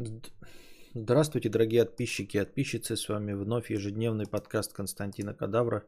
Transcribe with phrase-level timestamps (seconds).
[0.00, 0.32] Зд-
[0.94, 2.96] Здравствуйте, дорогие подписчики и подписчицы.
[2.96, 5.82] С вами вновь ежедневный подкаст Константина Кадавра.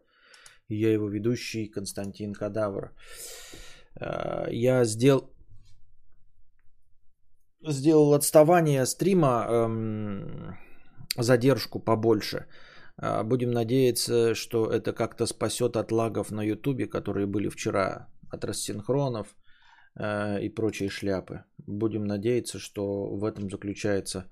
[0.68, 2.92] И я его ведущий Константин Кадавр.
[4.00, 5.30] Э, Я сделал,
[7.68, 10.57] сделал отставание стрима, эм,
[11.19, 12.47] задержку побольше.
[13.03, 18.45] Э, Будем надеяться, что это как-то спасет от лагов на Ютубе, которые были вчера, от
[18.45, 19.35] рассинхронов
[19.98, 21.45] и прочие шляпы.
[21.59, 24.27] Будем надеяться, что в этом заключается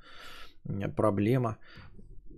[0.97, 1.59] проблема,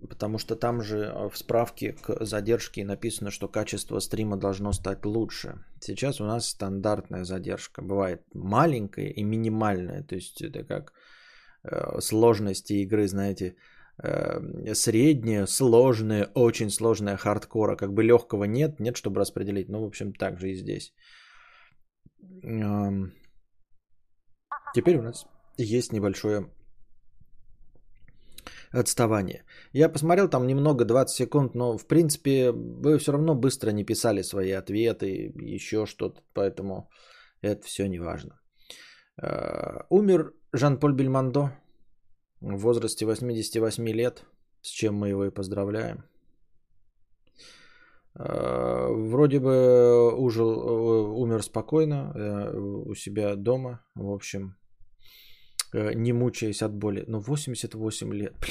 [0.08, 5.06] потому что там же э, в справке к задержке написано, что качество стрима должно стать
[5.06, 5.64] лучше.
[5.80, 7.82] Сейчас у нас стандартная задержка.
[7.82, 10.92] Бывает маленькая и минимальная, то есть это как
[11.64, 13.56] э, сложности игры, знаете,
[14.02, 17.77] э, средняя, сложная, очень сложная хардкора.
[17.77, 19.68] Как бы легкого нет, нет, чтобы распределить.
[19.68, 20.92] Ну, в общем, так же и здесь.
[24.74, 25.26] Теперь у нас
[25.58, 26.46] есть небольшое
[28.70, 29.44] отставание.
[29.72, 34.22] Я посмотрел там немного, 20 секунд, но в принципе вы все равно быстро не писали
[34.22, 36.88] свои ответы, еще что-то, поэтому
[37.42, 38.41] это все не важно.
[39.22, 41.52] Э, Умер Жан-Поль Бельмондо
[42.41, 44.25] в возрасте 88 лет,
[44.62, 46.04] с чем мы его и поздравляем.
[48.14, 54.56] Э, Вроде бы ужил, э, умер спокойно э, у себя дома, в общем,
[55.72, 57.04] э, не мучаясь от боли.
[57.08, 58.50] Но 88 лет, бля.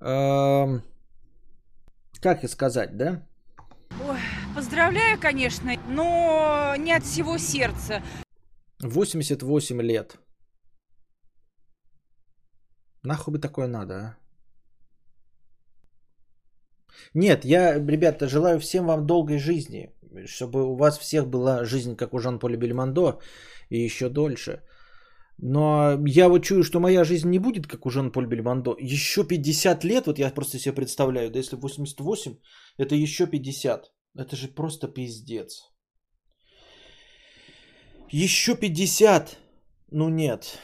[0.00, 0.82] Эм,
[2.22, 3.26] Как и сказать, да?
[4.08, 4.18] Ой,
[4.54, 8.02] поздравляю, конечно, но не от всего сердца.
[8.78, 10.18] 88 лет.
[13.02, 14.19] Нахуй бы такое надо, а?
[17.14, 19.90] Нет, я, ребята, желаю всем вам долгой жизни,
[20.26, 23.20] чтобы у вас всех была жизнь, как у Жан-Поля Бельмондо,
[23.70, 24.62] и еще дольше.
[25.42, 28.76] Но я вот чую, что моя жизнь не будет, как у Жан-Поль Бельмондо.
[28.78, 32.36] Еще 50 лет, вот я просто себе представляю, да если 88,
[32.78, 33.92] это еще 50.
[34.18, 35.72] Это же просто пиздец.
[38.12, 39.38] Еще 50.
[39.92, 40.58] Ну нет.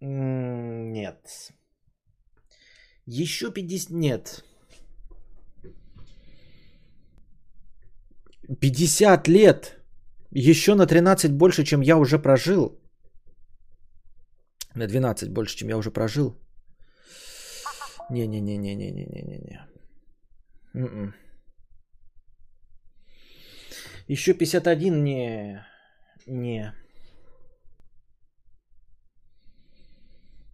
[0.00, 1.52] Нет.
[3.12, 3.90] Еще 50...
[3.90, 4.44] Нет.
[8.60, 9.80] 50 лет.
[10.30, 12.78] Еще на 13 больше, чем я уже прожил.
[14.74, 16.36] На 12 больше, чем я уже прожил.
[18.10, 19.60] Не-не-не-не-не-не-не-не.
[20.74, 21.14] М-м.
[24.08, 25.64] Еще 51 не...
[26.26, 26.74] Не.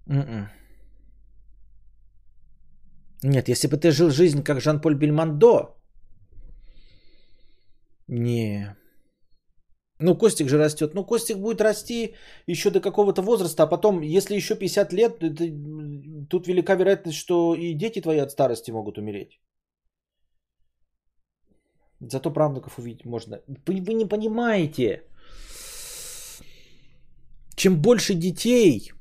[0.07, 0.49] М-м.
[3.23, 5.77] Нет, если бы ты жил жизнь как Жан-Поль Бельмондо.
[8.09, 8.77] Не.
[9.99, 10.95] Ну, Костик же растет.
[10.95, 12.15] Ну, Костик будет расти
[12.47, 17.55] еще до какого-то возраста, а потом, если еще 50 лет, это- тут велика вероятность, что
[17.55, 19.41] и дети твои от старости могут умереть.
[22.01, 23.41] Зато правнуков увидеть можно.
[23.67, 25.03] Вы, вы не понимаете.
[27.57, 28.93] Чем больше детей,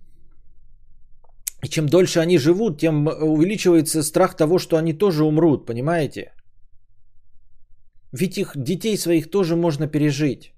[1.66, 6.31] и чем дольше они живут, тем увеличивается страх того, что они тоже умрут, понимаете?
[8.12, 10.53] Ведь их детей своих тоже можно пережить.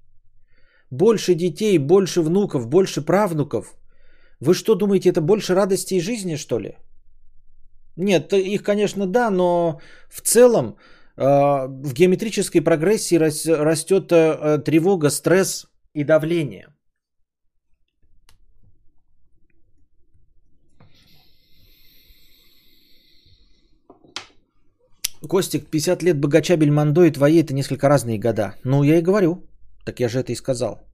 [0.90, 3.78] Больше детей, больше внуков, больше правнуков.
[4.40, 6.76] Вы что думаете, это больше радости и жизни, что ли?
[7.96, 9.80] Нет, их, конечно, да, но
[10.10, 10.76] в целом
[11.16, 11.24] э,
[11.84, 16.66] в геометрической прогрессии рас- растет э, тревога, стресс и давление.
[25.26, 28.54] Костик, 50 лет богача Бельмондо и твои это несколько разные года.
[28.64, 29.42] Ну, я и говорю.
[29.84, 30.88] Так я же это и сказал.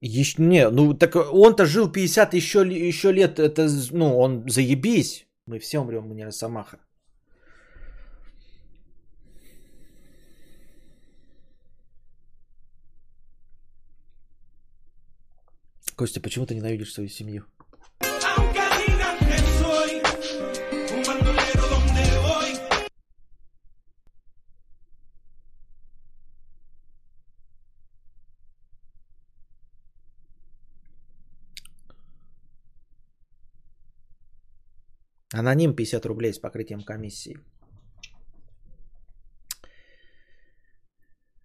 [0.00, 5.26] Еще, не, ну так он-то жил 50 еще, еще лет, это, ну, он заебись.
[5.46, 6.78] Мы все умрем, мы не Росомаха.
[15.96, 17.44] Костя, почему ты ненавидишь свою семью?
[35.38, 37.38] Аноним 50 рублей с покрытием комиссии.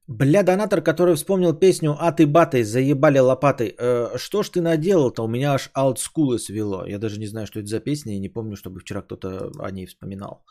[0.08, 3.76] Бля, донатор, который вспомнил песню «А ты батой, заебали лопатой».
[3.80, 5.24] Э, что ж ты наделал-то?
[5.24, 6.86] У меня аж аутскулы свело.
[6.86, 9.72] Я даже не знаю, что это за песня, и не помню, чтобы вчера кто-то о
[9.72, 10.44] ней вспоминал.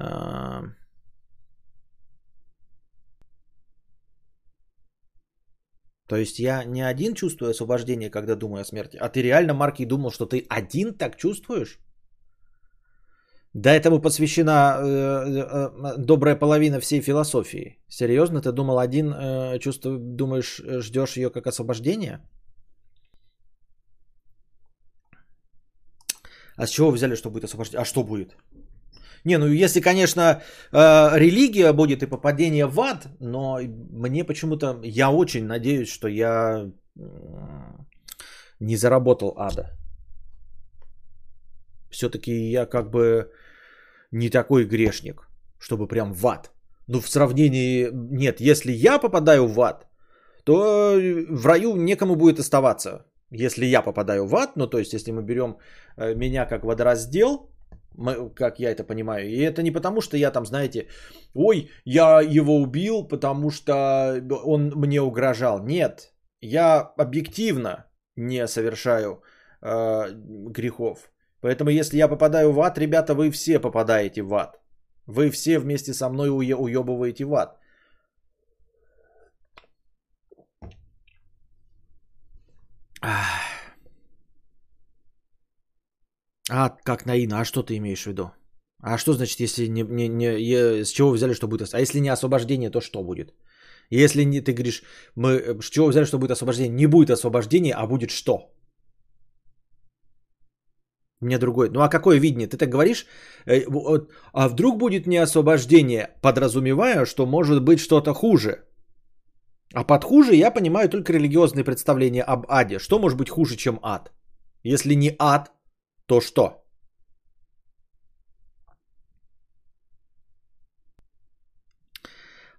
[0.00, 0.62] Э...
[6.08, 9.84] То есть я не один чувствую освобождение, когда думаю о смерти, а ты реально, Марки,
[9.86, 11.78] думал, что ты один так чувствуешь?
[13.54, 14.88] Да этому посвящена э,
[15.28, 17.78] э, добрая половина всей философии.
[17.88, 22.20] Серьезно, ты думал один, э, чувствую, думаешь, э, ждешь ее как освобождение?
[26.56, 27.82] А с чего вы взяли, что будет освобождение?
[27.82, 28.36] А что будет?
[29.24, 30.20] Не, ну если, конечно,
[30.72, 33.58] э, религия будет и попадение в ад, но
[33.90, 36.70] мне почему-то, я очень надеюсь, что я
[38.60, 39.76] не заработал ада.
[41.90, 43.30] Все-таки я как бы
[44.12, 45.28] не такой грешник,
[45.58, 46.52] чтобы прям в ад.
[46.86, 49.86] Ну, в сравнении, нет, если я попадаю в ад,
[50.44, 50.96] то
[51.30, 53.06] в раю некому будет оставаться.
[53.30, 55.56] Если я попадаю в ад, ну, то есть, если мы берем
[55.96, 57.50] э, меня как водораздел,
[58.34, 60.88] как я это понимаю, и это не потому, что я там, знаете,
[61.34, 65.64] ой, я его убил, потому что он мне угрожал.
[65.64, 67.86] Нет, я объективно
[68.16, 69.22] не совершаю
[69.62, 71.11] э, грехов.
[71.42, 74.60] Поэтому, если я попадаю в ад, ребята, вы все попадаете в ад.
[75.06, 77.58] Вы все вместе со мной уе- уебываете в ад.
[86.50, 88.30] А, как наина, а что ты имеешь в виду?
[88.82, 91.74] А что значит, если не, не, не с чего вы взяли, что будет?
[91.74, 93.34] А если не освобождение, то что будет?
[93.90, 94.82] Если не, ты говоришь,
[95.16, 96.76] мы э, с чего взяли, что будет освобождение?
[96.76, 98.52] Не будет освобождения, а будет что?
[101.22, 101.70] Мне другой.
[101.70, 102.48] Ну а какое видение?
[102.48, 103.06] Ты так говоришь,
[103.46, 108.64] э, вот, а вдруг будет не освобождение, подразумевая, что может быть что-то хуже.
[109.74, 112.78] А под хуже я понимаю только религиозные представления об аде.
[112.78, 114.10] Что может быть хуже, чем ад?
[114.64, 115.50] Если не ад,
[116.06, 116.62] то что?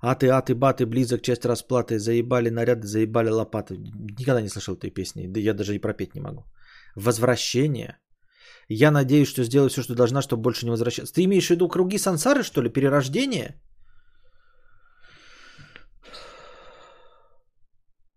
[0.01, 3.77] Аты, аты, баты, близок, часть расплаты, заебали наряды, заебали лопаты.
[4.19, 6.43] Никогда не слышал этой песни, да я даже и пропеть не могу.
[6.95, 7.97] Возвращение.
[8.73, 11.13] Я надеюсь, что сделаю все, что должна, чтобы больше не возвращаться.
[11.13, 12.69] Ты имеешь в виду круги сансары, что ли?
[12.69, 13.61] Перерождение?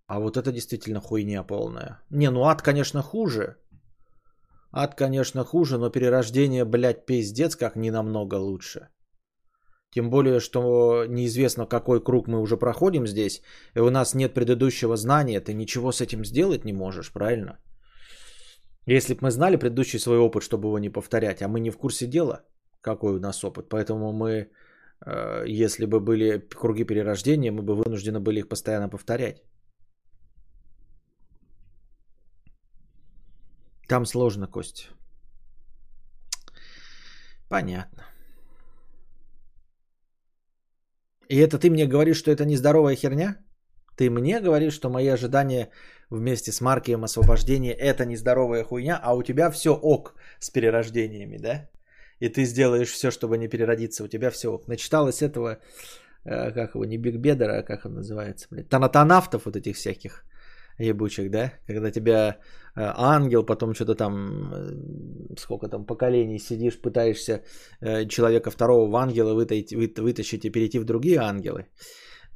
[0.06, 2.00] А вот это действительно хуйня полная.
[2.10, 3.56] Не, ну ад, конечно, хуже.
[4.72, 8.88] Ад, конечно, хуже, но перерождение, блядь, пиздец, как не намного лучше.
[9.90, 13.42] Тем более, что неизвестно, какой круг мы уже проходим здесь,
[13.74, 17.58] и у нас нет предыдущего знания, ты ничего с этим сделать не можешь, правильно?
[18.86, 21.76] Если бы мы знали предыдущий свой опыт, чтобы его не повторять, а мы не в
[21.76, 22.44] курсе дела,
[22.80, 24.50] какой у нас опыт, поэтому мы,
[25.06, 29.42] э, если бы были круги перерождения, мы бы вынуждены были их постоянно повторять.
[33.88, 34.90] Там сложно, Кость.
[37.48, 38.04] Понятно.
[41.28, 43.36] И это ты мне говоришь, что это нездоровая херня?
[43.96, 45.70] Ты мне говоришь, что мои ожидания
[46.10, 51.68] вместе с Маркием освобождения это нездоровая хуйня, а у тебя все ок с перерождениями, да?
[52.20, 54.68] И ты сделаешь все, чтобы не переродиться, у тебя все ок.
[54.68, 55.58] Начиталось этого,
[56.24, 60.24] э, как его, не Биг Бедера, а как он называется, блядь, танатонавтов вот этих всяких
[60.78, 61.52] ебучих, да?
[61.66, 62.36] Когда тебя
[62.76, 67.42] э, ангел, потом что-то там, э, сколько там поколений сидишь, пытаешься
[68.08, 71.66] человека второго в ангела вытащить, вы- вытащить и перейти в другие ангелы.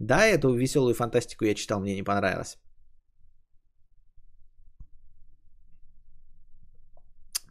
[0.00, 2.56] Да, эту веселую фантастику я читал, мне не понравилось.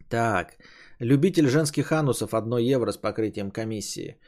[0.08, 0.58] Так,
[0.98, 4.18] любитель женских анусов 1 евро с покрытием комиссии.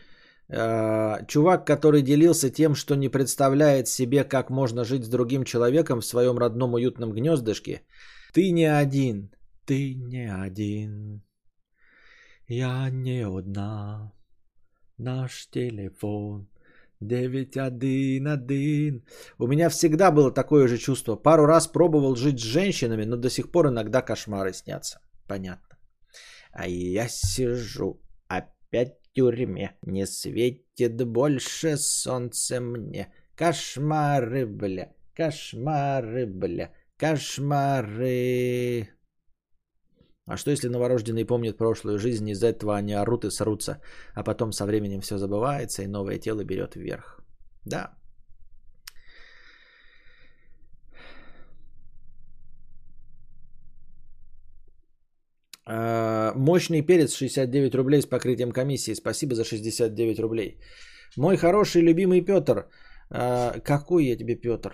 [0.49, 6.01] Э, Чувак, который делился тем, что не представляет себе, как можно жить с другим человеком
[6.01, 7.83] в своем родном уютном гнездышке.
[8.33, 9.31] Ты не один,
[9.67, 11.23] ты не один.
[12.47, 14.13] Я не одна.
[14.99, 16.52] Наш телефон
[17.07, 19.05] 911.
[19.39, 21.17] У меня всегда было такое же чувство.
[21.17, 25.01] Пару раз пробовал жить с женщинами, но до сих пор иногда кошмары снятся.
[25.27, 25.79] Понятно.
[26.53, 29.77] А я сижу опять в тюрьме.
[29.83, 33.13] Не светит больше солнце мне.
[33.35, 38.89] Кошмары, бля, кошмары, бля, кошмары.
[40.27, 43.81] А что если новорожденные помнят прошлую жизнь, из-за этого они орут и срутся,
[44.15, 47.21] а потом со временем все забывается и новое тело берет вверх?
[47.65, 47.93] Да.
[55.67, 58.95] А, Мощный перец 69 рублей с покрытием комиссии.
[58.95, 60.59] Спасибо за 69 рублей.
[61.17, 62.69] Мой хороший любимый Петр.
[63.11, 64.73] А, Какой я тебе Петр?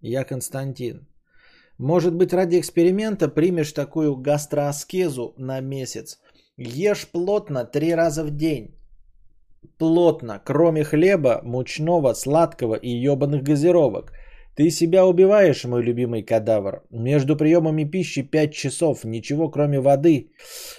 [0.00, 1.06] Я Константин.
[1.78, 6.18] Может быть, ради эксперимента примешь такую гастроаскезу на месяц.
[6.56, 8.74] Ешь плотно три раза в день.
[9.78, 14.12] плотно, кроме хлеба, мучного, сладкого и ебаных газировок.
[14.56, 16.82] Ты себя убиваешь, мой любимый кадавр.
[16.90, 20.30] Между приемами пищи 5 часов, ничего кроме воды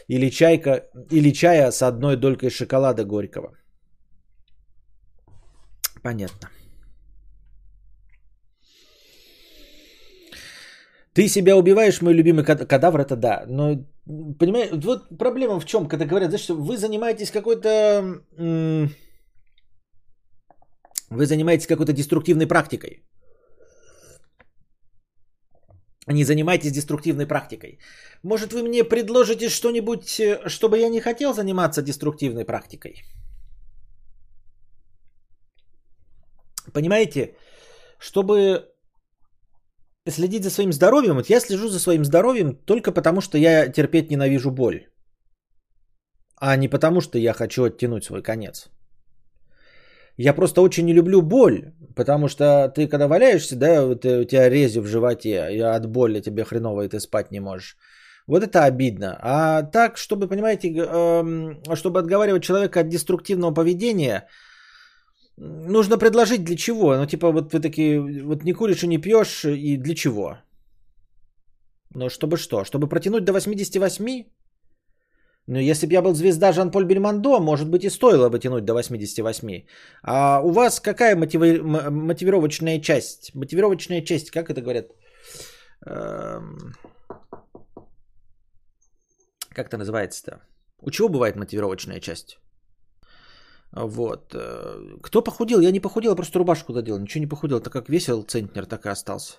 [0.08, 3.52] или, чайка, или чая с одной долькой шоколада горького.
[6.02, 6.50] Понятно.
[11.18, 13.44] Ты себя убиваешь, мой любимый кад- кадавр, это да.
[13.48, 13.84] Но,
[14.40, 18.22] понимаешь, вот проблема в чем, когда говорят, знаешь, вы занимаетесь какой-то...
[21.10, 23.04] Вы занимаетесь какой-то деструктивной практикой.
[26.08, 27.80] Не занимайтесь деструктивной практикой.
[28.24, 33.04] Может, вы мне предложите что-нибудь, э, чтобы я не хотел заниматься деструктивной практикой?
[36.74, 37.36] Понимаете,
[38.00, 38.77] чтобы
[40.12, 44.12] следить за своим здоровьем, вот я слежу за своим здоровьем только потому, что я терпеть
[44.12, 44.88] ненавижу боль,
[46.36, 48.70] а не потому, что я хочу оттянуть свой конец.
[50.18, 54.24] Я просто очень не люблю боль, потому что ты когда валяешься, да, вот, э, у
[54.24, 57.78] тебя рези в животе, и от боли тебе хреново, и ты спать не можешь.
[58.28, 59.18] Вот это обидно.
[59.22, 64.28] А так, чтобы, понимаете, эм, чтобы отговаривать человека от деструктивного поведения,
[65.38, 66.96] нужно предложить для чего.
[66.96, 70.38] Ну, типа, вот вы такие, вот не куришь и не пьешь, и для чего?
[71.96, 72.64] Ну, чтобы что?
[72.64, 74.26] Чтобы протянуть до 88?
[75.50, 78.74] Ну, если бы я был звезда Жан-Поль Бельмондо, может быть, и стоило бы тянуть до
[78.74, 79.66] 88.
[80.04, 83.34] А у вас какая мотиви- мотивировочная часть?
[83.34, 84.92] Мотивировочная часть, как это говорят?
[85.86, 86.74] Эм,
[89.58, 90.42] Как это называется-то?
[90.82, 92.38] У чего бывает мотивировочная часть?
[93.72, 94.34] Вот.
[94.34, 95.60] э, Кто похудел?
[95.60, 97.00] Я не похудел, я просто рубашку додел.
[97.00, 97.60] Ничего не похудел.
[97.60, 99.34] Так как весил центнер, так и остался.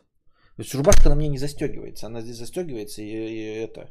[0.57, 2.07] То есть рубашка на мне не застегивается.
[2.07, 3.91] Она здесь застегивается и, и это.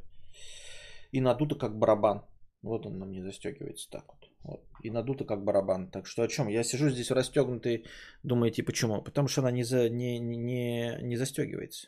[1.11, 2.25] И надута как барабан.
[2.61, 4.29] Вот он на мне застегивается так вот.
[4.43, 4.65] вот.
[4.83, 5.89] И надута как барабан.
[5.89, 6.49] Так что о чем?
[6.49, 7.85] Я сижу здесь в расстегнутой.
[8.23, 9.01] Думаете, почему?
[9.01, 11.87] Потому что она не, за, не, не, не застегивается.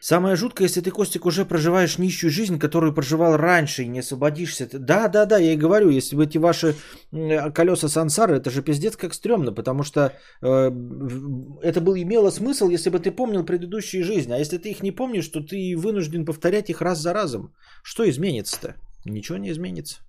[0.00, 4.66] Самое жуткое, если ты, Костик, уже проживаешь нищую жизнь, которую проживал раньше и не освободишься.
[4.72, 6.74] Да, да, да, я и говорю, если бы эти ваши
[7.54, 10.70] колеса сансары, это же пиздец как стрёмно, потому что э,
[11.62, 14.32] это был, имело смысл, если бы ты помнил предыдущие жизни.
[14.32, 17.54] А если ты их не помнишь, то ты вынужден повторять их раз за разом.
[17.82, 18.76] Что изменится-то?
[19.04, 20.00] Ничего не изменится.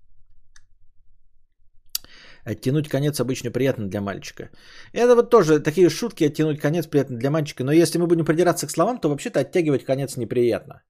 [2.45, 4.49] Оттянуть конец обычно приятно для мальчика.
[4.93, 7.63] Это вот тоже такие шутки, оттянуть конец приятно для мальчика.
[7.63, 10.81] Но если мы будем придираться к словам, то вообще-то оттягивать конец неприятно.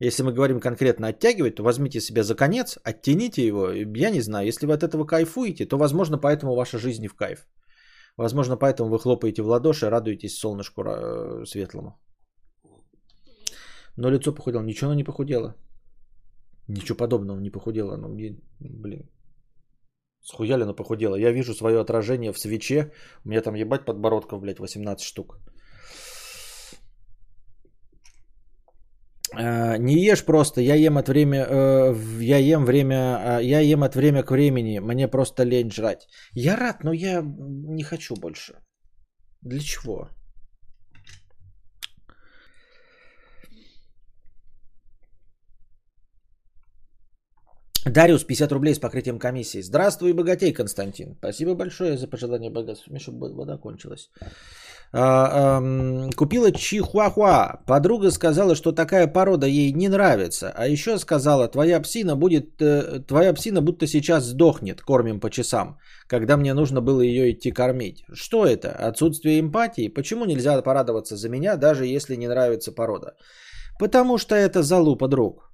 [0.00, 3.70] Если мы говорим конкретно оттягивать, то возьмите себя за конец, оттяните его.
[3.70, 7.14] Я не знаю, если вы от этого кайфуете, то, возможно, поэтому ваша жизнь не в
[7.14, 7.46] кайф.
[8.16, 12.00] Возможно, поэтому вы хлопаете в ладоши, радуетесь солнышку э, светлому.
[13.96, 14.62] Но лицо похудело.
[14.62, 15.54] Ничего оно не похудело.
[16.68, 17.96] Ничего подобного не похудело.
[17.96, 18.08] Ну,
[18.60, 19.08] блин,
[20.22, 21.16] Схуяли, но похудела.
[21.16, 22.92] Я вижу свое отражение в свече.
[23.24, 25.38] У меня там ебать подбородков, блядь, 18 штук.
[29.34, 33.82] А, Не ешь просто, я ем от время, э, я ем время, а, я ем
[33.82, 36.06] от время к времени, мне просто лень жрать.
[36.32, 38.54] Я рад, но я не хочу больше.
[39.40, 40.08] Для чего?
[47.84, 49.60] Дариус, 50 рублей с покрытием комиссии.
[49.62, 51.16] Здравствуй, богатей, Константин.
[51.18, 52.98] Спасибо большое за пожелание богатства.
[52.98, 54.10] Чтобы вода кончилась.
[54.92, 55.60] А,
[56.16, 57.60] купила чихуахуа.
[57.66, 60.52] Подруга сказала, что такая порода ей не нравится.
[60.54, 65.78] А еще сказала, твоя псина будет, э, твоя псина будто сейчас сдохнет, кормим по часам,
[66.06, 68.04] когда мне нужно было ее идти кормить.
[68.12, 68.70] Что это?
[68.70, 69.88] Отсутствие эмпатии?
[69.88, 73.14] Почему нельзя порадоваться за меня, даже если не нравится порода?
[73.78, 75.51] Потому что это залупа друг.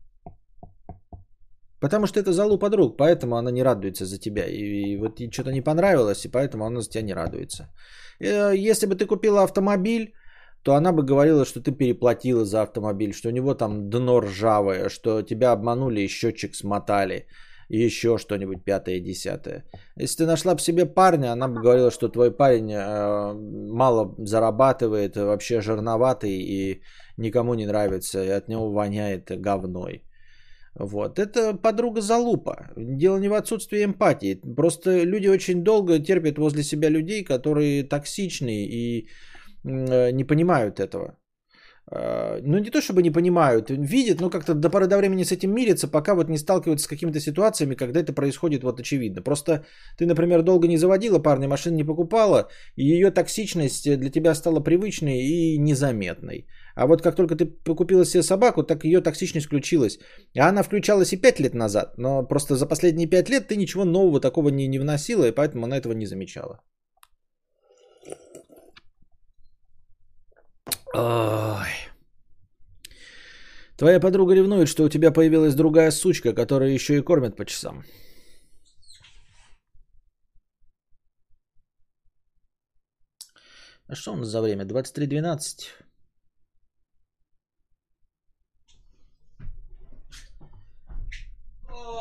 [1.81, 4.47] Потому что это залупа друг, поэтому она не радуется за тебя.
[4.47, 7.69] И, и вот ей что-то не понравилось, и поэтому она за тебя не радуется.
[8.21, 10.13] Э, Если бы ты купила автомобиль,
[10.63, 14.89] то она бы говорила, что ты переплатила за автомобиль, что у него там дно ржавое,
[14.89, 17.27] что тебя обманули и счетчик смотали,
[17.69, 19.65] и еще что-нибудь пятое, десятое.
[19.97, 23.35] Если ты нашла бы себе парня, она бы говорила, что твой парень э,
[23.73, 26.83] мало зарабатывает, вообще жирноватый и
[27.17, 30.03] никому не нравится, и от него воняет говной.
[30.79, 31.19] Вот.
[31.19, 32.71] Это подруга залупа.
[32.77, 34.41] Дело не в отсутствии эмпатии.
[34.57, 39.09] Просто люди очень долго терпят возле себя людей, которые токсичны и
[39.65, 41.19] э, не понимают этого.
[41.91, 45.33] Э, Ну, не то чтобы не понимают, видят, но как-то до поры до времени с
[45.33, 49.23] этим мирятся, пока вот не сталкиваются с какими-то ситуациями, когда это происходит вот очевидно.
[49.23, 49.65] Просто
[49.97, 54.61] ты, например, долго не заводила парня, машину не покупала, и ее токсичность для тебя стала
[54.61, 56.47] привычной и незаметной.
[56.79, 59.99] А вот как только ты купила себе собаку, так ее токсичность включилась.
[60.39, 63.85] А она включалась и 5 лет назад, но просто за последние 5 лет ты ничего
[63.85, 66.61] нового такого не, не вносила, и поэтому она этого не замечала.
[70.95, 71.67] Ой.
[73.77, 77.83] Твоя подруга ревнует, что у тебя появилась другая сучка, которая еще и кормит по часам.
[83.89, 84.65] А что у нас за время?
[84.65, 85.88] 23.12.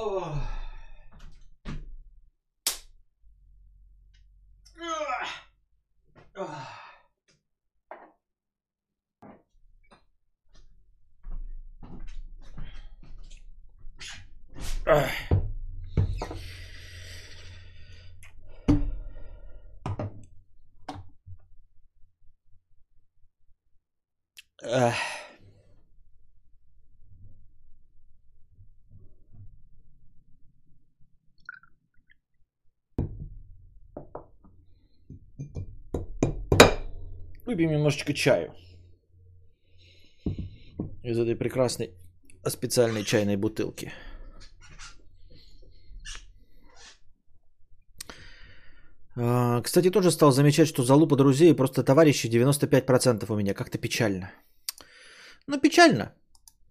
[0.10, 0.48] Oh.
[24.64, 24.94] Uh.
[37.58, 38.54] Выпьем немножечко чаю
[41.04, 41.90] из этой прекрасной
[42.48, 43.92] специальной чайной бутылки.
[49.16, 53.56] А, Кстати, тоже стал замечать, что залупа друзей просто товарищи 95% у меня.
[53.56, 54.32] Как-то печально.
[55.48, 56.14] Ну, печально.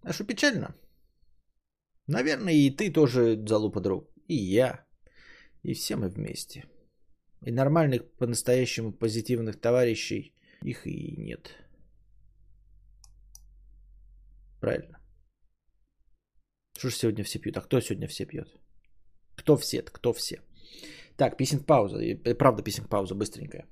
[0.03, 0.73] А что печально?
[2.07, 4.09] Наверное, и ты тоже залупа друг.
[4.29, 4.85] И я.
[5.63, 6.63] И все мы вместе.
[7.45, 10.33] И нормальных, по-настоящему позитивных товарищей
[10.63, 11.55] их и нет.
[14.59, 14.99] Правильно.
[16.77, 17.57] Что ж сегодня все пьют?
[17.57, 18.47] А кто сегодня все пьет?
[19.35, 19.81] Кто все?
[19.81, 20.41] Кто все?
[21.15, 21.99] Так, писинг пауза.
[22.39, 23.67] Правда, писинг пауза быстренькая.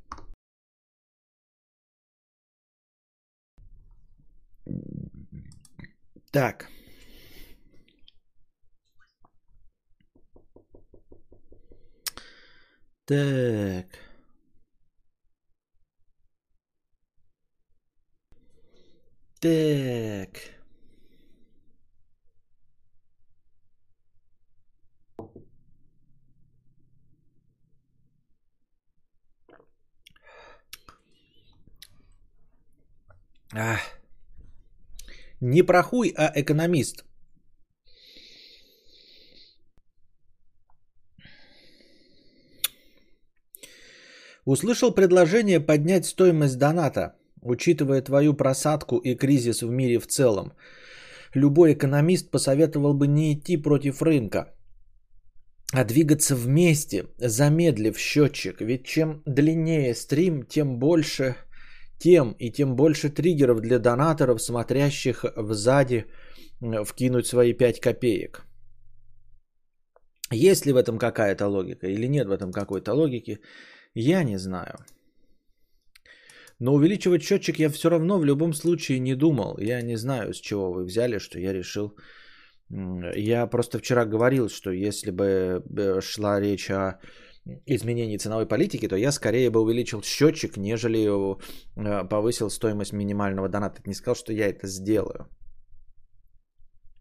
[6.32, 6.70] Так.
[13.06, 14.05] Так.
[19.46, 20.40] Так.
[33.54, 33.80] Ах.
[35.42, 37.06] Не про хуй, а экономист.
[44.46, 50.54] Услышал предложение поднять стоимость доната, учитывая твою просадку и кризис в мире в целом.
[51.34, 54.54] Любой экономист посоветовал бы не идти против рынка,
[55.74, 58.62] а двигаться вместе, замедлив счетчик.
[58.62, 61.36] Ведь чем длиннее стрим, тем больше
[62.00, 66.06] тем и тем больше триггеров для донаторов, смотрящих взади
[66.62, 68.44] э, вкинуть свои 5 копеек.
[70.32, 73.40] Есть ли в этом какая-то логика или нет в этом какой-то логики,
[73.94, 74.76] я не знаю.
[76.60, 79.58] Но увеличивать счетчик я все равно в любом случае не думал.
[79.60, 81.98] Я не знаю, с чего вы взяли, что я решил.
[83.16, 87.00] Я просто вчера говорил, что если бы э, шла речь о
[87.68, 93.82] изменении ценовой политики, то я скорее бы увеличил счетчик, нежели э, повысил стоимость минимального доната.
[93.86, 95.28] Не сказал, что я это сделаю.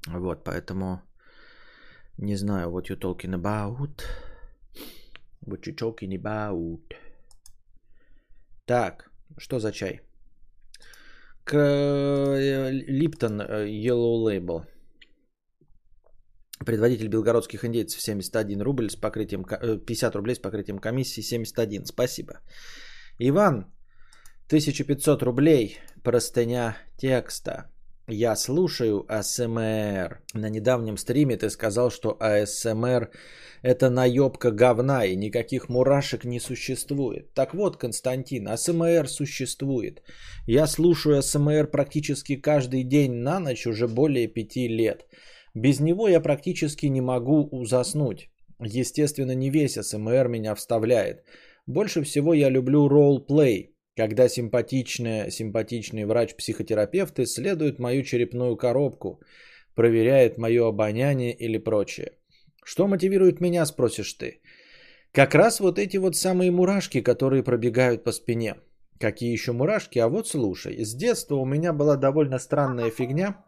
[0.06, 1.00] Вот, поэтому
[2.18, 4.02] не знаю, what you talking about.
[5.46, 6.82] What you talking about.
[8.66, 10.00] Так, что за чай?
[11.44, 11.56] К
[12.88, 14.64] Липтон э, Yellow Label.
[16.64, 21.84] Предводитель белгородских индейцев 71 рубль с покрытием, 50 рублей с покрытием комиссии 71.
[21.84, 22.40] Спасибо.
[23.18, 23.66] Иван,
[24.46, 27.73] 1500 рублей, простыня текста.
[28.08, 30.20] Я слушаю АСМР.
[30.34, 33.10] На недавнем стриме ты сказал, что АСМР
[33.62, 37.32] это наебка говна и никаких мурашек не существует.
[37.32, 40.02] Так вот, Константин, АСМР существует.
[40.46, 45.06] Я слушаю АСМР практически каждый день на ночь уже более пяти лет.
[45.54, 48.28] Без него я практически не могу заснуть.
[48.60, 51.24] Естественно, не весь СМР меня вставляет.
[51.66, 59.20] Больше всего я люблю ролл-плей, когда симпатичный, симпатичный врач-психотерапевт исследует мою черепную коробку,
[59.74, 62.12] проверяет мое обоняние или прочее.
[62.64, 64.40] Что мотивирует меня, спросишь ты?
[65.12, 68.54] Как раз вот эти вот самые мурашки, которые пробегают по спине.
[68.98, 69.98] Какие еще мурашки?
[69.98, 73.36] А вот слушай, с детства у меня была довольно странная фигня–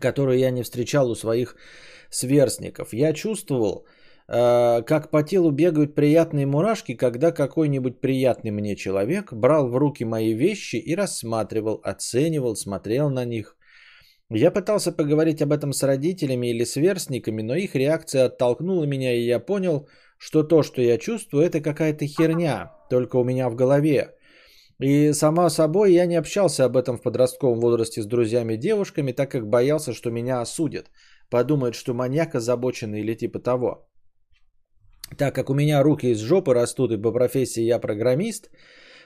[0.00, 1.56] которую я не встречал у своих
[2.10, 2.92] сверстников.
[2.92, 3.86] Я чувствовал,
[4.26, 10.32] как по телу бегают приятные мурашки, когда какой-нибудь приятный мне человек брал в руки мои
[10.32, 13.56] вещи и рассматривал, оценивал, смотрел на них.
[14.30, 19.26] Я пытался поговорить об этом с родителями или сверстниками, но их реакция оттолкнула меня, и
[19.26, 24.14] я понял, что то, что я чувствую, это какая-то херня, только у меня в голове.
[24.78, 29.12] И сама собой я не общался об этом в подростковом возрасте с друзьями и девушками,
[29.12, 30.90] так как боялся, что меня осудят.
[31.28, 33.88] Подумают, что маньяк озабоченный или типа того.
[35.18, 38.50] Так как у меня руки из жопы растут и по профессии я программист,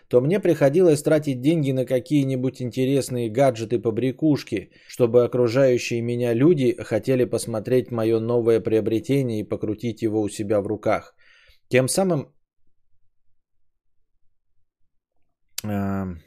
[0.09, 7.25] то мне приходилось тратить деньги на какие-нибудь интересные гаджеты побрякушки, чтобы окружающие меня люди хотели
[7.25, 11.15] посмотреть мое новое приобретение и покрутить его у себя в руках.
[11.69, 12.33] Тем самым
[15.65, 16.21] эм,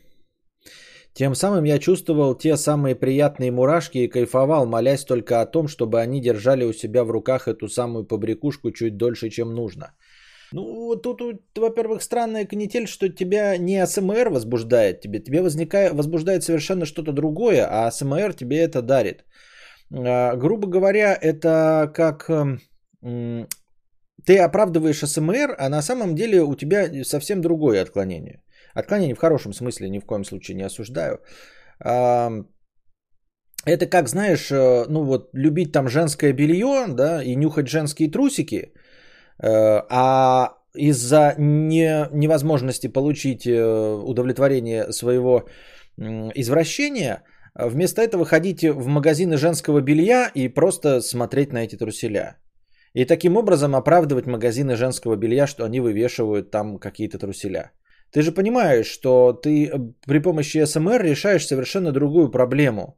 [1.13, 5.99] тем самым я чувствовал те самые приятные мурашки и кайфовал, молясь только о том, чтобы
[5.99, 9.93] они держали у себя в руках эту самую побрякушку чуть дольше, чем нужно.
[10.51, 11.21] Ну, вот тут,
[11.55, 17.67] во-первых, странная канитель, что тебя не АСМР возбуждает тебе, тебе возникает, возбуждает совершенно что-то другое,
[17.69, 19.25] а АСМР тебе это дарит.
[19.91, 23.47] А, грубо говоря, это как м-
[24.25, 28.41] ты оправдываешь АСМР, а на самом деле у тебя совсем другое отклонение.
[28.73, 31.19] Отклонение в хорошем смысле ни в коем случае не осуждаю.
[33.65, 38.73] Это как, знаешь, э, ну вот любить там женское белье, да, и нюхать женские трусики,
[39.43, 45.49] э, а из-за не, невозможности получить э, удовлетворение своего
[46.35, 52.37] извращения, вместо этого ходите в магазины женского белья и просто смотреть на эти труселя.
[52.93, 57.71] И таким образом оправдывать магазины женского белья, что они вывешивают там какие-то труселя.
[58.11, 62.97] Ты же понимаешь, что ты э, при помощи СМР решаешь совершенно другую проблему.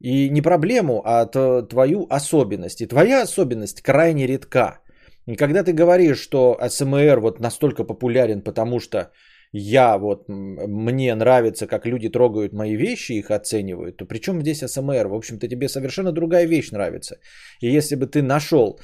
[0.00, 2.80] И не проблему, а твою особенность.
[2.80, 4.78] И твоя особенность крайне редка.
[5.26, 9.10] И когда ты говоришь, что СМР вот настолько популярен, потому что
[9.52, 14.60] я вот, мне нравится, как люди трогают мои вещи, их оценивают, то при чем здесь
[14.60, 15.08] СМР?
[15.08, 17.16] В общем-то, тебе совершенно другая вещь нравится.
[17.60, 18.78] И если бы ты нашел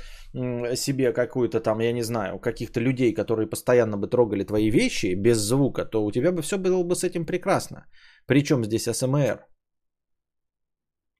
[0.77, 5.38] себе какую-то там, я не знаю, каких-то людей, которые постоянно бы трогали твои вещи без
[5.38, 7.87] звука, то у тебя бы все было бы с этим прекрасно.
[8.27, 9.47] Причем здесь СМР?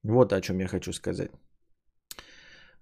[0.03, 1.31] Вот о чем я хочу сказать.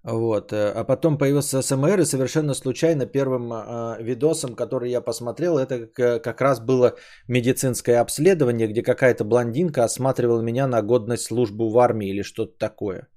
[0.03, 0.51] Вот.
[0.51, 5.87] Э, а потом появился СМР, и совершенно случайно первым э, видосом, который я посмотрел, это
[6.19, 6.95] как раз было
[7.27, 13.07] медицинское обследование, где какая-то блондинка осматривала меня на годность службу в армии или что-то такое.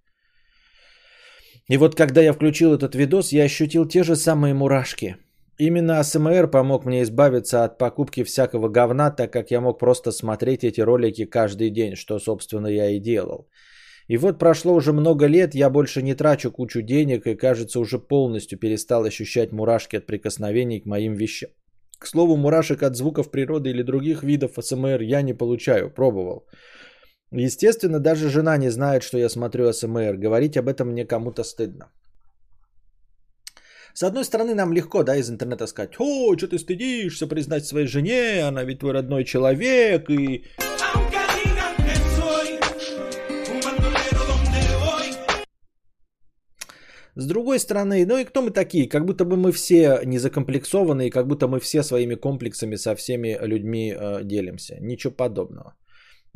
[1.68, 5.16] И вот когда я включил этот видос, я ощутил те же самые мурашки.
[5.58, 10.64] Именно АСМР помог мне избавиться от покупки всякого говна, так как я мог просто смотреть
[10.64, 13.48] эти ролики каждый день, что, собственно, я и делал.
[14.06, 17.98] И вот прошло уже много лет, я больше не трачу кучу денег и, кажется, уже
[17.98, 21.50] полностью перестал ощущать мурашки от прикосновений к моим вещам.
[21.98, 26.46] К слову, мурашек от звуков природы или других видов АСМР я не получаю, пробовал.
[27.32, 30.16] Естественно, даже жена не знает, что я смотрю СМР.
[30.16, 31.90] Говорить об этом мне кому-то стыдно.
[33.94, 37.86] С одной стороны, нам легко, да, из интернета сказать, о, что ты стыдишься признать своей
[37.86, 40.44] жене, она ведь твой родной человек, и...
[47.14, 48.86] С другой стороны, ну и кто мы такие?
[48.86, 52.94] Как будто бы мы все не закомплексованы, и как будто мы все своими комплексами со
[52.94, 54.76] всеми людьми э, делимся.
[54.80, 55.74] Ничего подобного.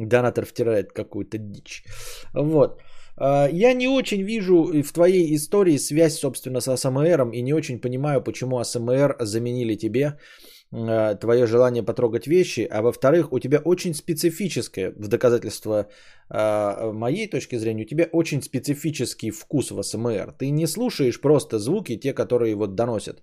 [0.07, 1.85] Донатор втирает какую-то дичь.
[2.35, 2.81] Вот.
[3.17, 7.81] А, я не очень вижу в твоей истории связь, собственно, с АСМР, и не очень
[7.81, 10.17] понимаю, почему АСМР заменили тебе
[10.73, 15.89] а, твое желание потрогать вещи, а во-вторых, у тебя очень специфическое, в доказательство
[16.29, 20.35] а, моей точки зрения, у тебя очень специфический вкус в АСМР.
[20.39, 23.23] Ты не слушаешь просто звуки, те, которые вот доносят.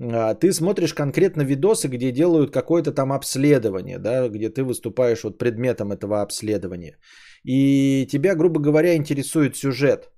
[0.00, 5.38] А, ты смотришь конкретно видосы, где делают какое-то там обследование, да, где ты выступаешь вот
[5.38, 6.96] предметом этого обследования.
[7.44, 10.10] И тебя, грубо говоря, интересует сюжет.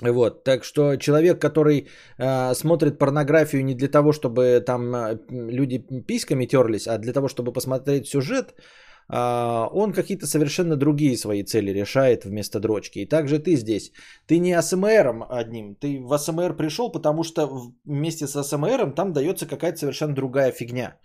[0.00, 1.88] Вот, так что человек, который
[2.18, 7.52] э, смотрит порнографию не для того, чтобы там люди письками терлись, а для того, чтобы
[7.52, 8.62] посмотреть сюжет, а,
[9.10, 12.98] он какие-то совершенно другие свои цели решает вместо дрочки.
[12.98, 13.92] И также ты здесь.
[14.26, 19.46] Ты не АСМРом одним, ты в АСМР пришел, потому что вместе с АСМРом там дается
[19.46, 20.98] какая-то совершенно другая фигня,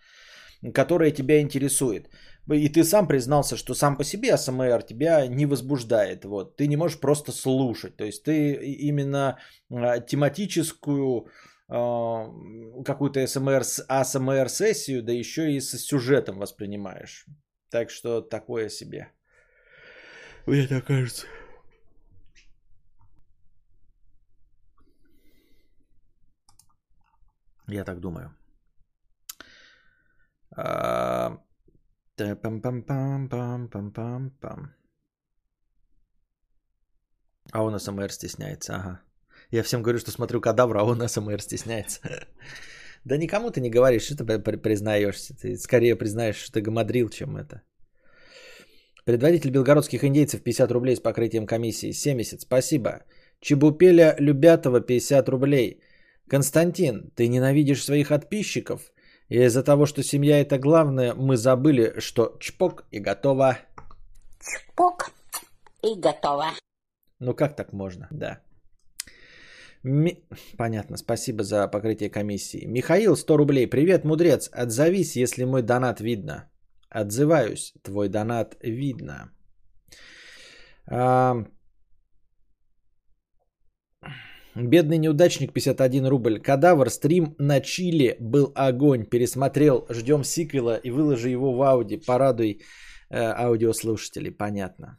[0.73, 2.09] которая тебя интересует.
[2.51, 6.25] И ты сам признался, что сам по себе АСМР тебя не возбуждает.
[6.25, 6.57] Вот.
[6.57, 7.95] Ты не можешь просто слушать.
[7.95, 8.53] То есть ты
[8.89, 9.37] именно
[9.71, 11.27] а, тематическую
[11.69, 12.25] а,
[12.83, 17.25] какую-то АСМР, АСМР сессию, да еще и с сюжетом воспринимаешь.
[17.73, 19.11] Так что такое себе.
[20.45, 21.25] Мне так кажется.
[27.67, 28.37] Я так думаю.
[30.55, 31.41] А.
[37.51, 39.01] А он СМР стесняется, ага.
[39.49, 42.27] Я всем говорю, что смотрю кадавра, а он СМР стесняется.
[43.05, 45.35] Да никому ты не говоришь, что ты при- признаешься.
[45.35, 47.61] Ты скорее признаешь, что ты гамадрил, чем это.
[49.05, 51.91] Предводитель белгородских индейцев 50 рублей с покрытием комиссии.
[51.91, 53.03] 70, спасибо.
[53.41, 55.81] Чебупеля Любятова 50 рублей.
[56.29, 58.93] Константин, ты ненавидишь своих подписчиков?
[59.27, 63.57] И из-за того, что семья это главное, мы забыли, что чпок и готово.
[64.75, 65.11] Пок
[65.81, 66.45] и готово.
[67.19, 68.07] Ну как так можно?
[68.11, 68.39] Да.
[69.83, 70.23] Ми-
[70.57, 72.65] Понятно, спасибо за покрытие комиссии.
[72.65, 73.67] Михаил, 100 рублей.
[73.67, 74.49] Привет, мудрец.
[74.51, 76.49] Отзовись, если мой донат видно.
[76.89, 79.31] Отзываюсь, твой донат видно.
[80.89, 81.45] А,
[84.55, 86.39] Бедный неудачник 51 рубль.
[86.39, 89.05] Кадавр, стрим на Чили был огонь.
[89.05, 91.97] Пересмотрел, ждем сиквела и выложи его в ауди.
[91.97, 92.61] Порадуй
[93.09, 94.31] э, аудиослушателей.
[94.31, 94.97] Понятно.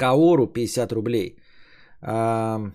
[0.00, 1.36] Каору 50 рублей.
[2.02, 2.72] А,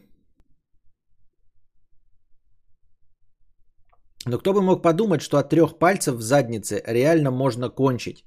[4.27, 8.25] Но кто бы мог подумать, что от трех пальцев в заднице реально можно кончить.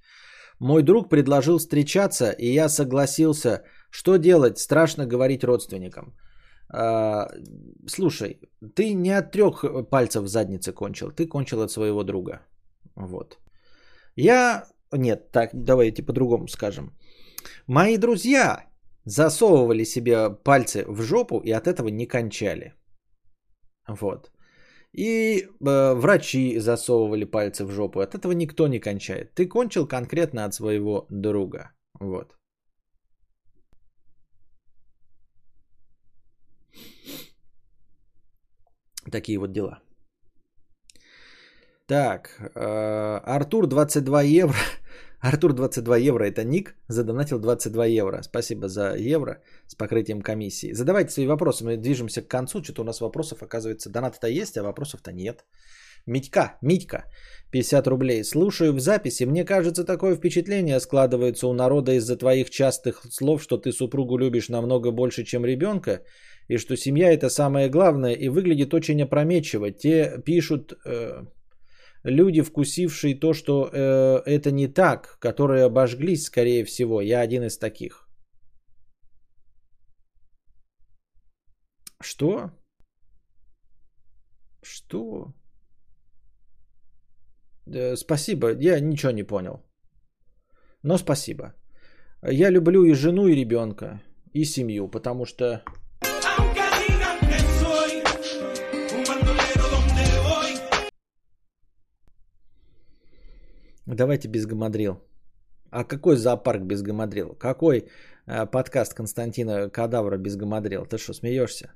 [0.60, 3.62] Мой друг предложил встречаться, и я согласился.
[3.90, 4.58] Что делать?
[4.58, 6.14] Страшно говорить родственникам.
[6.70, 7.28] А,
[7.86, 8.40] слушай,
[8.74, 12.40] ты не от трех пальцев в заднице кончил, ты кончил от своего друга.
[12.96, 13.38] Вот.
[14.16, 14.66] Я...
[14.92, 16.92] Нет, так, давайте по-другому скажем.
[17.66, 18.67] Мои друзья
[19.08, 22.74] засовывали себе пальцы в жопу и от этого не кончали.
[23.88, 24.30] Вот.
[24.92, 28.00] И э, врачи засовывали пальцы в жопу.
[28.00, 29.34] От этого никто не кончает.
[29.34, 31.72] Ты кончил конкретно от своего друга.
[32.00, 32.34] Вот.
[39.10, 39.80] Такие вот дела.
[41.86, 44.58] Так, э, Артур 22 евро.
[45.20, 48.22] Артур 22 евро это ник, задонатил 22 евро.
[48.22, 50.72] Спасибо за евро с покрытием комиссии.
[50.72, 52.62] Задавайте свои вопросы, мы движемся к концу.
[52.62, 55.44] Что-то у нас вопросов, оказывается, донаты-то есть, а вопросов-то нет.
[56.06, 57.04] Митька, Митька,
[57.50, 58.24] 50 рублей.
[58.24, 63.58] Слушаю в записи, мне кажется, такое впечатление складывается у народа из-за твоих частых слов, что
[63.58, 66.02] ты супругу любишь намного больше, чем ребенка,
[66.46, 69.70] и что семья это самое главное, и выглядит очень опрометчиво.
[69.72, 70.74] Те пишут...
[70.86, 71.24] э,
[72.04, 77.00] люди, вкусившие то, что э, это не так, которые обожглись, скорее всего.
[77.00, 78.08] Я один из таких.
[82.00, 82.50] Что?
[84.62, 85.34] Что?
[87.66, 89.62] Э, спасибо, я ничего не понял.
[90.82, 91.54] Но спасибо.
[92.22, 94.00] Я люблю и жену, и ребенка,
[94.32, 95.62] и семью, потому что
[103.94, 105.00] Давайте без гамадрил.
[105.70, 107.34] А какой зоопарк без гамадрил?
[107.34, 107.88] Какой
[108.26, 110.84] э, подкаст Константина Кадавра без гамадрил?
[110.84, 111.72] Ты что, смеешься?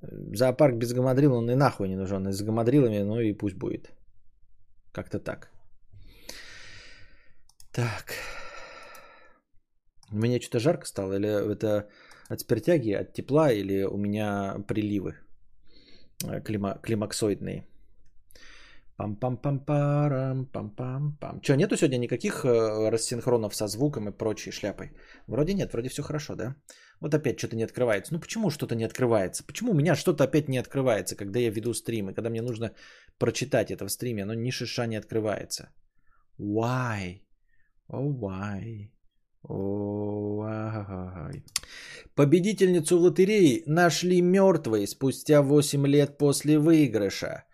[0.00, 2.28] Зоопарк без гамадрил, он и нахуй не нужен.
[2.28, 3.92] И с гамадрилами, ну и пусть будет.
[4.92, 5.50] Как-то так.
[7.70, 8.14] Так.
[10.10, 11.16] Мне что-то жарко стало?
[11.16, 11.86] Или это
[12.30, 15.16] от спиртяги, от тепла, или у меня приливы
[16.24, 17.66] э, клима- климаксоидные?
[18.98, 21.40] Пам-пам-пам-парам, пам-пам-пам.
[21.40, 24.90] Че, нету сегодня никаких э, рассинхронов со звуком и прочей шляпой?
[25.28, 26.56] Вроде нет, вроде все хорошо, да?
[27.00, 28.12] Вот опять что-то не открывается.
[28.14, 29.44] Ну почему что-то не открывается?
[29.46, 32.72] Почему у меня что-то опять не открывается, когда я веду стрим, и когда мне нужно
[33.18, 35.68] прочитать это в стриме, оно ни шиша не открывается?
[36.40, 37.20] Why?
[37.88, 38.90] Oh, why?
[39.48, 41.42] Oh, why?
[42.16, 47.44] Победительницу в лотереи нашли мертвой спустя 8 лет после выигрыша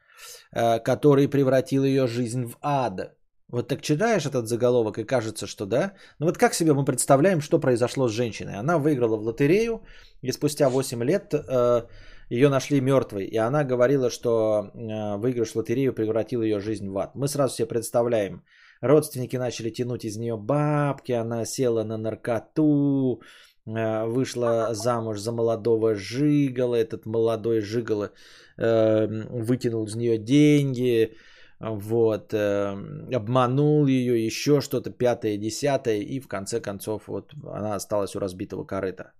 [0.54, 3.14] который превратил ее жизнь в ад.
[3.54, 5.92] Вот так читаешь этот заголовок и кажется, что да.
[6.18, 8.58] Ну вот как себе мы представляем, что произошло с женщиной?
[8.58, 9.82] Она выиграла в лотерею,
[10.22, 11.82] и спустя 8 лет э,
[12.30, 13.26] ее нашли мертвой.
[13.26, 17.14] И она говорила, что э, выигрыш в лотерею превратил ее жизнь в ад.
[17.14, 18.42] Мы сразу себе представляем.
[18.80, 23.26] Родственники начали тянуть из нее бабки, она села на наркоту, э,
[23.66, 28.10] вышла замуж за молодого жигала, этот молодой жигала
[28.58, 31.16] э, вытянул из нее деньги,
[31.60, 38.14] вот, э, обманул ее, еще что-то, пятое, десятое, и в конце концов вот она осталась
[38.14, 39.12] у разбитого корыта.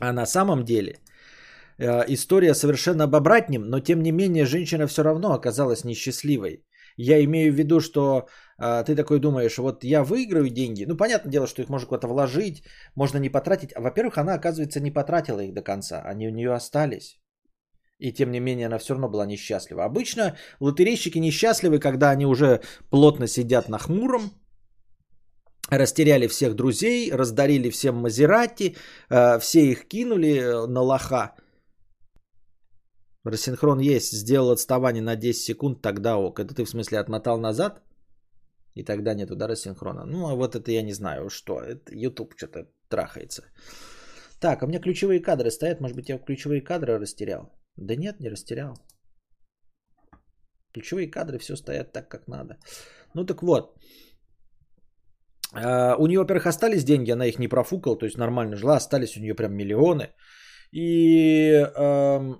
[0.00, 0.98] А на самом деле
[1.78, 6.64] э, история совершенно об обратнем, но тем не менее женщина все равно оказалась несчастливой.
[6.96, 8.28] Я имею в виду, что
[8.58, 10.84] а, ты такой думаешь, вот я выиграю деньги.
[10.84, 12.62] Ну, понятное дело, что их можно куда-то вложить,
[12.94, 13.72] можно не потратить.
[13.74, 16.02] А, во-первых, она, оказывается, не потратила их до конца.
[16.02, 17.18] Они у нее остались.
[17.98, 19.84] И тем не менее, она все равно была несчастлива.
[19.84, 24.32] Обычно лотерейщики несчастливы, когда они уже плотно сидят на хмуром,
[25.70, 28.76] растеряли всех друзей, раздарили всем Мазерати,
[29.10, 31.34] э, все их кинули э, на лоха.
[33.24, 36.40] Рассинхрон есть, сделал отставание на 10 секунд, тогда ок.
[36.40, 37.82] Это ты в смысле отмотал назад?
[38.74, 40.04] И тогда нет удара синхрона.
[40.06, 41.60] Ну, а вот это я не знаю, что.
[41.60, 43.42] Это YouTube что-то трахается.
[44.40, 45.80] Так, а у меня ключевые кадры стоят.
[45.80, 47.52] Может быть, я ключевые кадры растерял?
[47.76, 48.76] Да нет, не растерял.
[50.72, 52.56] Ключевые кадры все стоят так, как надо.
[53.14, 53.76] Ну так вот.
[55.52, 59.16] А, у нее, во-первых, остались деньги, она их не профукала, то есть нормально жила, остались
[59.16, 60.08] у нее прям миллионы.
[60.72, 62.34] И э,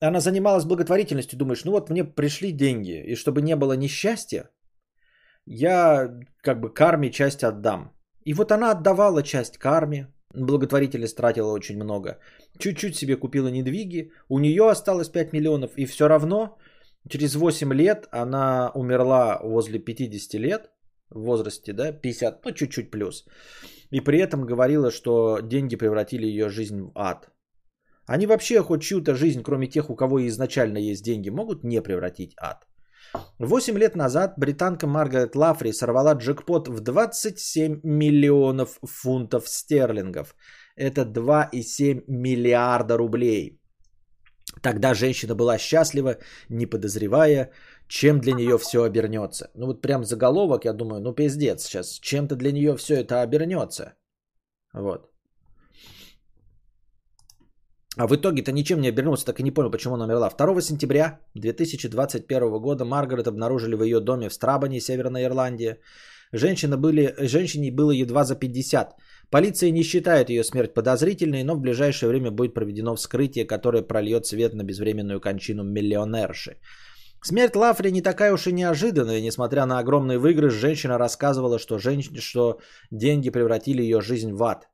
[0.00, 4.50] она занималась благотворительностью, думаешь, ну вот мне пришли деньги, и чтобы не было несчастья,
[5.46, 6.10] я
[6.42, 7.92] как бы карме часть отдам.
[8.24, 12.18] И вот она отдавала часть карме, благотворительность тратила очень много.
[12.58, 16.58] Чуть-чуть себе купила недвиги, у нее осталось 5 миллионов, и все равно
[17.08, 20.70] через 8 лет она умерла возле 50 лет,
[21.10, 23.24] в возрасте, да, 50, ну чуть-чуть плюс.
[23.90, 27.30] И при этом говорила, что деньги превратили ее жизнь в ад.
[28.06, 32.34] Они вообще хоть чью-то жизнь, кроме тех, у кого изначально есть деньги, могут не превратить
[32.40, 32.66] ад.
[33.38, 40.34] Восемь лет назад британка Маргарет Лафри сорвала джекпот в 27 миллионов фунтов стерлингов.
[40.76, 43.60] Это 2,7 миллиарда рублей.
[44.62, 46.16] Тогда женщина была счастлива,
[46.48, 47.50] не подозревая,
[47.88, 49.50] чем для нее все обернется.
[49.54, 53.94] Ну вот прям заголовок, я думаю, ну пиздец сейчас, чем-то для нее все это обернется.
[54.72, 55.10] Вот.
[57.96, 60.30] А в итоге-то ничем не обернулся, так и не понял, почему она умерла.
[60.30, 65.78] 2 сентября 2021 года Маргарет обнаружили в ее доме в Страбане, Северная Ирландия.
[66.32, 68.96] Женщина были, женщине было едва за 50.
[69.30, 74.26] Полиция не считает ее смерть подозрительной, но в ближайшее время будет проведено вскрытие, которое прольет
[74.26, 76.56] свет на безвременную кончину миллионерши.
[77.22, 79.22] Смерть Лафри не такая уж и неожиданная.
[79.22, 82.10] Несмотря на огромный выигрыш, женщина рассказывала, что, женщ...
[82.20, 84.68] что деньги превратили ее жизнь в ад.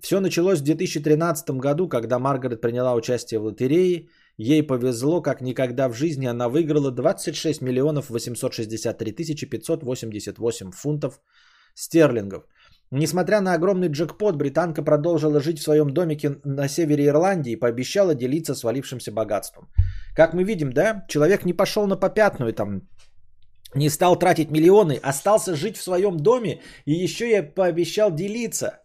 [0.00, 4.08] Все началось в 2013 году, когда Маргарет приняла участие в лотерее.
[4.38, 11.20] Ей повезло, как никогда в жизни она выиграла 26 миллионов 863 тысячи 588 фунтов
[11.74, 12.44] стерлингов.
[12.92, 18.14] Несмотря на огромный джекпот, британка продолжила жить в своем домике на севере Ирландии и пообещала
[18.14, 19.68] делиться свалившимся богатством.
[20.16, 22.88] Как мы видим, да, человек не пошел на попятную, там,
[23.74, 28.80] не стал тратить миллионы, остался жить в своем доме и еще и пообещал делиться.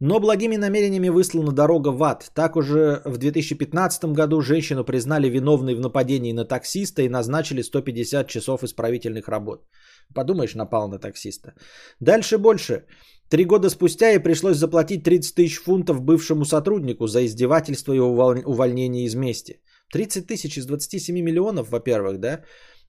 [0.00, 2.30] Но благими намерениями выслана дорога в ад.
[2.34, 8.28] Так уже в 2015 году женщину признали виновной в нападении на таксиста и назначили 150
[8.28, 9.66] часов исправительных работ.
[10.14, 11.54] Подумаешь, напал на таксиста.
[12.00, 12.84] Дальше больше.
[13.30, 19.04] Три года спустя ей пришлось заплатить 30 тысяч фунтов бывшему сотруднику за издевательство и увольнение
[19.04, 19.60] из мести.
[19.92, 22.42] 30 тысяч из 27 миллионов, во-первых, да?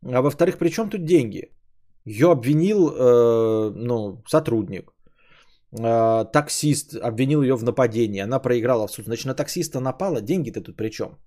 [0.03, 1.51] А во-вторых, при чем тут деньги?
[2.05, 4.94] Ее обвинил э, ну, сотрудник.
[5.77, 8.23] Э, таксист обвинил ее в нападении.
[8.23, 9.05] Она проиграла в суд.
[9.05, 10.21] Значит, на таксиста напала.
[10.21, 11.17] Деньги-то тут при чем?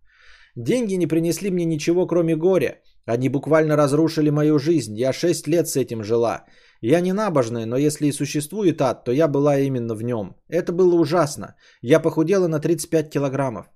[0.56, 2.80] Деньги не принесли мне ничего, кроме горя.
[3.06, 4.96] Они буквально разрушили мою жизнь.
[4.98, 6.44] Я 6 лет с этим жила.
[6.80, 10.36] Я не набожная, но если и существует ад, то я была именно в нем.
[10.48, 11.54] Это было ужасно.
[11.82, 13.66] Я похудела на 35 килограммов.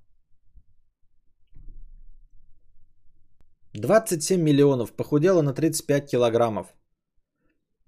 [3.75, 4.93] 27 миллионов.
[4.93, 6.67] Похудела на 35 килограммов.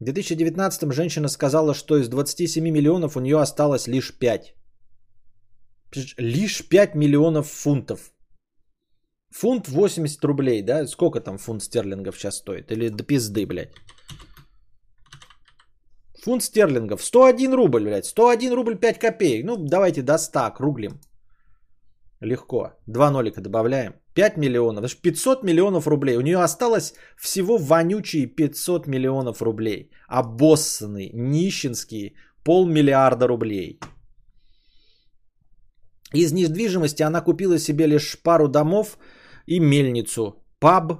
[0.01, 4.55] В 2019 женщина сказала, что из 27 миллионов у нее осталось лишь 5.
[6.19, 8.13] Лишь 5 миллионов фунтов.
[9.31, 10.87] Фунт 80 рублей, да?
[10.87, 12.71] Сколько там фунт стерлингов сейчас стоит?
[12.71, 13.75] Или до пизды, блядь.
[16.25, 17.03] Фунт стерлингов.
[17.03, 18.07] 101 рубль, блядь.
[18.07, 19.45] 101 рубль 5 копеек.
[19.45, 21.01] Ну, давайте до 100 круглим.
[22.21, 22.73] Легко.
[22.87, 23.95] Два нолика добавляем.
[24.15, 24.83] 5 миллионов.
[24.83, 26.17] Даже 500 миллионов рублей.
[26.17, 29.91] У нее осталось всего вонючие 500 миллионов рублей.
[30.09, 33.81] Обоссанные, нищенские, полмиллиарда рублей.
[36.15, 38.99] Из недвижимости она купила себе лишь пару домов
[39.47, 40.93] и мельницу, паб.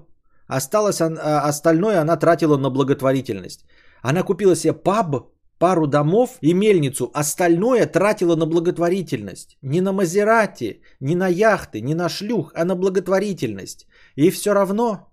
[0.49, 3.65] Осталось, а, остальное она тратила на благотворительность.
[4.03, 7.11] Она купила себе паб, пару домов и мельницу.
[7.15, 9.59] Остальное тратила на благотворительность.
[9.63, 13.87] Не на Мазерати, не на яхты, не на шлюх, а на благотворительность.
[14.17, 15.09] И все равно,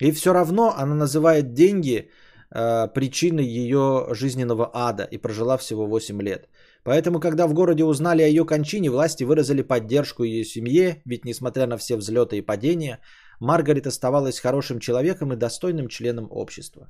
[0.00, 2.10] и все равно она называет деньги
[2.50, 6.48] э, причиной ее жизненного ада и прожила всего 8 лет.
[6.84, 11.66] Поэтому, когда в городе узнали о ее кончине, власти выразили поддержку ее семье, ведь несмотря
[11.66, 13.00] на все взлеты и падения,
[13.40, 16.88] Маргарет оставалась хорошим человеком и достойным членом общества.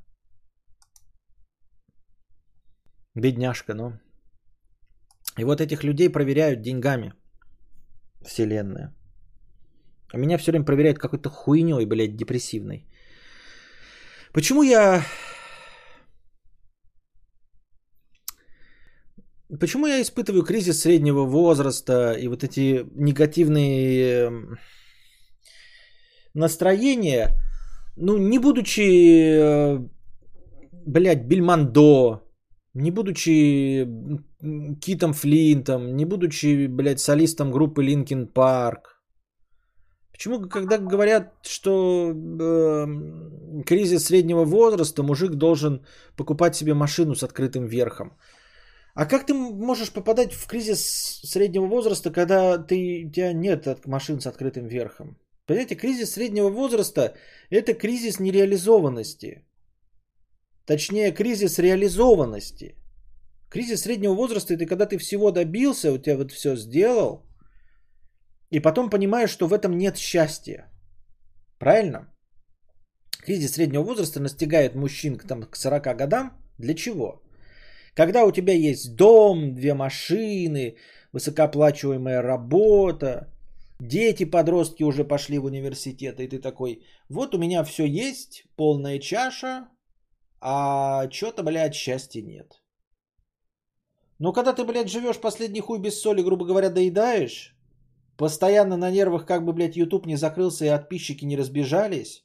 [3.20, 3.92] Бедняжка, ну.
[5.38, 7.12] И вот этих людей проверяют деньгами.
[8.24, 8.94] Вселенная.
[10.12, 12.86] А меня все время проверяют какой-то хуйней, блядь, депрессивной.
[14.32, 15.02] Почему я...
[19.60, 24.58] Почему я испытываю кризис среднего возраста и вот эти негативные эм,
[26.34, 27.30] настроения,
[27.96, 29.88] ну, не будучи, э,
[30.86, 32.27] блядь, Бельмондо,
[32.78, 33.86] не будучи
[34.80, 39.02] Китом Флинтом, не будучи, блядь, солистом группы Linkin Park.
[40.12, 47.66] Почему, когда говорят, что э, кризис среднего возраста, мужик должен покупать себе машину с открытым
[47.66, 48.16] верхом?
[48.94, 54.20] А как ты можешь попадать в кризис среднего возраста, когда ты, у тебя нет машин
[54.20, 55.16] с открытым верхом?
[55.46, 57.14] Понимаете, кризис среднего возраста–
[57.50, 59.47] это кризис нереализованности.
[60.68, 62.74] Точнее, кризис реализованности.
[63.48, 67.22] Кризис среднего возраста– это когда ты всего добился, у тебя вот все сделал,
[68.50, 70.70] и потом понимаешь, что в этом нет счастья.
[71.58, 72.12] Правильно?
[73.24, 76.32] Кризис среднего возраста настигает мужчин там, к 40 годам.
[76.58, 77.22] Для чего?
[77.94, 80.76] Когда у тебя есть дом, две машины,
[81.12, 83.32] высокооплачиваемая работа,
[83.80, 88.98] дети, подростки уже пошли в университет, и ты такой, вот у меня все есть, полная
[88.98, 89.68] чаша,
[90.40, 92.62] а что-то, блядь, счастья нет.
[94.18, 97.56] Но когда ты, блядь, живешь последний хуй без соли, грубо говоря, доедаешь,
[98.16, 102.24] постоянно на нервах, как бы, блядь, YouTube не закрылся и подписчики не разбежались,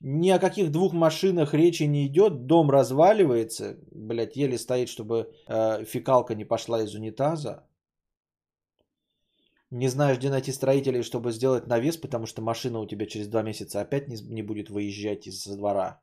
[0.00, 5.84] ни о каких двух машинах речи не идет, дом разваливается, блядь, еле стоит, чтобы э,
[5.84, 7.66] фекалка не пошла из унитаза.
[9.70, 13.42] Не знаешь, где найти строителей, чтобы сделать навес, потому что машина у тебя через два
[13.42, 16.00] месяца опять не, не будет выезжать из двора.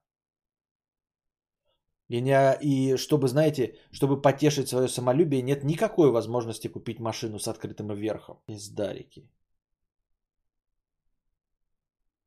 [2.09, 7.47] И, не, и чтобы, знаете, чтобы потешить свое самолюбие, нет никакой возможности купить машину с
[7.47, 8.41] открытым верхом.
[8.47, 9.29] Издарики.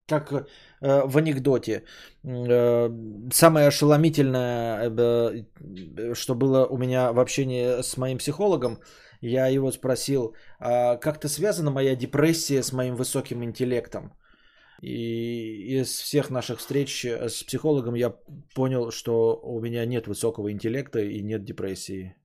[0.06, 0.44] Как э,
[0.80, 1.84] в анекдоте.
[2.24, 2.90] Э,
[3.32, 8.78] самое ошеломительное, э, что было у меня в общении с моим психологом,
[9.20, 14.12] я его спросил, а как-то связана моя депрессия с моим высоким интеллектом?
[14.82, 18.10] И из всех наших встреч с психологом я
[18.54, 22.16] понял, что у меня нет высокого интеллекта и нет депрессии.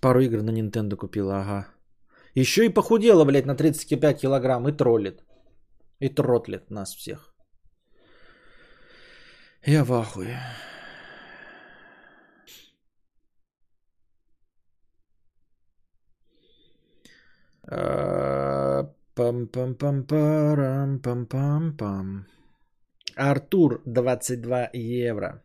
[0.00, 1.66] Пару игр на Nintendo купила, ага.
[2.34, 5.24] Еще и похудела, блядь, на 35 килограмм и троллит.
[5.98, 7.34] И тротлит нас всех.
[9.64, 10.38] Я в ахуе.
[19.14, 22.26] Пам-пам-пам-парам, пам-пам-пам.
[23.16, 25.42] Артур, 22 евро.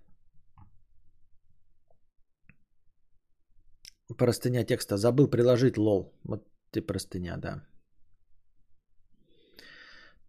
[4.18, 4.98] Простыня текста.
[4.98, 6.14] Забыл приложить лол.
[6.24, 7.64] Вот ты простыня, да.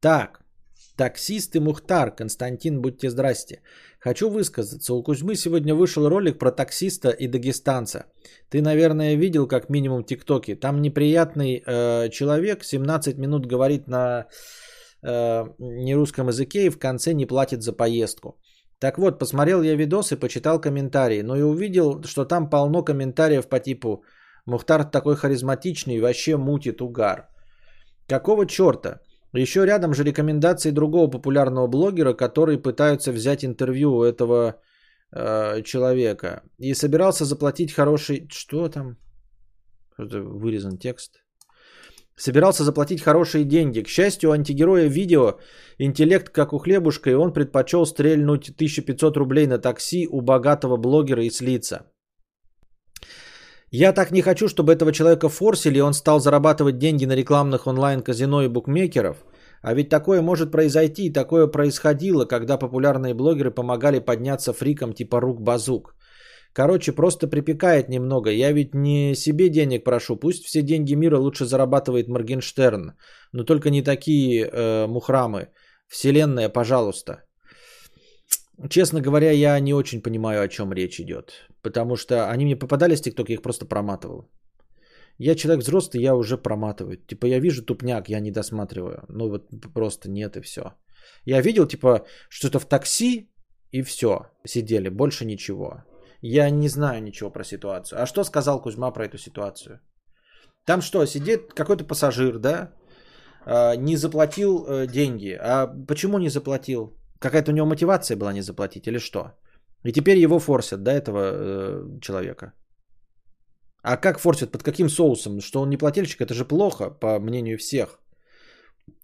[0.01, 0.43] Так.
[0.97, 2.14] Таксист и Мухтар.
[2.14, 3.61] Константин, будьте здрасте.
[4.01, 4.95] Хочу высказаться.
[4.95, 8.05] У Кузьмы сегодня вышел ролик про таксиста и дагестанца.
[8.51, 10.55] Ты, наверное, видел как минимум тиктоки.
[10.55, 14.26] Там неприятный э, человек 17 минут говорит на
[15.03, 18.38] э, нерусском языке и в конце не платит за поездку.
[18.78, 23.49] Так вот, посмотрел я видос и почитал комментарии, но и увидел, что там полно комментариев
[23.49, 24.05] по типу
[24.47, 27.28] «Мухтар такой харизматичный, вообще мутит угар».
[28.07, 29.01] Какого черта?
[29.35, 34.61] Еще рядом же рекомендации другого популярного блогера, который пытаются взять интервью у этого
[35.12, 36.43] э, человека.
[36.59, 38.28] И собирался заплатить хороший...
[38.30, 38.97] Что там?
[39.99, 41.24] Это вырезан текст.
[42.16, 43.82] Собирался заплатить хорошие деньги.
[43.82, 45.41] К счастью, антигероя видео
[45.78, 51.24] интеллект как у хлебушка, и он предпочел стрельнуть 1500 рублей на такси у богатого блогера
[51.24, 51.91] и слиться.
[53.76, 57.66] Я так не хочу, чтобы этого человека форсили, и он стал зарабатывать деньги на рекламных
[57.66, 59.16] онлайн-казино и букмекеров.
[59.62, 65.20] А ведь такое может произойти, и такое происходило, когда популярные блогеры помогали подняться фрикам типа
[65.20, 65.96] рук-базук.
[66.52, 68.30] Короче, просто припекает немного.
[68.30, 70.16] Я ведь не себе денег прошу.
[70.16, 72.92] Пусть все деньги мира лучше зарабатывает Моргенштерн.
[73.32, 75.48] Но только не такие э, мухрамы.
[75.88, 77.24] Вселенная, пожалуйста.
[78.70, 81.32] Честно говоря, я не очень понимаю, о чем речь идет.
[81.62, 84.30] Потому что они мне попадались в ТикТок, я их просто проматывал.
[85.18, 86.96] Я человек взрослый, я уже проматываю.
[86.96, 89.05] Типа я вижу тупняк, я не досматриваю.
[89.09, 90.74] Ну вот просто нет и все.
[91.24, 93.30] Я видел типа что-то в такси
[93.70, 94.26] и все.
[94.46, 95.84] Сидели, больше ничего.
[96.20, 98.02] Я не знаю ничего про ситуацию.
[98.02, 99.80] А что сказал Кузьма про эту ситуацию?
[100.66, 102.72] Там что, сидит какой-то пассажир, да,
[103.44, 105.38] а, не заплатил э, деньги.
[105.38, 106.96] А почему не заплатил?
[107.24, 109.20] Какая-то у него мотивация была не заплатить или что?
[109.86, 112.52] И теперь его форсят, да, этого э, человека.
[113.82, 114.52] А как форсят?
[114.52, 115.40] Под каким соусом?
[115.40, 116.20] Что он не плательщик?
[116.20, 117.98] Это же плохо, по мнению всех.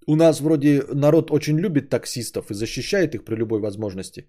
[0.06, 4.26] У нас вроде народ очень любит таксистов и защищает их при любой возможности.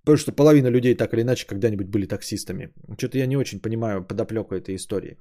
[0.00, 2.74] Потому что половина людей так или иначе когда-нибудь были таксистами.
[2.98, 5.16] Что-то я не очень понимаю подоплеку этой истории.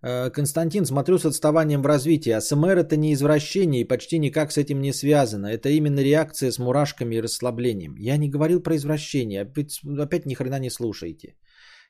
[0.00, 2.30] Константин, смотрю с отставанием в развитии.
[2.30, 5.46] АСМР это не извращение и почти никак с этим не связано.
[5.46, 7.96] Это именно реакция с мурашками и расслаблением.
[7.98, 9.42] Я не говорил про извращение.
[9.42, 11.34] Опять, опять ни хрена не слушаете.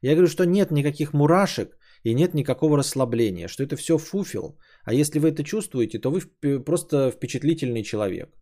[0.00, 3.48] Я говорю, что нет никаких мурашек и нет никакого расслабления.
[3.48, 4.59] Что это все фуфел.
[4.84, 6.20] А если вы это чувствуете, то вы
[6.64, 8.38] просто впечатлительный человек.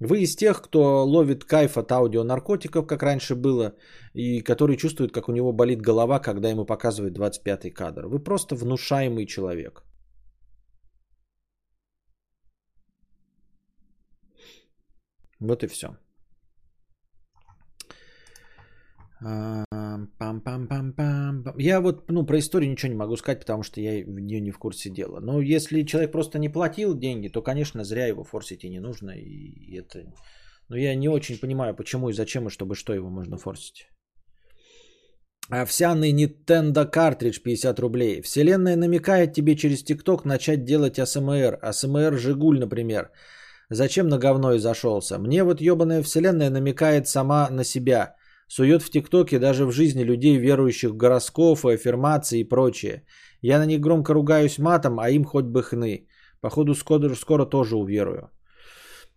[0.00, 3.74] Вы из тех, кто ловит кайф от аудионаркотиков, как раньше было,
[4.12, 8.06] и который чувствует, как у него болит голова, когда ему показывают 25-й кадр.
[8.08, 9.84] Вы просто внушаемый человек.
[15.40, 15.88] Вот и все.
[20.40, 21.54] Пам-пам-пам-пам.
[21.58, 24.50] Я вот ну, про историю ничего не могу сказать, потому что я в нее не
[24.50, 25.20] в курсе дела.
[25.20, 29.10] Но если человек просто не платил деньги, то, конечно, зря его форсить и не нужно.
[29.10, 30.04] И это...
[30.68, 33.86] Но я не очень понимаю, почему и зачем, и чтобы что его можно форсить.
[35.50, 38.22] Овсяный Nintendo картридж 50 рублей.
[38.22, 41.58] Вселенная намекает тебе через ТикТок начать делать АСМР.
[41.60, 43.10] АСМР Жигуль, например.
[43.70, 45.18] Зачем на говно и зашелся?
[45.18, 48.16] Мне вот ебаная вселенная намекает сама на себя.
[48.48, 53.04] Сует в ТикТоке даже в жизни людей, верующих в гороскопы, аффирмации и прочее.
[53.42, 56.06] Я на них громко ругаюсь матом, а им хоть бы хны.
[56.40, 58.30] Походу скоро, скоро тоже уверую.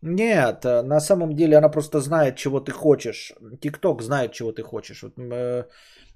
[0.02, 3.34] Нет, э, на самом деле она просто знает, чего ты хочешь.
[3.62, 5.04] ТикТок знает, чего ты хочешь.
[5.04, 5.66] Вот, э,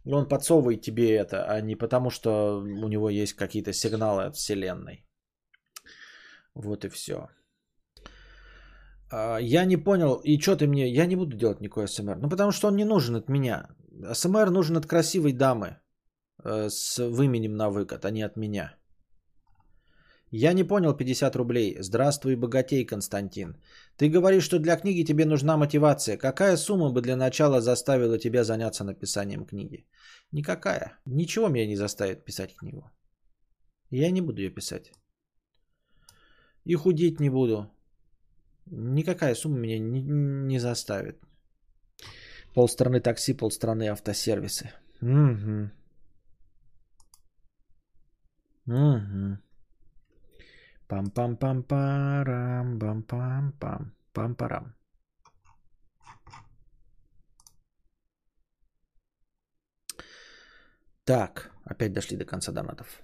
[0.05, 5.05] он подсовывает тебе это, а не потому, что у него есть какие-то сигналы от Вселенной.
[6.53, 7.29] Вот и все.
[9.11, 12.17] А, я не понял, и что ты мне, я не буду делать никакой СМР.
[12.17, 13.67] Ну, потому что он не нужен от меня.
[14.13, 15.77] СМР нужен от красивой дамы
[16.43, 18.77] э, с выменем на выкат, а не от меня.
[20.33, 21.77] Я не понял 50 рублей.
[21.81, 23.57] Здравствуй, богатей, Константин.
[23.97, 26.17] Ты говоришь, что для книги тебе нужна мотивация.
[26.17, 29.85] Какая сумма бы для начала заставила тебя заняться написанием книги?
[30.31, 30.97] Никакая.
[31.05, 32.89] Ничего меня не заставит писать книгу.
[33.89, 34.93] Я не буду ее писать.
[36.63, 37.69] И худеть не буду.
[38.65, 41.19] Никакая сумма меня не, не заставит.
[42.53, 44.71] Полстраны такси, полстраны автосервисы.
[45.01, 45.71] Угу.
[48.67, 49.37] Угу.
[50.87, 54.75] Пам-пам-пам-парам, пам-пам-пам, пам-парам.
[61.05, 63.01] Так, опять дошли до конца донатов.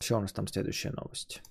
[0.00, 1.42] Что у нас там следующая новость?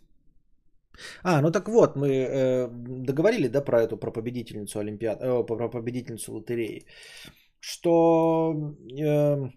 [1.24, 2.68] А, ну так вот, мы э,
[3.08, 6.86] договорили, да, про эту, про победительницу Олимпиады, э, про победительницу лотереи,
[7.60, 8.54] что
[9.00, 9.50] э,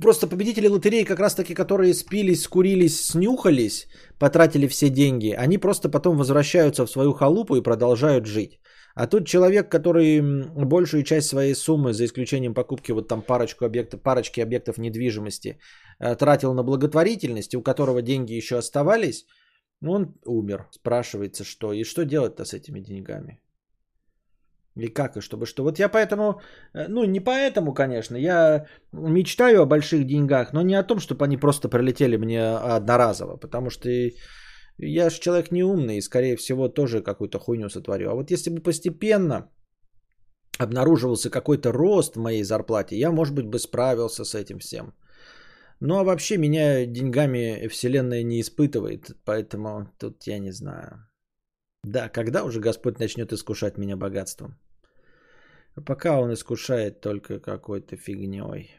[0.00, 3.86] просто победители лотереи, как раз таки, которые спились, скурились, снюхались,
[4.18, 8.60] потратили все деньги, они просто потом возвращаются в свою халупу и продолжают жить.
[8.96, 10.22] А тут человек, который
[10.64, 15.58] большую часть своей суммы, за исключением покупки вот там парочку объектов, парочки объектов недвижимости,
[16.00, 19.26] э, тратил на благотворительность, у которого деньги еще оставались,
[19.84, 20.66] он умер.
[20.72, 21.72] Спрашивается, что.
[21.72, 23.40] И что делать-то с этими деньгами?
[24.76, 25.62] И как, и чтобы что.
[25.62, 26.40] Вот я поэтому,
[26.74, 31.24] э, ну не поэтому, конечно, я мечтаю о больших деньгах, но не о том, чтобы
[31.24, 32.42] они просто прилетели мне
[32.76, 33.88] одноразово, потому что
[34.78, 38.10] я же человек неумный и, скорее всего, тоже какую-то хуйню сотворю.
[38.10, 39.50] А вот если бы постепенно
[40.58, 44.94] обнаруживался какой-то рост в моей зарплате, я, может быть, бы справился с этим всем.
[45.80, 51.06] Ну а вообще меня деньгами Вселенная не испытывает, поэтому тут я не знаю.
[51.84, 54.58] Да, когда уже Господь начнет искушать меня богатством?
[55.86, 58.74] Пока он искушает только какой-то фигней.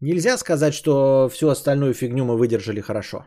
[0.00, 3.26] Нельзя сказать, что всю остальную фигню мы выдержали хорошо.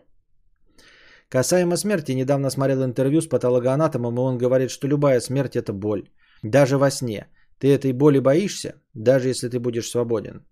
[1.30, 6.10] Касаемо смерти, недавно смотрел интервью с патологоанатомом, и он говорит, что любая смерть это боль.
[6.44, 7.28] Даже во сне.
[7.58, 10.46] Ты этой боли боишься, даже если ты будешь свободен.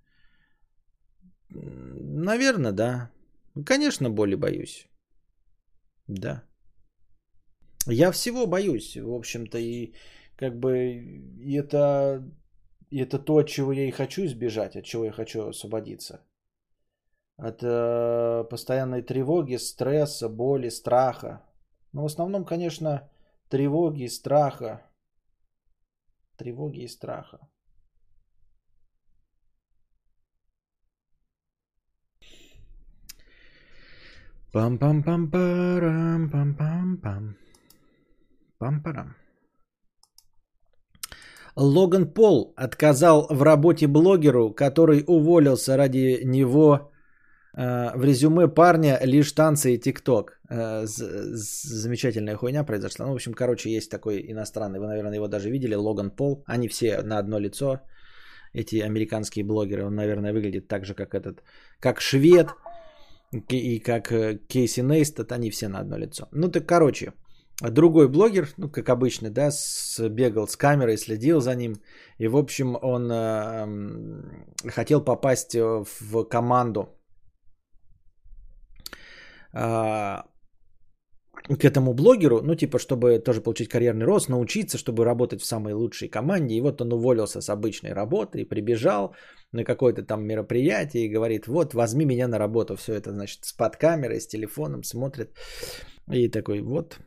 [1.52, 3.12] Наверное, да.
[3.66, 4.88] Конечно, боли боюсь.
[6.08, 6.44] Да.
[7.88, 9.94] Я всего боюсь, в общем-то, и
[10.36, 10.72] как бы
[11.40, 12.24] и это,
[12.90, 16.26] и это то, от чего я и хочу избежать, от чего я хочу освободиться.
[17.38, 21.42] От э, постоянной тревоги, стресса, боли, страха.
[21.92, 23.10] Но в основном, конечно,
[23.50, 24.82] тревоги, страха.
[26.38, 27.40] тревоги и страха.
[34.54, 37.36] Пам-пам-пам-парам, пам-пам-пам.
[38.60, 39.16] Пам-парам.
[41.56, 46.92] Логан Пол отказал в работе блогеру, который уволился ради него
[47.58, 50.40] э, в резюме парня лишь танцы и тикток.
[50.50, 53.06] Э, замечательная хуйня произошла.
[53.06, 56.44] Ну, в общем, короче, есть такой иностранный, вы, наверное, его даже видели, Логан Пол.
[56.46, 57.80] Они все на одно лицо,
[58.54, 59.86] эти американские блогеры.
[59.86, 61.42] Он, наверное, выглядит так же, как этот,
[61.80, 62.48] как швед
[63.32, 65.32] и как э, Кейси Нейстат.
[65.32, 66.28] Они все на одно лицо.
[66.32, 67.14] Ну, так, короче,
[67.62, 69.50] другой блогер, ну, как обычно, да,
[70.10, 71.76] бегал с камерой, следил за ним.
[72.18, 76.90] И, в общем, он э, хотел попасть э, в команду
[79.54, 80.26] а,
[81.48, 85.74] к этому блогеру, ну, типа, чтобы тоже получить карьерный рост, научиться, чтобы работать в самой
[85.74, 86.56] лучшей команде.
[86.56, 89.16] И вот он уволился с обычной работы и прибежал
[89.52, 92.76] на какое-то там мероприятие и говорит, вот, возьми меня на работу.
[92.76, 95.38] Все это, значит, с под камерой, с телефоном смотрит.
[96.12, 97.00] И такой, вот,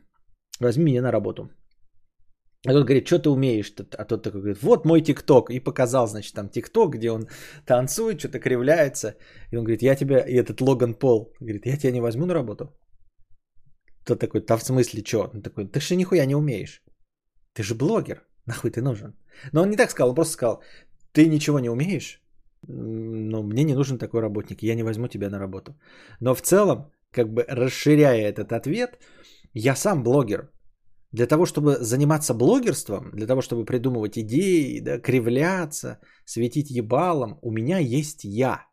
[0.59, 1.49] возьми меня на работу.
[2.67, 3.73] А тот говорит, что ты умеешь?
[3.97, 5.49] А тот такой говорит, вот мой ТикТок.
[5.49, 7.27] И показал, значит, там ТикТок, где он
[7.65, 9.15] танцует, что-то кривляется.
[9.51, 12.33] И он говорит, я тебя, и этот Логан Пол, говорит, я тебя не возьму на
[12.33, 12.73] работу.
[14.05, 15.31] Тот такой, да в смысле что?
[15.33, 16.83] Он такой, ты же нихуя не умеешь.
[17.53, 19.15] Ты же блогер, нахуй ты нужен.
[19.51, 20.63] Но он не так сказал, он просто сказал,
[21.11, 22.21] ты ничего не умеешь,
[22.67, 25.75] но мне не нужен такой работник, я не возьму тебя на работу.
[26.19, 28.99] Но в целом, как бы расширяя этот ответ,
[29.53, 30.51] я сам блогер.
[31.11, 37.51] Для того, чтобы заниматься блогерством, для того, чтобы придумывать идеи, да, кривляться, светить ебалом, у
[37.51, 38.65] меня есть я.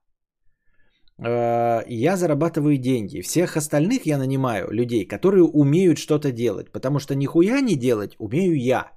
[1.18, 3.22] Э, Я зарабатываю деньги.
[3.22, 6.72] Всех остальных я нанимаю людей, которые умеют что-то делать.
[6.72, 8.90] Потому что нихуя не делать умею я.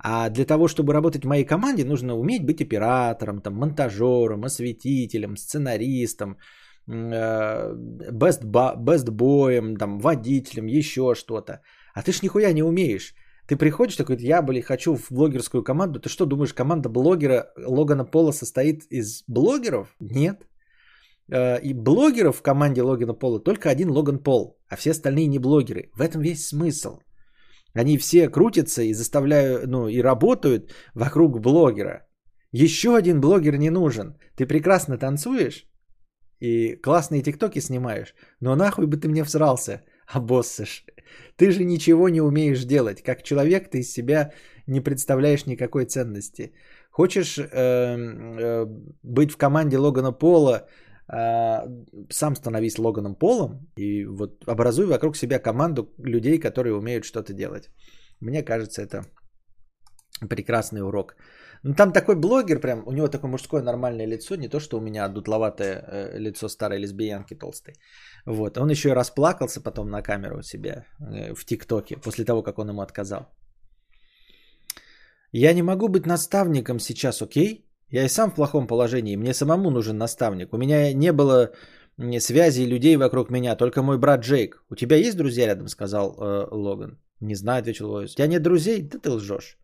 [0.00, 5.36] А для того, чтобы работать в моей команде, нужно уметь быть оператором, там, монтажером, осветителем,
[5.36, 6.36] сценаристом,
[6.86, 7.74] э,
[8.12, 11.60] best, ba- best боем, там, водителем, еще что-то.
[11.94, 13.14] А ты ж нихуя не умеешь.
[13.48, 15.98] Ты приходишь такой, я, блин, хочу в блогерскую команду.
[16.00, 19.96] Ты что думаешь, команда блогера Логана Пола состоит из блогеров?
[20.00, 20.46] Нет.
[21.30, 25.38] Э, И блогеров в команде Логана Пола только один Логан Пол, а все остальные не
[25.38, 25.90] блогеры.
[25.94, 26.98] В этом весь смысл.
[27.74, 32.06] Они все крутятся и заставляют, ну, и работают вокруг блогера.
[32.52, 34.16] Еще один блогер не нужен.
[34.36, 35.68] Ты прекрасно танцуешь
[36.40, 40.84] и классные тиктоки снимаешь, но нахуй бы ты мне всрался, обоссышь.
[41.36, 43.02] Ты же ничего не умеешь делать.
[43.02, 44.32] Как человек ты из себя
[44.66, 46.52] не представляешь никакой ценности.
[46.90, 48.66] Хочешь э, э,
[49.02, 50.68] быть в команде Логана Пола,
[51.08, 57.70] сам становись Логаном Полом и вот образуй вокруг себя команду людей, которые умеют что-то делать.
[58.20, 59.04] Мне кажется, это
[60.28, 61.16] прекрасный урок.
[61.64, 64.80] Ну, там такой блогер, прям, у него такое мужское нормальное лицо, не то, что у
[64.80, 67.74] меня дутловатое э, лицо старой лесбиянки толстой.
[68.26, 72.42] Вот, он еще и расплакался потом на камеру у себя э, в ТикТоке, после того,
[72.42, 73.26] как он ему отказал.
[75.32, 77.67] Я не могу быть наставником сейчас, окей?
[77.90, 80.52] Я и сам в плохом положении, мне самому нужен наставник.
[80.52, 81.52] У меня не было
[82.18, 84.62] связей людей вокруг меня, только мой брат Джейк.
[84.70, 86.98] У тебя есть друзья рядом, сказал э, Логан.
[87.20, 88.12] Не знаю, ответил Лоис.
[88.12, 88.82] У тебя нет друзей?
[88.82, 89.58] Да ты лжешь.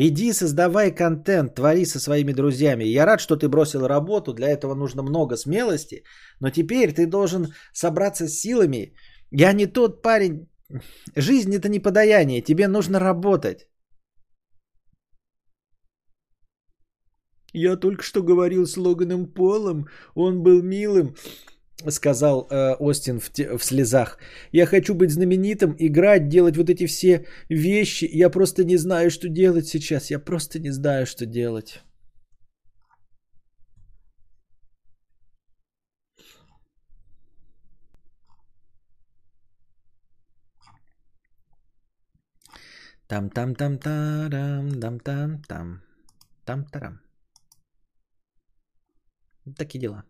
[0.00, 2.84] Иди, создавай контент, твори со своими друзьями.
[2.84, 6.04] Я рад, что ты бросил работу, для этого нужно много смелости,
[6.40, 8.94] но теперь ты должен собраться с силами.
[9.32, 10.46] Я не тот парень.
[11.16, 13.66] Жизнь это не подаяние, тебе нужно работать.
[17.52, 21.14] Я только что говорил с Логаном Полом, он был милым,
[21.88, 24.18] сказал э, Остин в, те- в слезах.
[24.52, 28.08] Я хочу быть знаменитым, играть, делать вот эти все вещи.
[28.12, 30.10] Я просто не знаю, что делать сейчас.
[30.10, 31.82] Я просто не знаю, что делать.
[43.08, 45.66] Там там там тарам, там там там
[46.44, 47.00] там тарам.
[49.56, 50.04] Такие дела.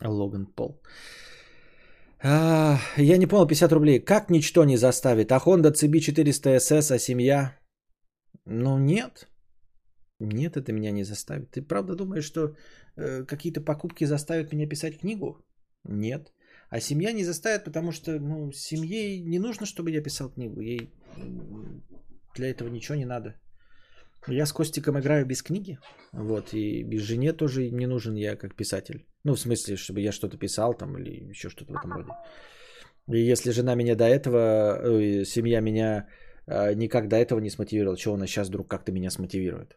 [0.00, 0.82] Логан Пол.
[2.24, 4.00] А, я не понял, 50 рублей.
[4.00, 5.32] Как ничто не заставит?
[5.32, 7.58] А Honda CB400 SS, а семья?
[8.46, 9.28] Ну нет.
[10.20, 11.50] Нет, это меня не заставит.
[11.50, 12.54] Ты правда думаешь, что
[12.96, 15.44] э, какие-то покупки заставят меня писать книгу?
[15.84, 16.32] Нет.
[16.70, 20.60] А семья не заставит, потому что ну, семье не нужно, чтобы я писал книгу.
[20.60, 20.92] Ей
[22.36, 23.34] для этого ничего не надо.
[24.28, 25.78] Я с Костиком играю без книги.
[26.12, 29.06] Вот, и без жене тоже не нужен я как писатель.
[29.24, 32.12] Ну, в смысле, чтобы я что-то писал там или еще что-то в этом роде.
[33.10, 36.08] И если жена меня до этого, ой, семья меня
[36.46, 39.76] э, никак до этого не смотивировала, чего она сейчас вдруг как-то меня смотивирует?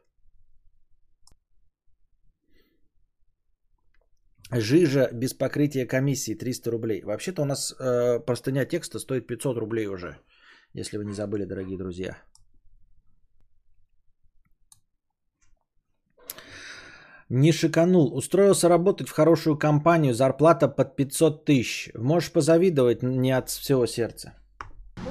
[4.52, 7.02] Жижа без покрытия комиссии 300 рублей.
[7.04, 10.20] Вообще-то у нас э, простыня текста стоит 500 рублей уже,
[10.74, 12.16] если вы не забыли, дорогие друзья.
[17.30, 18.16] Не шиканул.
[18.16, 21.90] Устроился работать в хорошую компанию, зарплата под 500 тысяч.
[21.96, 24.34] Можешь позавидовать не от всего сердца.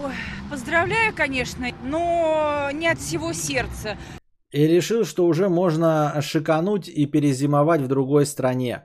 [0.03, 0.13] Ой,
[0.51, 3.97] поздравляю, конечно, но не от всего сердца.
[4.53, 8.85] И решил, что уже можно шикануть и перезимовать в другой стране.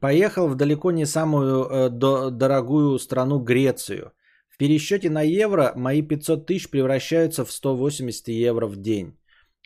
[0.00, 4.12] Поехал в далеко не самую э, до- дорогую страну Грецию.
[4.48, 9.16] В пересчете на евро мои 500 тысяч превращаются в 180 евро в день.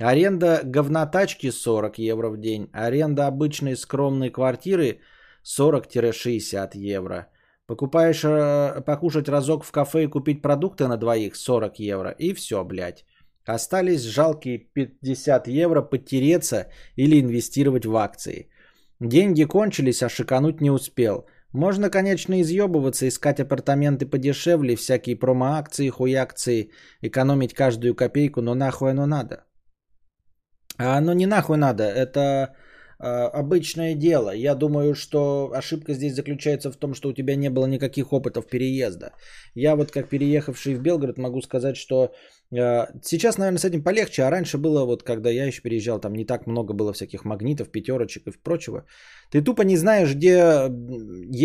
[0.01, 2.71] Аренда говнотачки 40 евро в день.
[2.73, 5.01] Аренда обычной скромной квартиры
[5.45, 7.27] 40-60 евро.
[7.67, 12.11] Покупаешь э, покушать разок в кафе и купить продукты на двоих 40 евро.
[12.19, 13.05] И все, блядь.
[13.45, 18.49] Остались жалкие 50 евро потереться или инвестировать в акции.
[19.01, 21.27] Деньги кончились, а шикануть не успел.
[21.53, 26.71] Можно, конечно, изъебываться, искать апартаменты подешевле, всякие промо-акции, хуякции,
[27.03, 29.45] экономить каждую копейку, но нахуй оно надо.
[30.81, 32.21] А оно не нахуй надо, это
[32.99, 33.07] э,
[33.41, 34.31] обычное дело.
[34.31, 38.47] Я думаю, что ошибка здесь заключается в том, что у тебя не было никаких опытов
[38.47, 39.13] переезда.
[39.55, 42.15] Я вот как переехавший в Белгород могу сказать, что
[42.51, 46.15] э, сейчас, наверное, с этим полегче, а раньше было вот, когда я еще переезжал, там
[46.15, 48.87] не так много было всяких магнитов, пятерочек и прочего.
[49.31, 50.71] Ты тупо не знаешь, где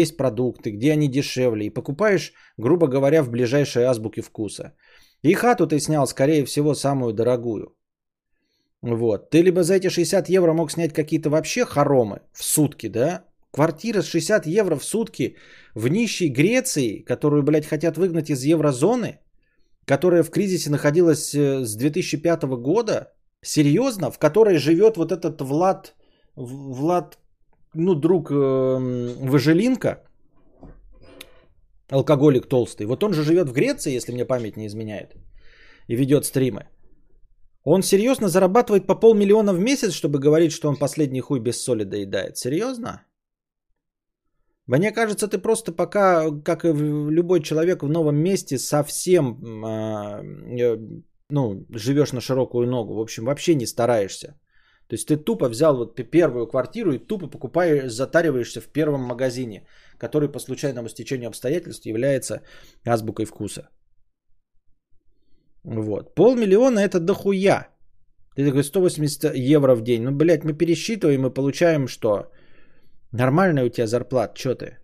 [0.02, 4.72] есть продукты, где они дешевле, и покупаешь, грубо говоря, в ближайшей азбуке вкуса.
[5.24, 7.76] И хату ты снял, скорее всего, самую дорогую.
[8.86, 9.32] Вот.
[9.32, 13.26] Ты либо за эти 60 евро мог снять какие-то вообще хоромы в сутки, да?
[13.52, 15.36] Квартира с 60 евро в сутки
[15.76, 19.20] в нищей Греции, которую, блядь, хотят выгнать из еврозоны,
[19.86, 23.12] которая в кризисе находилась э, с 2005 года,
[23.42, 25.96] серьезно, в которой живет вот этот Влад,
[26.36, 27.18] Влад,
[27.74, 30.04] ну, друг эм, Важелинка,
[31.90, 32.86] алкоголик толстый.
[32.86, 35.16] Вот он же живет в Греции, если мне память не изменяет,
[35.88, 36.68] и ведет стримы.
[37.66, 41.84] Он серьезно зарабатывает по полмиллиона в месяц, чтобы говорить, что он последний хуй без соли
[41.84, 42.38] доедает.
[42.38, 43.02] Серьезно?
[44.68, 50.22] Мне кажется, ты просто пока, как и любой человек в новом месте, совсем а,
[50.60, 50.78] э,
[51.30, 52.96] ну, живешь на широкую ногу.
[52.96, 54.40] В общем, вообще не стараешься.
[54.88, 59.02] То есть ты тупо взял вот пе- первую квартиру и тупо покупаешь, затариваешься в первом
[59.02, 59.66] магазине,
[59.98, 62.42] который по случайному стечению обстоятельств является
[62.86, 63.70] азбукой вкуса.
[65.66, 66.16] Вот.
[66.16, 67.68] Полмиллиона это дохуя.
[68.36, 70.04] Ты такой 180 евро в день.
[70.04, 72.32] Ну, блядь, мы пересчитываем и получаем что?
[73.12, 74.78] Нормальная у тебя зарплата, что ты?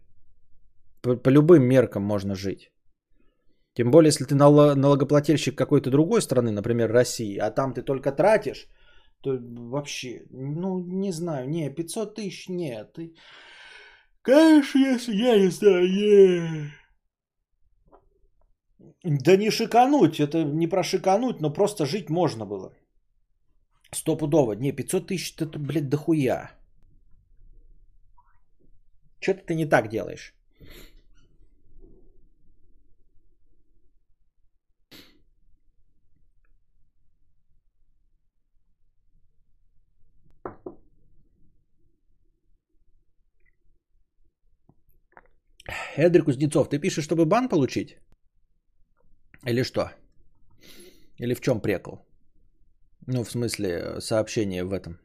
[1.02, 2.72] По, по любым меркам можно жить.
[3.74, 8.12] Тем более, если ты нало- налогоплательщик какой-то другой страны, например, России, а там ты только
[8.12, 8.68] тратишь,
[9.22, 12.94] то вообще, ну, не знаю, не, 500 тысяч нет.
[12.94, 13.14] Ты...
[14.24, 16.72] Конечно, если я не знаю, не.
[19.04, 22.74] Да не шикануть, это не про шикануть, но просто жить можно было.
[23.92, 24.54] Стопудово.
[24.54, 26.52] Не, 500 тысяч это, блядь, дохуя.
[29.20, 30.34] Что ты не так делаешь?
[45.98, 47.98] Эдрик Кузнецов, ты пишешь, чтобы бан получить?
[49.48, 49.92] Или что?
[51.18, 52.00] Или в чем прекол?
[53.08, 55.00] Ну, в смысле, сообщение в этом.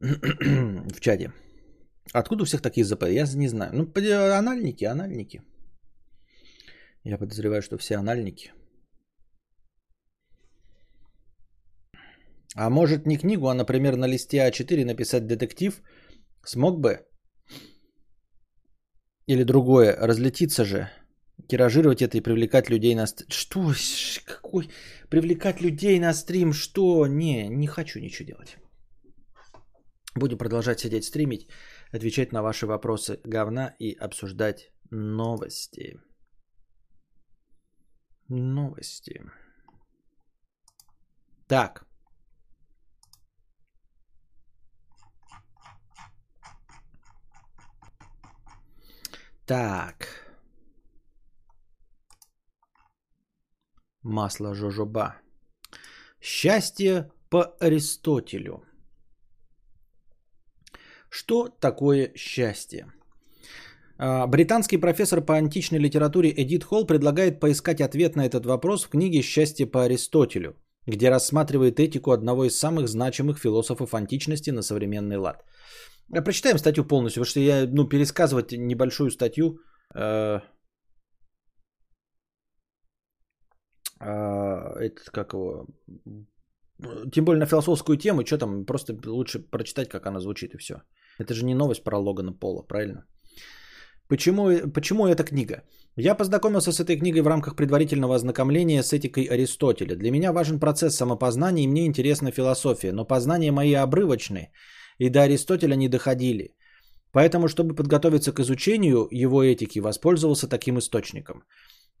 [0.00, 1.32] в чате.
[2.12, 3.02] Откуда у всех такие ЗП?
[3.02, 3.72] Я не знаю.
[3.74, 3.92] Ну,
[4.38, 5.42] анальники, анальники.
[7.04, 8.52] Я подозреваю, что все анальники.
[12.56, 15.82] А может не книгу, а, например, на листе А4 написать детектив?
[16.44, 17.06] Смог бы?
[19.26, 20.90] Или другое, разлетиться же,
[21.48, 23.28] тиражировать это и привлекать людей на стрим.
[23.30, 23.72] Что?
[24.24, 24.70] Какой?
[25.08, 26.52] Привлекать людей на стрим?
[26.52, 27.06] Что?
[27.06, 28.56] Не, не хочу ничего делать.
[30.16, 31.48] Буду продолжать сидеть стримить,
[31.92, 36.00] отвечать на ваши вопросы говна и обсуждать новости.
[38.28, 39.22] Новости.
[41.46, 41.84] Так.
[49.46, 50.19] Так.
[54.02, 55.16] Масло жожоба.
[56.20, 58.64] Счастье по Аристотелю.
[61.10, 62.86] Что такое счастье?
[63.98, 68.88] А, Британский профессор по античной литературе Эдит Холл предлагает поискать ответ на этот вопрос в
[68.88, 70.54] книге «Счастье по Аристотелю»,
[70.86, 75.44] где рассматривает этику одного из самых значимых философов античности на современный лад.
[76.14, 79.58] А, Прочитаем статью полностью, потому что я, ну, пересказывать небольшую статью
[79.94, 80.40] э, э,
[84.00, 85.66] этот, как его,
[87.12, 90.74] тем более на философскую тему, что там, просто лучше прочитать, как она звучит, и все.
[91.18, 93.04] Это же не новость про Логана Пола, правильно?
[94.08, 95.62] Почему, почему эта книга?
[95.96, 99.96] Я познакомился с этой книгой в рамках предварительного ознакомления с этикой Аристотеля.
[99.96, 104.50] Для меня важен процесс самопознания и мне интересна философия, но познания мои обрывочны
[104.98, 106.56] и до Аристотеля не доходили.
[107.12, 111.44] Поэтому, чтобы подготовиться к изучению его этики, воспользовался таким источником.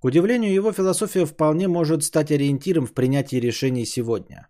[0.00, 4.48] К удивлению, его философия вполне может стать ориентиром в принятии решений сегодня.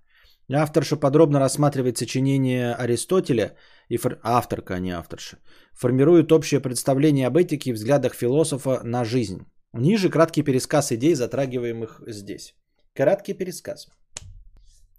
[0.53, 3.57] Авторша подробно рассматривает сочинения Аристотеля,
[3.89, 4.19] и фор...
[4.23, 5.39] авторка, а не авторша,
[5.73, 9.41] формирует общее представление об этике и взглядах философа на жизнь.
[9.73, 12.55] Ниже краткий пересказ идей, затрагиваемых здесь.
[12.95, 13.89] Краткий пересказ.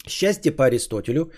[0.07, 1.31] Счастье по Аристотелю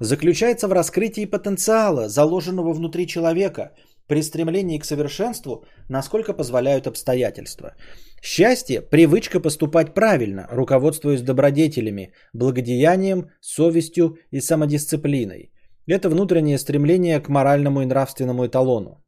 [0.00, 3.72] заключается в раскрытии потенциала, заложенного внутри человека,
[4.08, 7.74] при стремлении к совершенству, насколько позволяют обстоятельства.
[8.22, 15.52] Счастье– привычка поступать правильно, руководствуясь добродетелями, благодеянием, совестью и самодисциплиной.
[15.86, 19.04] Это внутреннее стремление к моральному и нравственному эталону.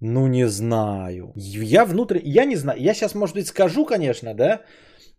[0.00, 1.32] Ну, не знаю.
[1.36, 2.20] Я внутрь...
[2.24, 2.80] Я не знаю.
[2.80, 4.62] Я сейчас, может быть, скажу, конечно, да,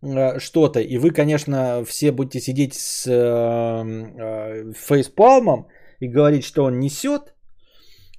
[0.01, 0.79] э, что-то.
[0.79, 5.67] И вы, конечно, все будете сидеть с э, э, фейспалмом
[6.01, 7.33] и говорить, что он несет.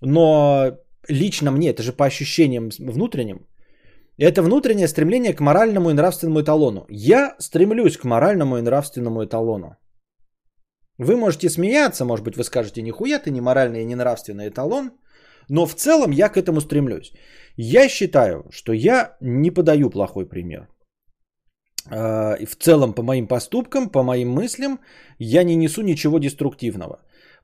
[0.01, 0.79] Но
[1.09, 3.47] лично мне, это же по ощущениям внутренним,
[4.19, 6.87] это внутреннее стремление к моральному и нравственному эталону.
[6.89, 9.77] Я стремлюсь к моральному и нравственному эталону.
[10.99, 14.93] Вы можете смеяться, может быть, вы скажете, нихуя ты не моральный и не нравственный эталон,
[15.49, 17.13] но в целом я к этому стремлюсь.
[17.57, 20.69] Я считаю, что я не подаю плохой пример.
[21.91, 24.79] А, в целом по моим поступкам, по моим мыслям,
[25.19, 27.01] я не несу ничего деструктивного.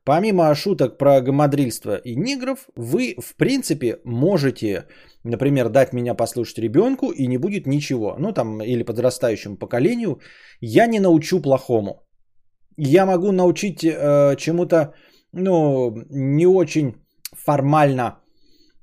[0.09, 4.87] Помимо шуток про гамадрильство и нигров, вы, в принципе, можете,
[5.25, 8.17] например, дать меня послушать ребенку, и не будет ничего.
[8.19, 10.19] Ну, там, или подрастающему поколению.
[10.63, 12.07] Я не научу плохому.
[12.79, 14.95] Я могу научить э, чему-то,
[15.33, 16.95] ну, не очень
[17.37, 18.19] формально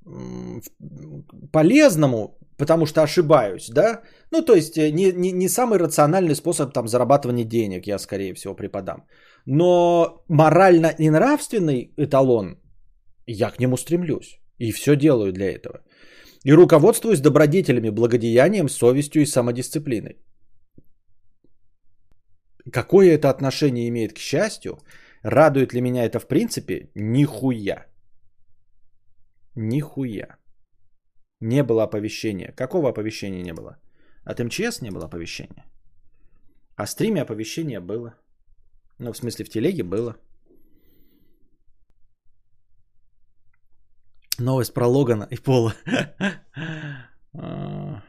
[0.05, 0.61] м,
[1.51, 4.01] полезному, потому что ошибаюсь, да?
[4.31, 8.35] Ну, то есть э, не, не, не самый рациональный способ там зарабатывания денег я, скорее
[8.35, 9.05] всего, преподам.
[9.45, 12.57] Но морально и нравственный эталон,
[13.27, 14.39] я к нему стремлюсь.
[14.57, 15.81] И все делаю для этого.
[16.43, 20.17] И руководствуюсь добродетелями, благодеянием, совестью и самодисциплиной.
[22.71, 24.79] Какое это отношение имеет к счастью?
[25.23, 26.89] Радует ли меня это в принципе?
[26.95, 27.85] Нихуя.
[29.55, 30.37] Нихуя.
[31.41, 32.53] Не было оповещения.
[32.55, 33.77] Какого оповещения не было?
[34.23, 35.65] От МЧС не было оповещения.
[36.75, 38.15] А в стриме оповещение было.
[38.99, 40.15] Ну, в смысле, в телеге было.
[44.39, 45.73] Новость про Логана и Пола.
[47.37, 48.01] А.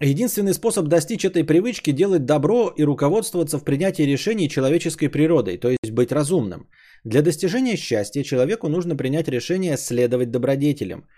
[0.00, 5.68] Единственный способ достичь этой привычки– делать добро и руководствоваться в принятии решений человеческой природой, то
[5.70, 6.68] есть быть разумным.
[7.04, 11.08] Для достижения счастья человеку нужно принять решение следовать добродетелям.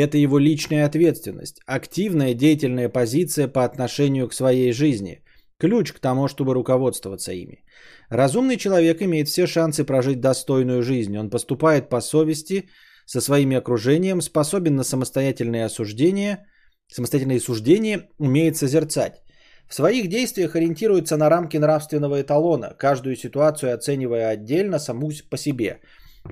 [0.00, 5.22] Это его личная ответственность, активная деятельная позиция по отношению к своей жизни,
[5.58, 7.64] ключ к тому, чтобы руководствоваться ими.
[8.10, 11.16] Разумный человек имеет все шансы прожить достойную жизнь.
[11.16, 12.68] Он поступает по совести,
[13.06, 16.46] со своим окружением, способен на самостоятельные осуждения–
[16.92, 19.22] самостоятельные суждения, умеет созерцать.
[19.68, 25.80] В своих действиях ориентируется на рамки нравственного эталона, каждую ситуацию оценивая отдельно саму по себе,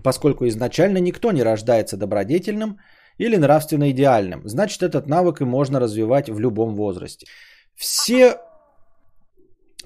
[0.02, 2.78] поскольку изначально никто не рождается добродетельным
[3.18, 4.48] или нравственно идеальным.
[4.48, 7.26] Значит, этот навык и можно развивать в любом возрасте.
[7.74, 8.38] Все,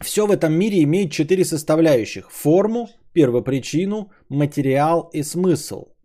[0.00, 2.30] все в этом мире имеет четыре составляющих.
[2.30, 5.88] Форму, первопричину, материал и смысл–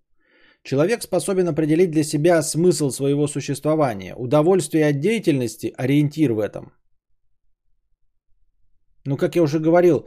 [0.64, 4.16] Человек способен определить для себя смысл своего существования.
[4.16, 6.72] Удовольствие от деятельности– ориентир в этом.
[9.06, 10.06] Ну, как я уже говорил,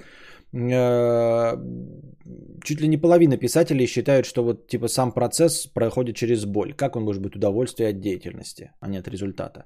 [0.53, 1.57] э,
[2.65, 6.73] чуть ли не половина писателей считают, что вот типа сам процесс проходит через боль.
[6.75, 9.65] Как он может быть удовольствие от деятельности, а не от результата?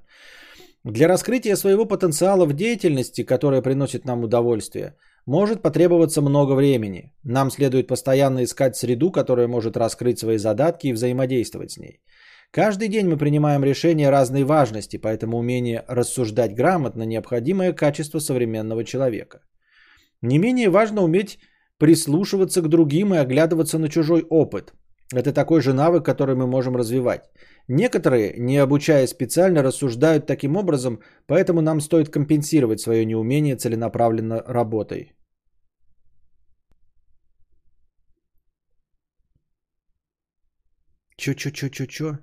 [0.83, 4.95] Для раскрытия своего потенциала в деятельности, которая приносит нам удовольствие–
[5.29, 7.11] может потребоваться много времени.
[7.23, 12.01] Нам следует постоянно искать среду, которая может раскрыть свои задатки и взаимодействовать с ней.
[12.51, 19.41] Каждый день мы принимаем решения разной важности, поэтому умение рассуждать грамотно– необходимое качество современного человека.
[20.21, 21.37] Не менее важно уметь
[21.79, 24.73] прислушиваться к другим и оглядываться на чужой опыт.
[25.13, 27.21] Это такой же навык, который мы можем развивать.
[27.67, 35.13] Некоторые, не обучаясь специально, рассуждают таким образом, поэтому нам стоит компенсировать свое неумение целенаправленно работой.
[41.17, 42.17] Чё, чё, чё, чё, чё?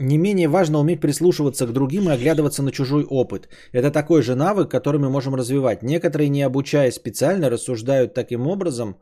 [0.00, 3.48] Не менее важно уметь прислушиваться к другим и оглядываться на чужой опыт.
[3.72, 5.82] Это такой же навык, который мы можем развивать.
[5.82, 8.94] Некоторые, не обучаясь специально, рассуждают таким образом,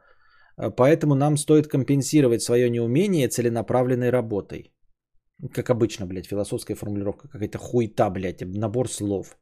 [0.56, 4.72] э, поэтому нам стоит компенсировать свое неумение целенаправленной работой.
[5.54, 9.36] Как обычно, блядь, философская формулировка, какая-то хуета, блядь, набор слов.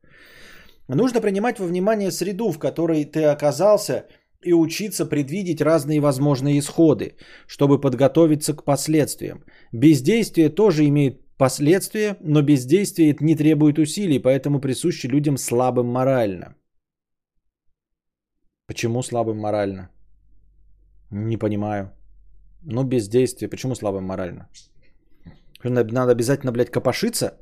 [0.89, 4.05] Нужно принимать во внимание среду, в которой ты оказался,
[4.43, 9.43] и учиться предвидеть разные возможные исходы, чтобы подготовиться к последствиям.
[9.73, 16.55] Бездействие тоже имеет последствия, но бездействие не требует усилий, поэтому присуще людям слабым морально.
[18.66, 19.91] Почему слабым морально?
[21.11, 21.93] Не понимаю.
[22.62, 23.49] Ну, бездействие.
[23.49, 24.49] Почему слабым морально?
[25.62, 27.39] Надо обязательно, блядь, копошиться?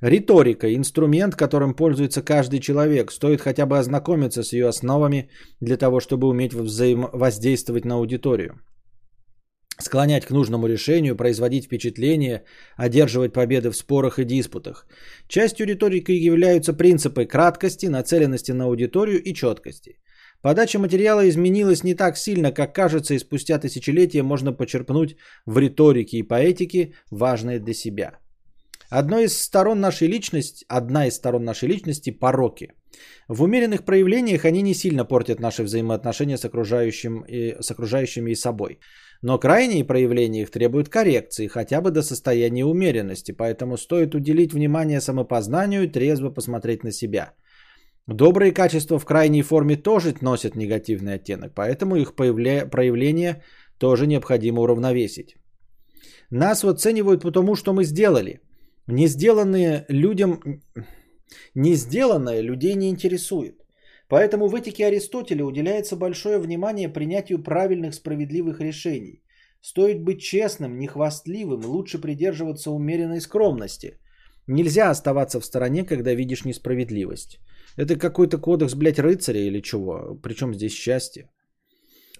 [0.00, 3.10] Риторика– инструмент, которым пользуется каждый человек.
[3.10, 5.28] Стоит хотя бы ознакомиться с ее основами
[5.60, 7.08] для того, чтобы уметь взаим...
[7.12, 8.60] воздействовать на аудиторию.
[9.80, 12.42] Склонять к нужному решению, производить впечатление,
[12.76, 14.86] одерживать победы в спорах и диспутах.
[15.28, 20.00] Частью риторики являются принципы краткости, нацеленности на аудиторию и четкости.
[20.42, 25.16] Подача материала изменилась не так сильно, как кажется, и спустя тысячелетия можно почерпнуть
[25.46, 28.18] в риторике и поэтике важное для себя–
[28.90, 32.72] Одной из сторон нашей личности, одна из сторон нашей личности– пороки.
[33.28, 38.34] В умеренных проявлениях они не сильно портят наши взаимоотношения с, окружающим и, с окружающими и
[38.34, 38.80] собой.
[39.22, 45.00] Но крайние проявления их требуют коррекции, хотя бы до состояния умеренности, поэтому стоит уделить внимание
[45.00, 47.32] самопознанию и трезво посмотреть на себя.
[48.06, 52.66] Добрые качества в крайней форме тоже носят негативный оттенок, поэтому их появля...
[52.66, 53.42] проявление
[53.78, 55.36] тоже необходимо уравновесить.
[56.30, 58.40] Нас оценивают по тому, что мы сделали–
[58.88, 60.40] не сделанные людям,
[61.54, 63.54] не сделанное людей не интересует.
[64.08, 69.22] Поэтому в этике Аристотеля уделяется большое внимание принятию правильных справедливых решений.
[69.60, 73.98] Стоит быть честным, нехвастливым, лучше придерживаться умеренной скромности.
[74.46, 77.38] Нельзя оставаться в стороне, когда видишь несправедливость.
[77.76, 80.18] Это какой-то кодекс, блядь, рыцаря или чего?
[80.22, 81.28] Причем здесь счастье?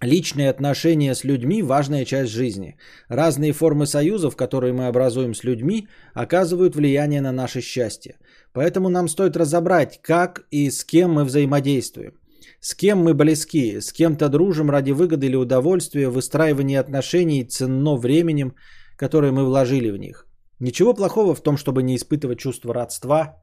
[0.01, 2.77] Личные отношения с людьми– важная часть жизни.
[3.09, 8.17] Разные формы союзов, которые мы образуем с людьми, оказывают влияние на наше счастье.
[8.53, 12.13] Поэтому нам стоит разобрать, как и с кем мы взаимодействуем.
[12.61, 18.55] С кем мы близки, с кем-то дружим ради выгоды или удовольствия, выстраивания отношений ценно временем,
[18.97, 20.27] которое мы вложили в них.
[20.61, 23.37] Ничего плохого в том, чтобы не испытывать чувство родства.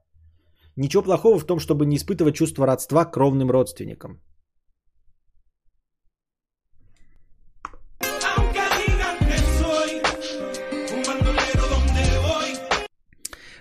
[0.76, 4.20] Ничего плохого в том, чтобы не испытывать чувство родства к кровным родственникам.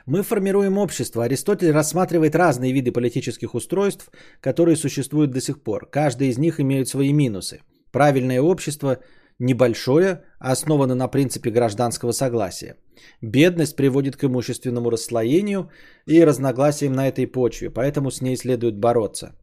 [0.07, 1.25] Мы формируем общество.
[1.25, 5.89] Аристотель рассматривает разные виды политических устройств, которые существуют до сих пор.
[5.91, 7.61] Каждый из них имеет свои минусы.
[7.91, 8.99] Правильное общество
[9.39, 12.77] небольшое, основано на принципе гражданского согласия.
[13.23, 15.71] Бедность приводит к имущественному расслоению
[16.07, 19.35] и разногласиям на этой почве, поэтому с ней следует бороться.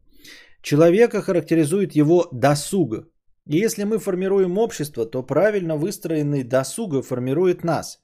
[0.62, 3.08] Человека характеризует его досуг.
[3.48, 8.01] И если мы формируем общество, то правильно выстроенный досуг формирует нас.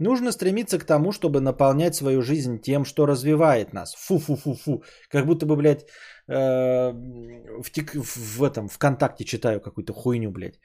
[0.00, 3.94] Нужно стремиться к тому, чтобы наполнять свою жизнь тем, что развивает нас.
[3.94, 4.82] Фу-фу-фу-фу.
[5.10, 5.84] Как будто бы, блядь,
[6.26, 6.90] э,
[7.62, 10.58] в, тик- в этом ВКонтакте читаю какую-то хуйню, блядь.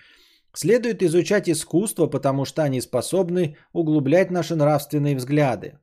[0.54, 5.80] Следует изучать искусство, потому что они способны углублять наши нравственные взгляды.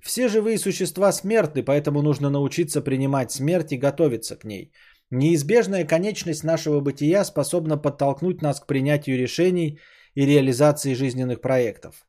[0.00, 4.70] Все живые существа смертны, поэтому нужно научиться принимать смерть и готовиться к ней.
[5.10, 9.78] Неизбежная конечность нашего бытия способна подтолкнуть нас к принятию решений
[10.14, 12.06] и реализации жизненных проектов.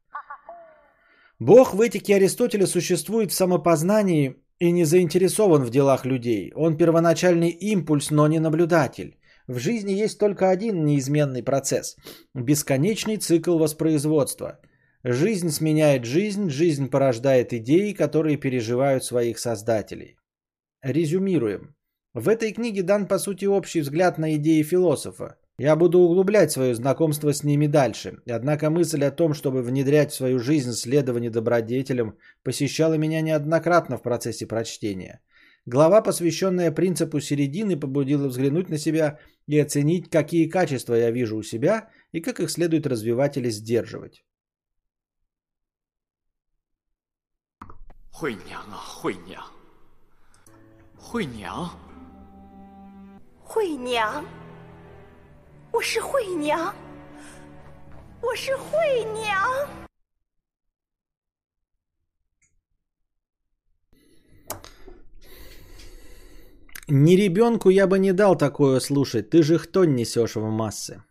[1.40, 6.52] Бог в этике Аристотеля существует в самопознании и не заинтересован в делах людей.
[6.56, 9.18] Он первоначальный импульс, но не наблюдатель.
[9.46, 11.96] В жизни есть только один неизменный процесс–
[12.34, 14.60] бесконечный цикл воспроизводства.
[15.04, 20.18] Жизнь сменяет жизнь, жизнь порождает идеи, которые переживают своих создателей.
[20.82, 21.76] Резюмируем.
[22.14, 25.38] В этой книге дан по сути общий взгляд на идеи философа.
[25.60, 28.22] Я буду углублять свое знакомство с ними дальше.
[28.30, 34.03] Однако мысль о том, чтобы внедрять в свою жизнь следование добродетелям, посещала меня неоднократно в
[34.03, 35.20] процессе прочтения.
[35.66, 41.43] Глава, посвященная принципу середины, побудила взглянуть на себя и оценить, какие качества я вижу у
[41.43, 44.24] себя и как их следует развивать или сдерживать.
[48.12, 49.39] Хуй а, хуй нянь.
[50.95, 51.28] Хуй
[53.97, 54.24] а?
[55.72, 56.74] 我是惠娘，
[58.20, 59.68] 我是惠娘。
[66.89, 69.30] Не ребенку я бы не дал такое слушать.
[69.30, 71.03] Ты же кто несешь в массы?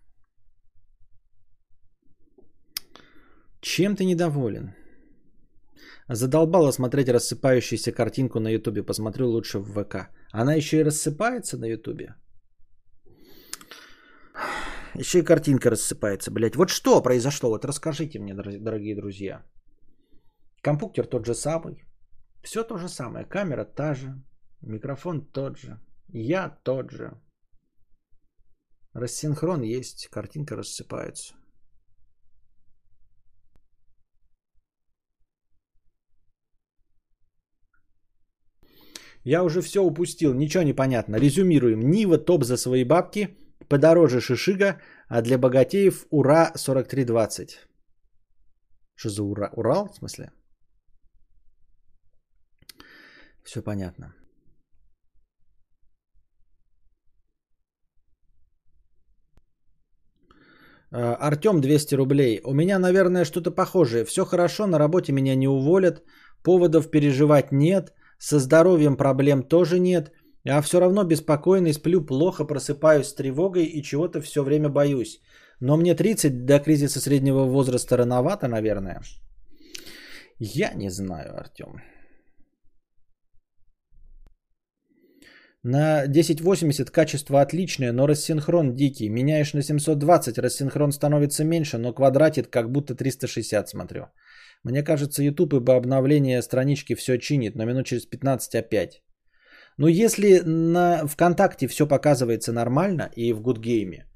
[3.62, 4.76] Чем ты недоволен?
[6.08, 8.84] Задолбало смотреть рассыпающуюся картинку на ютубе.
[8.84, 10.10] Посмотрю лучше в ВК.
[10.32, 12.16] Она еще и рассыпается на ютубе?
[14.99, 16.57] Еще и картинка рассыпается, блядь.
[16.57, 17.51] Вот что произошло?
[17.51, 19.43] Вот расскажите мне, дор- дорогие друзья.
[20.63, 21.85] Компьютер тот же самый.
[22.43, 23.27] Все то же самое.
[23.27, 24.15] Камера та же.
[24.63, 25.79] Микрофон тот же.
[26.09, 27.11] Я тот же.
[28.95, 30.09] Рассинхрон есть.
[30.11, 31.35] Картинка рассыпается.
[39.25, 41.17] Я уже все упустил, ничего не понятно.
[41.17, 41.91] Резюмируем.
[41.91, 43.37] Нива топ за свои бабки,
[43.69, 47.67] подороже Шишига, а для богатеев Ура 4320.
[48.95, 49.51] Что за Ура?
[49.57, 50.31] Урал, в смысле?
[53.45, 54.15] Все понятно.
[60.93, 62.41] Э, Артем 200 рублей.
[62.45, 64.05] У меня, наверное, что-то похожее.
[64.05, 66.03] Все хорошо, на работе меня не уволят,
[66.43, 70.13] поводов переживать нет, со здоровьем проблем тоже нет,
[70.49, 75.21] а все равно беспокойный, сплю плохо, просыпаюсь с тревогой и чего-то все время боюсь.
[75.61, 79.01] Но мне 30 до кризиса среднего возраста рановато, наверное.
[80.39, 81.83] Я не знаю, Артем.
[85.69, 89.09] На 1080 качество отличное, но рассинхрон дикий.
[89.09, 94.03] Меняешь на 720, рассинхрон становится меньше, но квадратит как будто 360 смотрю.
[94.63, 99.03] Мне кажется, YouTube бы обновление странички все чинит, но минут через 15 опять.
[99.79, 104.07] Но если на ВКонтакте все показывается нормально и в Гудгейме,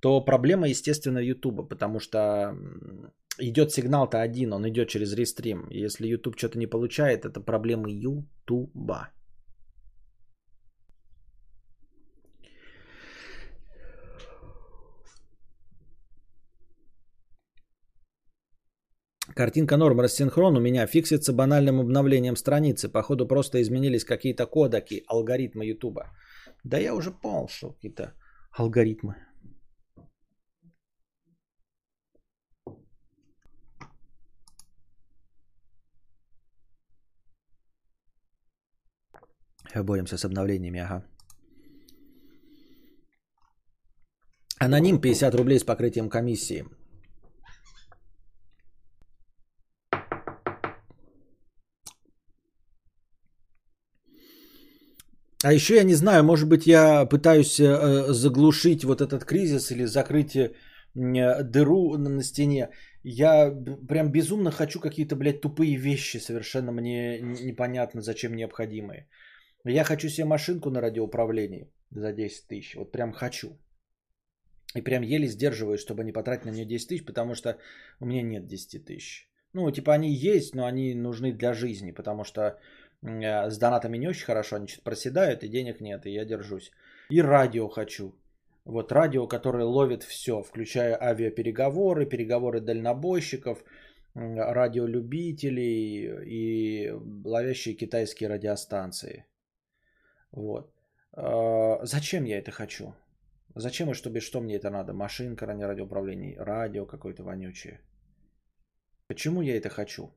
[0.00, 2.54] то проблема, естественно, YouTube, потому что
[3.38, 5.66] идет сигнал-то один, он идет через рестрим.
[5.70, 8.72] Если YouTube что-то не получает, это проблемы YouTube.
[19.38, 22.88] Картинка норм, рассинхрон у меня фиксится банальным обновлением страницы.
[22.88, 26.10] Походу просто изменились какие-то кодаки, алгоритмы Ютуба.
[26.64, 28.14] Да я уже понял, что какие-то
[28.50, 29.14] алгоритмы.
[39.76, 41.04] Боремся с обновлениями, ага.
[44.58, 46.64] Аноним 50 рублей с покрытием комиссии.
[55.44, 59.84] А еще я не знаю, может быть, я пытаюсь э, заглушить вот этот кризис или
[59.84, 60.52] закрыть э,
[60.94, 62.70] дыру на, стене.
[63.04, 63.54] Я
[63.88, 69.06] прям безумно хочу какие-то, блядь, тупые вещи, совершенно мне непонятно, зачем необходимые.
[69.64, 72.74] Я хочу себе машинку на радиоуправлении за 10 тысяч.
[72.74, 73.56] Вот прям хочу.
[74.74, 77.58] И прям еле сдерживаюсь, чтобы не потратить на нее 10 тысяч, потому что
[78.00, 79.30] у меня нет 10 тысяч.
[79.52, 82.56] Ну, типа они есть, но они нужны для жизни, потому что э,
[83.02, 86.72] с донатами не очень хорошо, они что-то проседают, и денег нет, и я держусь.
[87.10, 88.14] И радио хочу.
[88.64, 93.64] Вот радио, которое ловит все, включая авиапереговоры, переговоры дальнобойщиков,
[94.14, 96.92] радиолюбителей и
[97.24, 99.24] ловящие китайские радиостанции.
[100.32, 100.70] Вот.
[101.12, 102.94] А, Зачем я это хочу?
[103.54, 104.92] Зачем и чтобы что мне это надо?
[104.92, 107.80] Машинка на радиоуправлении, радио какое-то вонючее.
[109.06, 110.12] Почему я это хочу?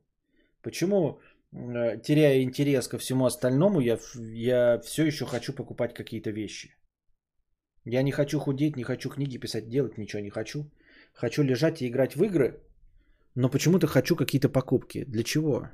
[0.60, 1.20] Почему,
[1.52, 3.98] теряя интерес ко всему остальному, я,
[4.34, 6.74] я все еще хочу покупать какие-то вещи?
[7.84, 10.70] Я не хочу худеть, не хочу книги писать, делать ничего не хочу.
[11.14, 12.62] Хочу лежать и играть в игры,
[13.34, 15.04] но почему-то хочу какие-то покупки.
[15.04, 15.68] Для чего?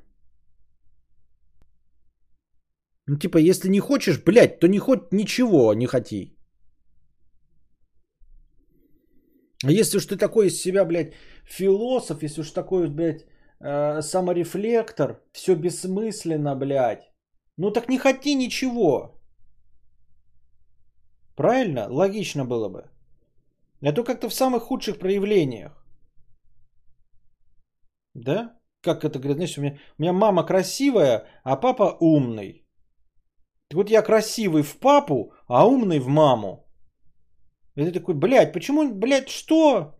[3.06, 6.36] Ну, типа, если не хочешь, блядь, то не хоть ничего не хоти.
[9.64, 11.14] А если уж ты такой из себя, блядь,
[11.44, 13.26] философ, если уж такой, блядь,
[13.60, 17.10] э, саморефлектор, все бессмысленно, блядь,
[17.56, 19.20] ну так не хоти ничего.
[21.36, 21.86] Правильно?
[21.88, 22.90] Логично было бы.
[23.82, 25.72] А то как-то в самых худших проявлениях.
[28.14, 28.58] Да?
[28.82, 32.64] Как это говорят, знаешь, у меня, у меня мама красивая, а папа умный.
[33.68, 36.66] Так вот я красивый в папу, а умный в маму.
[37.76, 39.94] И ты такой, блядь, почему, блядь, что?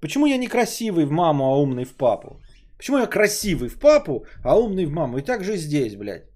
[0.00, 2.40] Почему я не красивый в маму, а умный в папу?
[2.84, 5.16] Почему я красивый в папу, а умный в маму?
[5.16, 6.28] И так же здесь, блядь.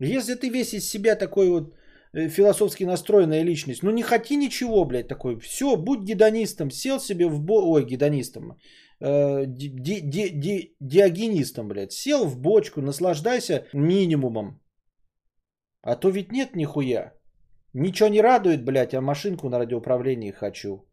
[0.00, 1.74] Если ты весь из себя такой вот
[2.14, 5.38] э, философски настроенная личность, ну не хоти ничего, блядь, такой.
[5.40, 7.60] Все, будь гедонистом, сел себе в бо...
[7.66, 8.56] Ой, гедонистом.
[9.00, 11.92] Э, ди- ди- ди- ди- диагенистом, блядь.
[11.92, 14.58] Сел в бочку, наслаждайся минимумом.
[15.82, 17.12] А то ведь нет нихуя.
[17.74, 20.88] Ничего не радует, блядь, а машинку на радиоуправлении хочу.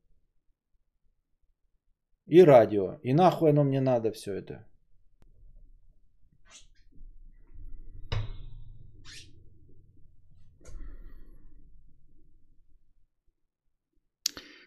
[2.30, 3.00] И радио.
[3.04, 4.66] И нахуй оно мне надо все это.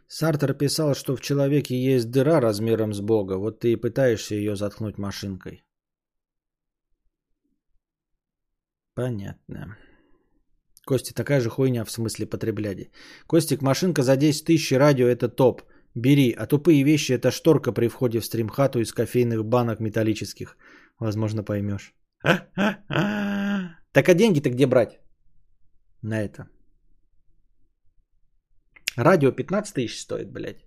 [0.09, 3.39] Сартер писал, что в человеке есть дыра размером с Бога.
[3.39, 5.65] Вот ты и пытаешься ее заткнуть машинкой.
[8.95, 9.79] Понятно.
[10.85, 12.91] Кости, такая же хуйня в смысле потреблять.
[13.27, 15.63] Костик, машинка за 10 тысяч, радио это топ.
[15.95, 20.57] Бери, а тупые вещи это шторка при входе в стримхату из кофейных банок металлических.
[20.99, 21.95] Возможно, поймешь.
[23.93, 25.01] Так а деньги-то где брать?
[26.03, 26.49] На это.
[28.97, 30.65] Радио 15 тысяч стоит, блядь.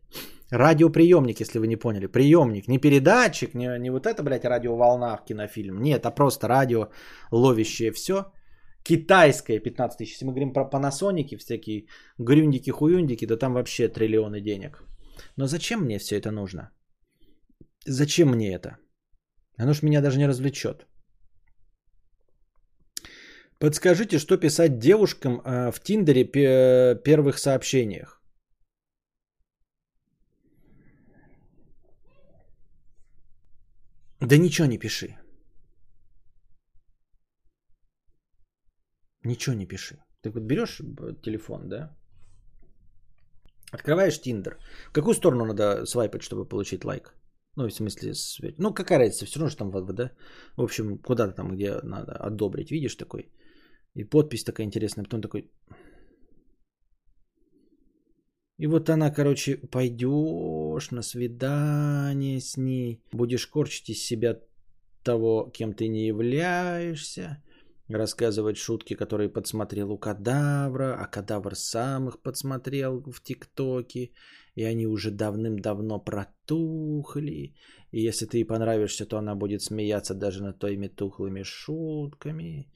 [0.52, 2.08] Радиоприемник, если вы не поняли.
[2.08, 5.82] Приемник, не передатчик, не, не вот это, блядь, радиоволна в кинофильм.
[5.82, 6.90] Нет, а просто радио,
[7.32, 8.32] ловящее все.
[8.84, 10.14] Китайское 15 тысяч.
[10.14, 11.88] Если мы говорим про панасоники, всякие
[12.20, 14.84] грюндики-хуюндики, то там вообще триллионы денег.
[15.38, 16.72] Но зачем мне все это нужно?
[17.88, 18.78] Зачем мне это?
[19.58, 20.88] Оно ж меня даже не развлечет.
[23.60, 28.22] Подскажите, что писать девушкам э, в Тиндере пе- первых сообщениях?
[34.20, 35.18] Да ничего не пиши.
[39.24, 39.98] Ничего не пиши.
[40.22, 40.82] Ты вот берешь
[41.22, 41.96] телефон, да?
[43.72, 44.58] Открываешь Тиндер.
[44.90, 47.14] В какую сторону надо свайпать, чтобы получить лайк?
[47.56, 48.14] Ну, в смысле,
[48.58, 50.12] ну, какая разница, все равно же там, в- да?
[50.58, 53.30] В общем, куда-то там, где надо одобрить, видишь такой?
[53.96, 55.52] И подпись такая интересная, потом такой...
[58.58, 64.40] И вот она, короче, пойдешь на свидание с ней, будешь корчить из себя
[65.04, 67.44] того, кем ты не являешься,
[67.88, 74.12] рассказывать шутки, которые подсмотрел у кадавра, а кадавр сам их подсмотрел в ТикТоке,
[74.56, 77.54] и они уже давным-давно протухли.
[77.92, 82.68] И если ты ей понравишься, то она будет смеяться даже над твоими тухлыми шутками,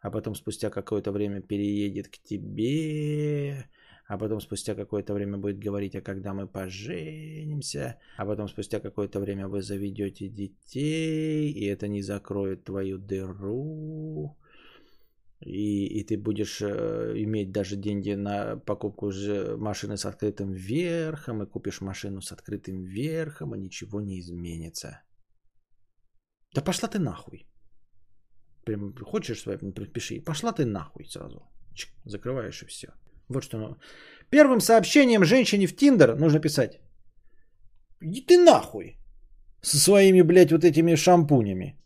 [0.00, 3.68] а потом спустя какое-то время переедет к тебе,
[4.06, 9.20] а потом спустя какое-то время будет говорить, а когда мы поженимся, а потом спустя какое-то
[9.20, 14.36] время вы заведете детей, и это не закроет твою дыру,
[15.40, 19.12] и, и ты будешь э, иметь даже деньги на покупку
[19.56, 25.02] машины с открытым верхом, и купишь машину с открытым верхом, и ничего не изменится.
[26.54, 27.46] Да пошла ты нахуй.
[28.64, 29.56] Прям хочешь свои,
[29.92, 30.20] пиши.
[30.20, 31.42] Пошла ты нахуй сразу.
[31.74, 32.88] Чик, закрываешь и все.
[33.28, 33.58] Вот что.
[33.58, 33.76] ну.
[34.30, 36.80] Первым сообщением женщине в Тиндер нужно писать.
[38.00, 38.98] Иди ты нахуй.
[39.62, 41.76] Со своими, блядь, вот этими шампунями.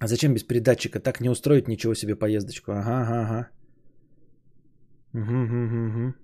[0.00, 1.00] А зачем без передатчика?
[1.00, 2.72] Так не устроить ничего себе поездочку.
[2.72, 3.48] Ага, ага, ага.
[5.14, 6.14] Угу, угу, угу.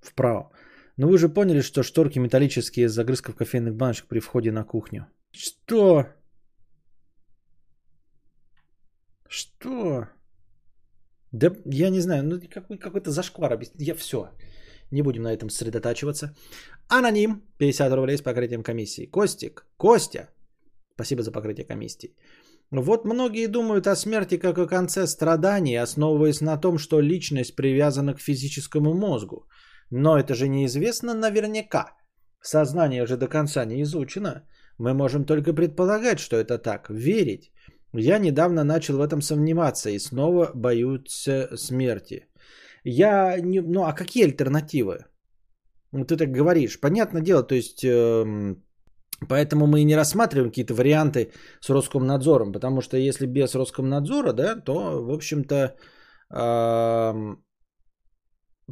[0.00, 0.50] Вправо.
[0.96, 5.06] Ну вы же поняли, что шторки металлические с загрызков кофейных баночек при входе на кухню.
[5.30, 6.06] Что?
[9.28, 10.08] Что?
[11.32, 13.52] Да я не знаю, ну какой, какой-то зашквар.
[13.52, 14.30] объяс- Я все.
[14.90, 16.34] Не будем на этом сосредотачиваться.
[16.88, 17.42] Аноним.
[17.58, 19.06] 50 рублей с покрытием комиссии.
[19.06, 19.64] Костик.
[19.78, 20.28] Костя.
[21.02, 22.14] Спасибо за покрытие комиссии.
[22.70, 28.14] Вот многие думают о смерти как о конце страданий, основываясь на том, что личность привязана
[28.14, 29.48] к физическому мозгу.
[29.90, 31.96] Но это же неизвестно наверняка.
[32.40, 34.42] Сознание же до конца не изучено.
[34.78, 37.50] Мы можем только предполагать, что это так, верить.
[37.92, 42.28] Я недавно начал в этом сомневаться и снова боюсь смерти.
[42.84, 43.60] Я не...
[43.60, 45.04] Ну а какие альтернативы?
[45.92, 46.80] Ну, ты так говоришь.
[46.80, 47.84] Понятное дело, то есть...
[47.84, 48.62] эм,
[49.28, 54.56] Поэтому мы и не рассматриваем какие-то варианты с Роскомнадзором, потому что если без Роскомнадзора, да,
[54.56, 55.76] то, в общем-то,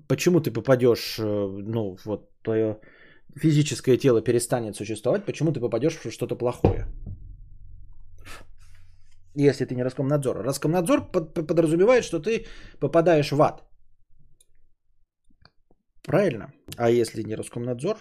[0.09, 2.81] почему ты попадешь, э, ну, вот твое
[3.37, 6.87] физическое тело перестанет существовать, почему ты попадешь в что-то плохое?
[9.37, 10.43] Если ты не Роскомнадзор.
[10.43, 12.47] Роскомнадзор под- подразумевает, что ты
[12.81, 13.63] попадаешь в ад.
[16.03, 16.53] Правильно?
[16.77, 17.99] А если не Роскомнадзор?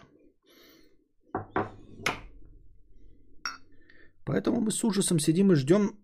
[4.29, 5.97] Поэтому мы с ужасом сидим и ждем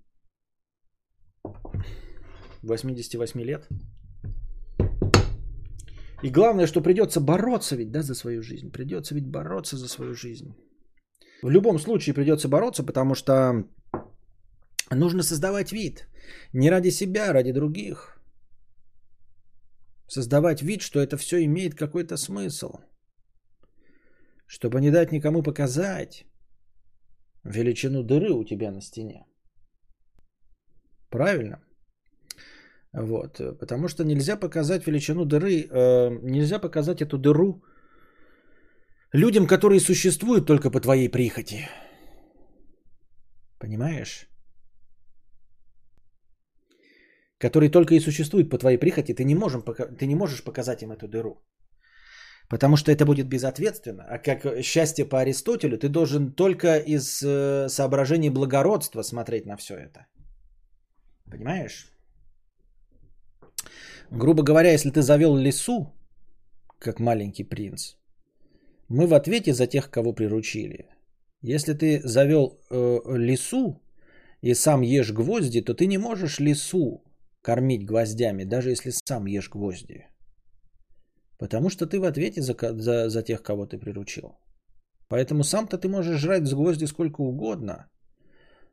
[2.64, 3.70] 88 лет.
[6.24, 8.72] И главное, что придется бороться ведь, да, за свою жизнь.
[8.72, 10.56] Придется ведь бороться за свою жизнь.
[11.44, 13.64] В любом случае придется бороться, потому что
[14.90, 16.08] нужно создавать вид.
[16.54, 18.20] Не ради себя, а ради других.
[20.08, 22.80] Создавать вид, что это все имеет какой-то смысл.
[24.48, 26.26] Чтобы не дать никому показать
[27.46, 29.26] величину дыры у тебя на стене.
[31.10, 31.60] Правильно?
[32.94, 33.42] Вот.
[33.60, 37.64] Потому что нельзя показать величину дыры, э, нельзя показать эту дыру
[39.14, 41.70] людям, которые существуют только по твоей прихоти.
[43.60, 44.28] Понимаешь?
[47.38, 50.92] Которые только и существуют по твоей прихоти, ты не, можем, ты не можешь показать им
[50.92, 51.42] эту дыру.
[52.50, 54.06] Потому что это будет безответственно.
[54.08, 59.74] А как счастье по Аристотелю, ты должен только из э, соображений благородства смотреть на все
[59.76, 60.06] это.
[61.32, 61.92] Понимаешь?
[64.12, 65.92] Грубо говоря, если ты завел лесу,
[66.80, 67.96] как маленький принц,
[68.90, 70.90] мы в ответе за тех, кого приручили.
[71.42, 73.82] Если ты завел э, лису
[74.42, 77.04] и сам ешь гвозди, то ты не можешь лису
[77.42, 80.06] кормить гвоздями, даже если сам ешь гвозди.
[81.38, 84.38] Потому что ты в ответе за, за, за тех, кого ты приручил.
[85.10, 87.90] Поэтому сам-то ты можешь жрать с гвозди сколько угодно,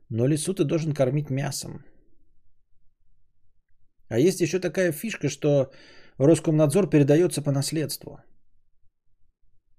[0.09, 1.83] но лису ты должен кормить мясом.
[4.09, 5.71] А есть еще такая фишка, что
[6.17, 8.19] Роскомнадзор передается по наследству.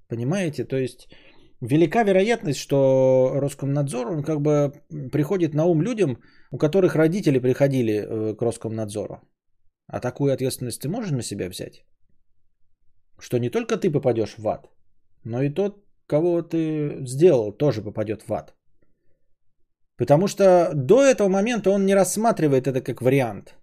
[0.09, 0.65] Понимаете?
[0.65, 1.09] То есть
[1.61, 4.73] велика вероятность, что Роскомнадзор, он как бы
[5.12, 6.19] приходит на ум людям,
[6.51, 9.20] у которых родители приходили э, к Роскомнадзору.
[9.86, 11.85] А такую ответственность ты можешь на себя взять?
[13.25, 14.69] Что не только ты попадешь в ад,
[15.25, 18.55] но и тот, кого ты сделал, тоже попадет в ад.
[19.97, 23.55] Потому что до этого момента он не рассматривает это как вариант.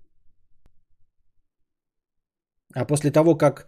[2.74, 3.68] А после того, как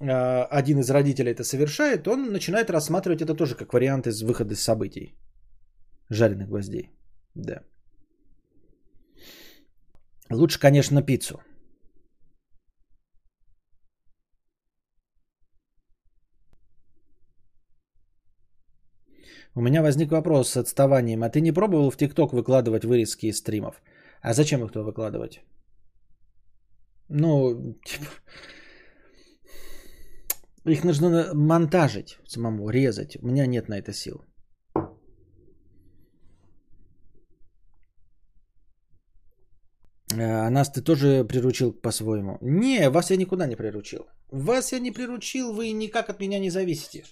[0.00, 4.52] э, один из родителей это совершает, он начинает рассматривать это тоже как вариант из выхода
[4.52, 5.14] из событий.
[6.10, 6.90] Жареных гвоздей.
[7.34, 7.62] Да.
[10.30, 11.40] Лучше, конечно, пиццу.
[19.54, 21.22] У меня возник вопрос с отставанием.
[21.22, 23.82] А ты не пробовал в ТикТок выкладывать вырезки из стримов?
[24.22, 25.40] А зачем их туда выкладывать?
[27.08, 28.06] Ну, типа...
[30.64, 33.16] Их нужно монтажить самому, резать.
[33.20, 34.24] У меня нет на это сил.
[40.14, 42.38] А нас ты тоже приручил по-своему?
[42.40, 44.06] Не, вас я никуда не приручил.
[44.30, 47.04] Вас я не приручил, вы никак от меня не зависите.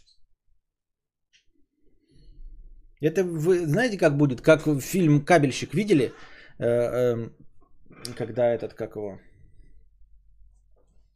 [3.01, 4.41] Это вы знаете, как будет?
[4.41, 6.13] Как фильм «Кабельщик» видели?
[6.59, 7.33] Э, эм,
[8.17, 9.19] Когда этот, как его...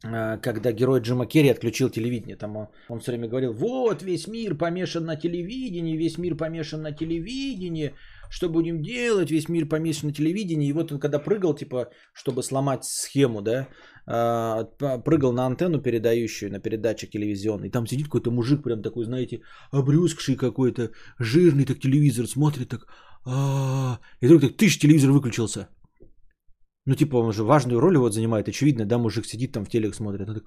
[0.03, 2.37] Э, Когда герой Джима Керри отключил телевидение.
[2.37, 6.81] Там он, он все время говорил, вот весь мир помешан на телевидении, весь мир помешан
[6.81, 7.93] на телевидении.
[8.29, 9.29] Что будем делать?
[9.29, 10.69] Весь мир помешан на телевидении.
[10.69, 13.67] И вот он когда прыгал, типа, чтобы сломать схему, да,
[14.05, 17.69] прыгал на антенну передающую, на передатчик телевизионный.
[17.69, 19.41] Там сидит какой-то мужик прям такой, знаете,
[19.71, 22.87] обрюзгший какой-то, жирный так телевизор смотрит так.
[24.21, 25.67] И вдруг так, тысяч телевизор выключился.
[26.87, 29.95] Ну, типа, он же важную роль вот занимает, очевидно, да, мужик сидит там в телек
[29.95, 30.29] смотрит.
[30.29, 30.45] Он так.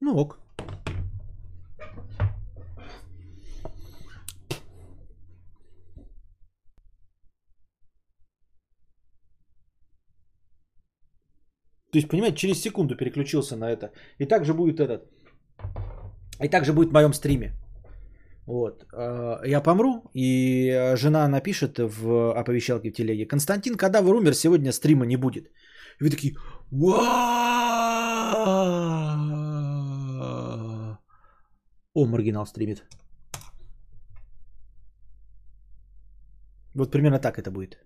[0.00, 0.38] Ну ок.
[11.98, 13.90] То есть, понимаете, через секунду переключился на это.
[14.20, 15.00] И также будет этот.
[16.44, 17.52] И также будет в моем стриме.
[18.46, 18.84] Вот.
[18.92, 23.26] Э, Я помру, и жена напишет в оповещалке в телеге.
[23.26, 25.50] Константин Кадавр умер, сегодня стрима не будет.
[26.00, 26.36] И вы такие!
[31.94, 32.84] О, маргинал стримит.
[36.74, 37.76] Вот примерно так это будет.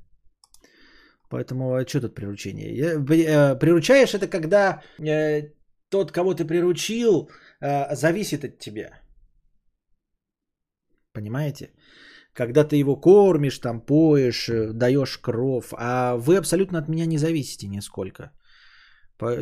[1.33, 2.77] Поэтому а что тут приручение?
[2.77, 5.49] Я- э, Приручаешь это когда э,
[5.89, 7.31] тот, кого ты приручил,
[7.63, 8.91] э, зависит от тебя.
[11.15, 11.71] Понимаете?
[12.35, 17.19] Когда ты его кормишь, там поешь, э, даешь кров, а вы абсолютно от меня не
[17.19, 18.31] зависите нисколько.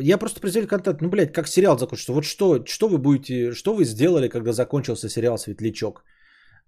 [0.01, 2.13] Я просто произвел контент, ну, блядь, как сериал закончился.
[2.13, 6.03] Вот что, что вы будете, что вы сделали, когда закончился сериал «Светлячок»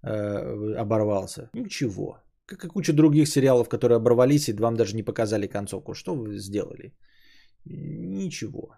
[0.02, 1.48] э, оборвался?
[1.54, 2.18] Ничего.
[2.46, 5.94] Как и куча других сериалов, которые оборвались и вам даже не показали концовку.
[5.94, 6.94] Что вы сделали?
[7.64, 8.76] Ничего.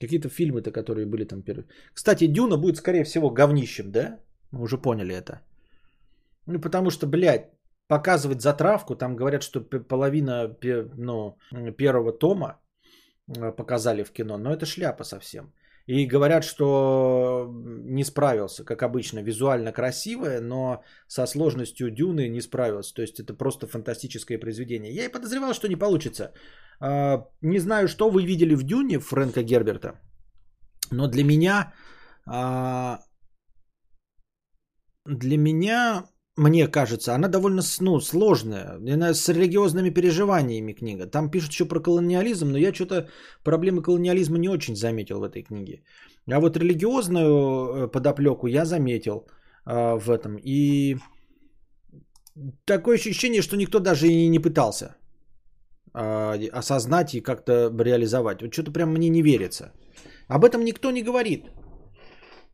[0.00, 1.68] Какие-то фильмы-то, которые были там первые.
[1.94, 4.20] Кстати, Дюна будет, скорее всего, говнищем, да?
[4.52, 5.40] Мы уже поняли это.
[6.46, 7.50] Ну, потому что, блядь,
[7.88, 10.56] показывать затравку, там говорят, что половина
[10.96, 11.36] ну,
[11.78, 12.60] первого тома
[13.28, 15.52] э, показали в кино, но это шляпа совсем.
[15.86, 17.48] И говорят, что
[17.84, 22.94] не справился, как обычно, визуально красивое, но со сложностью Дюны не справился.
[22.94, 24.92] То есть это просто фантастическое произведение.
[24.92, 26.32] Я и подозревал, что не получится.
[26.80, 30.00] А, Не знаю, что вы видели в Дюне Фрэнка Герберта,
[30.90, 31.72] но для меня,
[32.26, 32.98] а,
[35.06, 36.04] для меня,
[36.36, 38.78] мне кажется, она довольно ну, сложная.
[38.94, 41.06] Она с религиозными переживаниями книга.
[41.06, 43.08] Там пишут еще про колониализм, но я что-то
[43.42, 45.82] проблемы колониализма не очень заметил в этой книге.
[46.30, 47.28] А вот религиозную
[47.84, 49.26] э, подоплеку я заметил
[49.64, 50.36] а, в этом.
[50.44, 50.96] И
[52.64, 54.96] такое ощущение, что никто даже и не пытался
[55.94, 58.42] а, осознать и как-то реализовать.
[58.42, 59.72] Вот что-то прям мне не верится.
[60.28, 61.46] Об этом никто не говорит.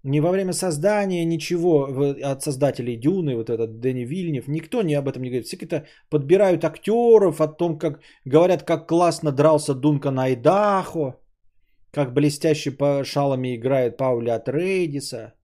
[0.04, 1.84] Ни во время создания, ничего
[2.24, 5.46] от создателей Дюны, вот этот Дэнни Вильнев, никто не об этом не говорит.
[5.46, 11.20] Все какие-то подбирают актеров, о том, как говорят, как классно дрался Дункан Айдахо,
[11.92, 15.34] как блестяще по шалами играет Паули Атрейдиса.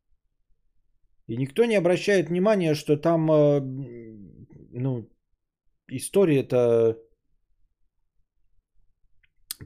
[1.29, 3.61] И никто не обращает внимания, что там, э,
[4.73, 5.09] ну,
[5.89, 6.97] история-то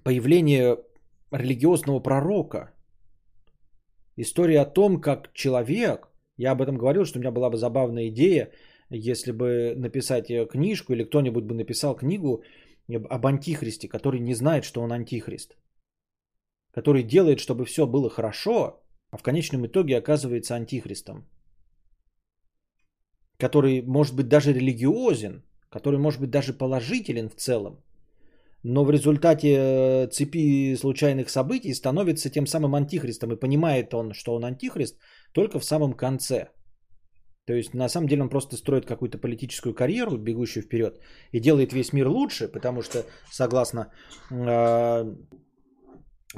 [0.05, 0.77] появление
[1.31, 2.74] религиозного пророка.
[4.16, 8.09] История о том, как человек, я об этом говорил, что у меня была бы забавная
[8.09, 8.52] идея,
[8.90, 12.43] если бы написать э, книжку или кто-нибудь бы написал книгу
[12.89, 15.56] об антихристе, который не знает, что он антихрист.
[16.74, 21.26] Который делает, чтобы все было хорошо, а в конечном итоге оказывается антихристом.
[23.39, 27.82] Который может быть даже религиозен, который может быть даже положителен в целом,
[28.64, 33.32] но в результате э, цепи случайных событий становится тем самым антихристом.
[33.32, 34.98] И понимает он, что он антихрист
[35.32, 36.48] только в самом конце.
[37.47, 41.01] То есть на самом деле он просто строит какую-то политическую карьеру, бегущую вперед,
[41.32, 43.90] и делает весь мир лучше, потому что согласно
[44.30, 45.16] э,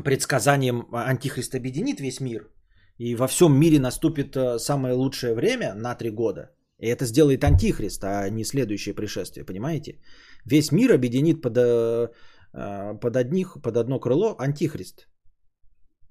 [0.02, 2.48] предсказаниям антихрист объединит весь мир,
[2.96, 6.50] и во всем мире наступит э, самое лучшее время на три года.
[6.80, 10.00] И это сделает антихрист, а не следующее пришествие, понимаете?
[10.44, 12.08] Весь мир объединит под, э,
[12.52, 15.08] э, под, одних, под одно крыло антихрист.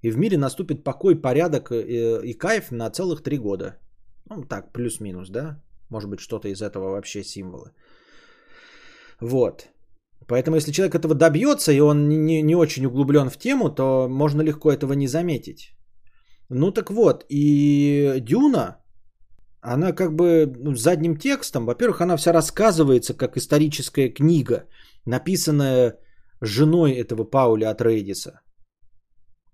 [0.02, 3.78] И в мире наступит покой, порядок э, и кайф на целых три года.
[4.30, 5.62] Ну, так, плюс-минус, да?
[5.90, 7.72] Может быть, что-то из этого вообще символы.
[9.20, 9.68] Вот.
[10.26, 14.42] Поэтому, если человек этого добьется, и он не, не очень углублен в тему, то можно
[14.42, 15.74] легко этого не заметить.
[16.50, 18.83] Ну так вот, и Дюна,
[19.64, 24.64] она как бы ну, задним текстом, во-первых, она вся рассказывается как историческая книга,
[25.06, 25.98] написанная
[26.42, 28.40] женой этого Пауля от Рейдиса.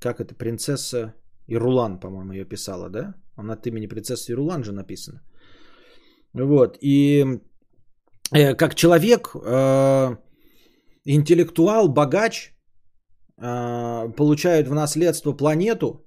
[0.00, 1.14] Как это, принцесса
[1.46, 3.14] Ирулан, по-моему, ее писала, да?
[3.36, 5.22] Она от имени принцессы Ирулан же написана.
[6.34, 7.40] Вот, и
[8.32, 10.16] э, как человек, э,
[11.04, 12.52] интеллектуал, богач,
[13.38, 16.04] э, получает в наследство планету,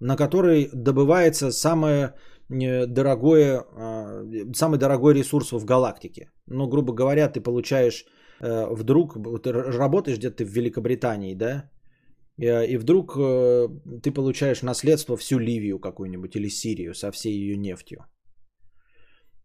[0.00, 2.12] на которой добывается самое э,
[2.86, 6.30] дорогое, э, самый дорогой ресурс в галактике.
[6.46, 8.04] Ну, грубо говоря, ты получаешь
[8.40, 11.70] э, вдруг, ты работаешь где-то в Великобритании, да,
[12.42, 13.68] Э, и вдруг э,
[14.02, 17.98] ты получаешь наследство всю Ливию какую-нибудь или Сирию со всей ее нефтью.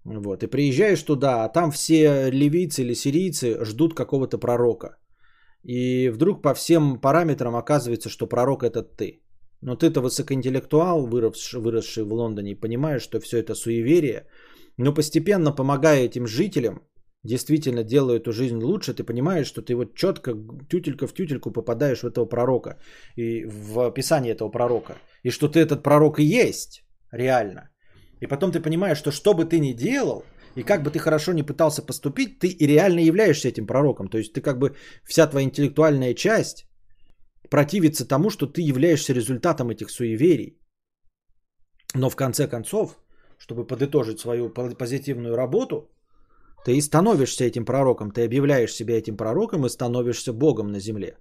[0.05, 4.97] Вот, и приезжаешь туда, а там все ливийцы или сирийцы ждут какого-то пророка.
[5.63, 9.21] И вдруг по всем параметрам оказывается, что пророк это ты.
[9.61, 14.27] Но ты-то высокоинтеллектуал, выросший, выросший в Лондоне, понимаешь, что все это суеверие.
[14.77, 16.81] Но постепенно, помогая этим жителям,
[17.23, 20.33] действительно делая эту жизнь лучше, ты понимаешь, что ты вот четко
[20.69, 22.77] тютелька в тютельку попадаешь в этого пророка.
[23.15, 24.95] И в описание этого пророка.
[25.23, 27.69] И что ты этот пророк и есть, реально.
[28.21, 30.23] И потом ты понимаешь, что что бы ты ни делал,
[30.55, 34.07] и как бы ты хорошо не пытался поступить, ты и реально являешься этим пророком.
[34.07, 36.66] То есть ты как бы вся твоя интеллектуальная часть
[37.49, 40.59] противится тому, что ты являешься результатом этих суеверий.
[41.95, 42.97] Но в конце концов,
[43.37, 45.89] чтобы подытожить свою по- позитивную работу,
[46.65, 51.17] ты и становишься этим пророком, ты объявляешь себя этим пророком и становишься Богом на земле.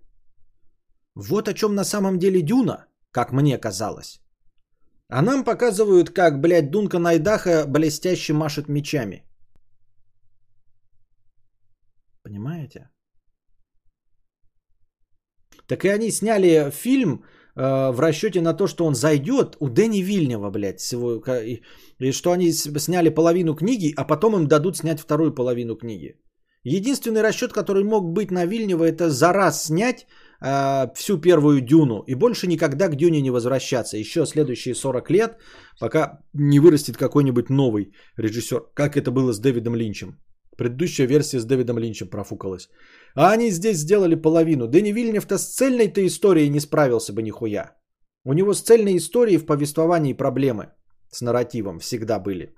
[1.15, 4.21] Вот о чем на самом деле Дюна, как мне казалось.
[5.09, 9.23] А нам показывают, как, блядь, Дунка Найдаха блестяще машет мечами.
[12.23, 12.91] Понимаете?
[15.69, 17.25] Так и они сняли фильм
[17.57, 21.63] э, в расчете на то, что он зайдет у Дэни Вильнева, блядь, всего, и,
[21.99, 26.17] и что они сняли половину книги, а потом им дадут снять вторую половину книги.
[26.69, 30.07] Единственный расчет, который мог быть на Вильнева, это за раз снять
[30.41, 33.97] э, всю первую Дюну и больше никогда к Дюне не возвращаться.
[33.97, 35.37] Еще следующие 40 лет,
[35.81, 40.19] пока не вырастет какой-нибудь новый режиссер, как это было с Дэвидом Линчем.
[40.57, 42.69] Предыдущая версия с Дэвидом Линчем профукалась.
[43.17, 44.69] А они здесь сделали половину.
[44.69, 47.75] Дэнни Вильнев-то с цельной-то историей не справился бы нихуя.
[48.25, 50.67] У него с цельной историей в повествовании проблемы
[51.11, 52.55] с нарративом всегда были.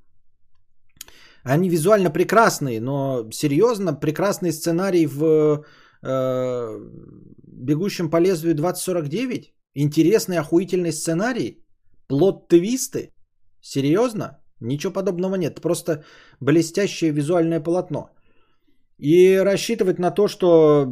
[1.45, 5.65] Они визуально прекрасные, но серьезно прекрасный сценарий в
[6.03, 6.79] э,
[7.47, 9.53] «Бегущем по лезвию 2049»?
[9.75, 11.65] Интересный, охуительный сценарий?
[12.09, 13.13] Плод-твисты?
[13.61, 14.41] Серьезно?
[14.61, 15.61] Ничего подобного нет.
[15.61, 16.05] Просто
[16.41, 18.11] блестящее визуальное полотно.
[18.99, 20.87] И рассчитывать на то, что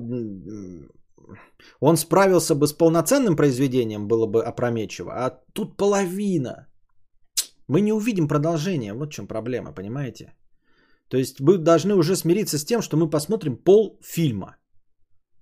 [1.81, 5.13] он справился бы с полноценным произведением, было бы опрометчиво.
[5.13, 6.67] А тут половина.
[7.69, 8.93] Мы не увидим продолжение.
[8.93, 10.35] Вот в чем проблема, понимаете?
[11.09, 14.57] То есть мы должны уже смириться с тем, что мы посмотрим пол фильма.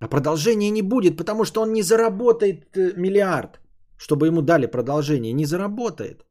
[0.01, 3.61] А продолжения не будет, потому что он не заработает э, миллиард,
[3.97, 5.32] чтобы ему дали продолжение.
[5.32, 6.24] Не заработает.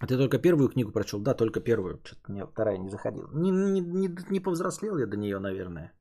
[0.00, 1.20] А ты только первую книгу прочел?
[1.20, 2.00] Да, только первую.
[2.04, 3.28] Что-то мне вторая не заходила.
[3.34, 5.92] Не, не, не, не повзрослел я до нее, наверное.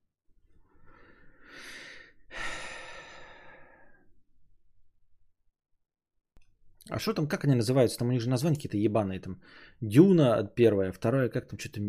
[6.90, 7.98] А что там, как они называются?
[7.98, 9.20] Там у них же названия какие-то ебаные.
[9.20, 9.42] Там
[9.82, 11.82] Дюна первая, вторая, как там что-то...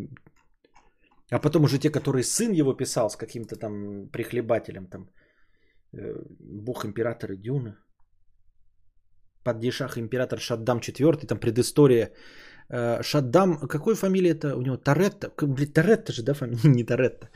[1.31, 4.87] А потом уже те, которые сын его писал с каким-то там прихлебателем.
[4.87, 5.09] Там
[5.93, 7.77] э, Бог императора Дюна.
[9.43, 12.11] Падишах император Шаддам IV, там предыстория.
[12.69, 14.77] Э, Шаддам, какой фамилия это у него?
[14.77, 15.31] Торетто?
[15.41, 16.69] Блин, Торетто же, да, фамилия?
[16.69, 17.29] Не Торетто.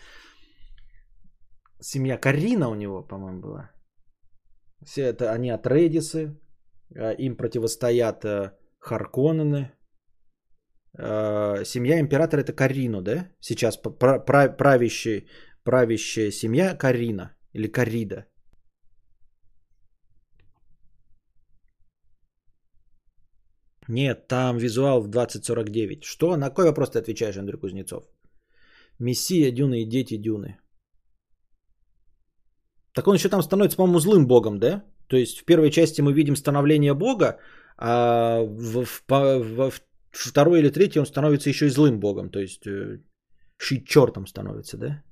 [1.81, 3.71] Семья Карина у него, по-моему, была.
[4.85, 6.37] Все это они от Редисы.
[6.95, 9.71] Э, Им противостоят э, Харконнены.
[10.97, 13.29] Э, Семья императора это Карино, да?
[13.39, 15.27] Сейчас правящий,
[15.63, 18.25] правящая семья Карина или Карида.
[23.87, 26.03] Нет, там визуал в 2049.
[26.03, 26.37] Что?
[26.37, 28.03] На какой вопрос ты отвечаешь, Андрей Кузнецов?
[28.99, 30.57] Мессия, Дюны и дети Дюны.
[32.93, 34.83] Так он еще там становится, по-моему, злым богом, да?
[35.07, 37.39] То есть в первой части мы видим становление бога,
[37.77, 39.81] а в, в- во в-
[40.11, 42.29] второй или третьей он становится еще и злым богом.
[42.29, 43.01] То есть э,
[43.57, 45.03] шить чертом становится, да?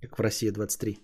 [0.00, 0.98] Как в России 23.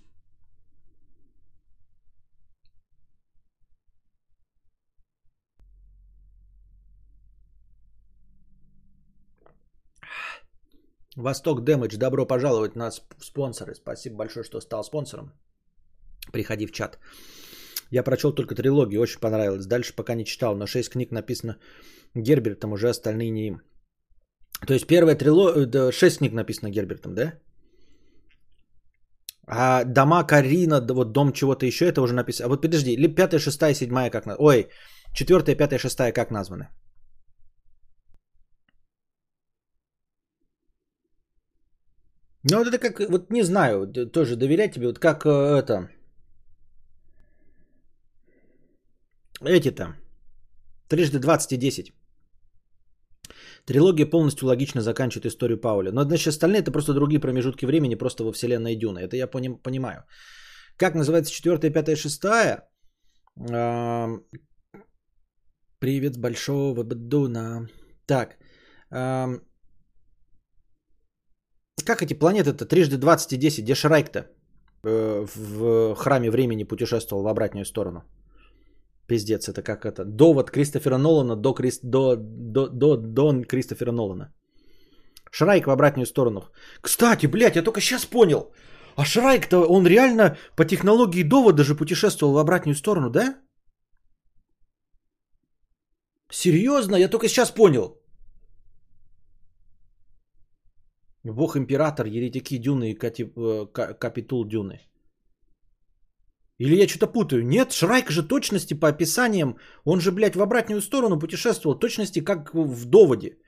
[11.17, 13.75] Восток Дэмэдж, добро пожаловать на сп- спонсоры.
[13.75, 15.33] Спасибо большое, что стал спонсором.
[16.33, 16.99] Приходи в чат.
[17.91, 19.67] Я прочел только трилогию, очень понравилось.
[19.67, 21.57] Дальше пока не читал, но 6 книг написано
[22.15, 23.61] Гербертом, уже остальные не им.
[24.67, 27.33] То есть первая трилогия, 6 книг написано Гербертом, да?
[29.47, 32.47] А дома Карина, вот дом чего-то еще, это уже написано.
[32.47, 34.37] А вот подожди, или пятая, шестая, седьмая как на...
[34.39, 34.69] Ой,
[35.15, 36.69] четвертая, пятая, шестая как названы?
[42.51, 45.89] Ну вот это как, вот не знаю, д- тоже доверять тебе, вот как э, это...
[49.45, 49.95] Эти-то.
[50.89, 51.93] Трижды 20 и 10.
[53.67, 55.93] Трилогия полностью логично заканчивает историю Пауля.
[55.93, 58.99] Но значит остальные это просто другие промежутки времени, просто во вселенной Дюна.
[59.01, 60.05] Это я поним- понимаю.
[60.77, 62.69] Как называется четвертая, пятая, шестая?
[63.51, 64.23] Ам,
[65.79, 67.69] Привет с большого Бадуна.
[68.07, 68.37] Так.
[68.91, 69.41] ам,
[71.85, 72.67] Как эти планеты-то?
[72.67, 73.65] Трижды 20 и 10.
[73.65, 74.27] Где Шрайк-то?
[74.85, 78.03] Э, В храме времени путешествовал в обратную сторону.
[79.07, 80.05] Пиздец, это как это.
[80.05, 81.81] Довод Кристофера Нолана до, Крис...
[81.83, 84.33] до, до, до Дон Кристофера Нолана.
[85.31, 86.41] Шрайк в обратную сторону.
[86.81, 88.53] Кстати, блядь, я только сейчас понял.
[88.97, 93.37] А Шрайк-то, он реально по технологии довода же путешествовал в обратную сторону, да?
[96.31, 96.97] Серьезно?
[96.97, 98.04] Я только сейчас понял.
[101.33, 104.81] Бог император, еретики Дюны и э, Ка- Капитул Дюны.
[106.59, 107.45] Или я что-то путаю?
[107.47, 112.55] Нет, Шрайк же точности по описаниям, он же, блядь, в обратную сторону путешествовал, точности как
[112.55, 113.39] в доводе.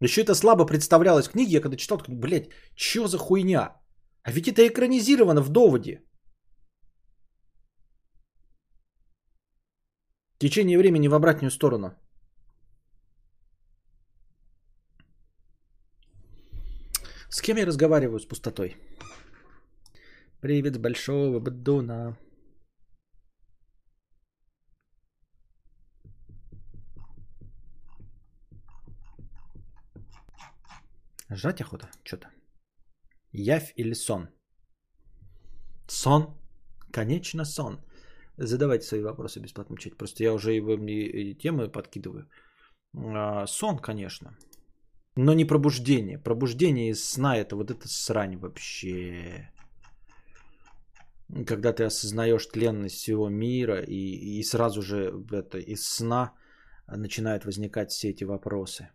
[0.00, 3.76] Еще это слабо представлялось в книге, я когда читал, такой, блядь, что за хуйня?
[4.22, 6.02] А ведь это экранизировано в доводе.
[10.38, 11.94] Течение времени в обратную сторону.
[17.36, 18.76] С кем я разговариваю с пустотой?
[20.40, 22.16] Привет с большого Бадуна.
[31.28, 31.90] Жрать охота?
[32.04, 32.30] Что-то.
[33.32, 34.28] Явь или сон?
[35.88, 36.38] Сон.
[36.90, 37.84] Конечно, сон.
[38.38, 39.98] Задавайте свои вопросы бесплатно в.
[39.98, 42.30] Просто я уже и вам и темы подкидываю.
[42.94, 44.38] А, сон, конечно.
[45.16, 46.18] Но не пробуждение.
[46.18, 49.50] Пробуждение из сна это вот это срань вообще.
[51.46, 56.34] когда ты осознаешь тленность всего мира, и, и сразу же это, из сна
[56.86, 58.90] начинают возникать все эти вопросы.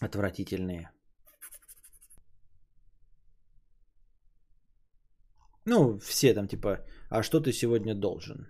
[0.00, 0.90] Отвратительные.
[5.66, 8.48] Ну, все там типа, а что ты сегодня должен?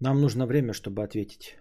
[0.00, 1.56] Нам нужно время, чтобы ответить.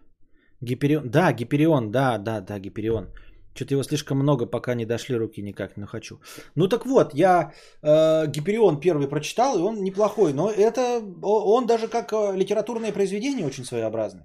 [0.62, 1.10] Гиперион.
[1.10, 3.10] Да, Гиперион, да, да, да, Гиперион.
[3.54, 6.20] Что-то его слишком много, пока не дошли руки никак не хочу.
[6.56, 7.52] Ну так вот, я
[7.84, 10.34] э, Гиперион первый прочитал, и он неплохой.
[10.34, 14.24] Но это он даже как э, литературное произведение очень своеобразный.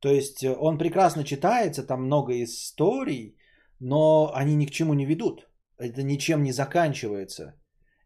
[0.00, 3.36] То есть э, он прекрасно читается, там много историй,
[3.80, 5.48] но они ни к чему не ведут.
[5.78, 7.54] Это ничем не заканчивается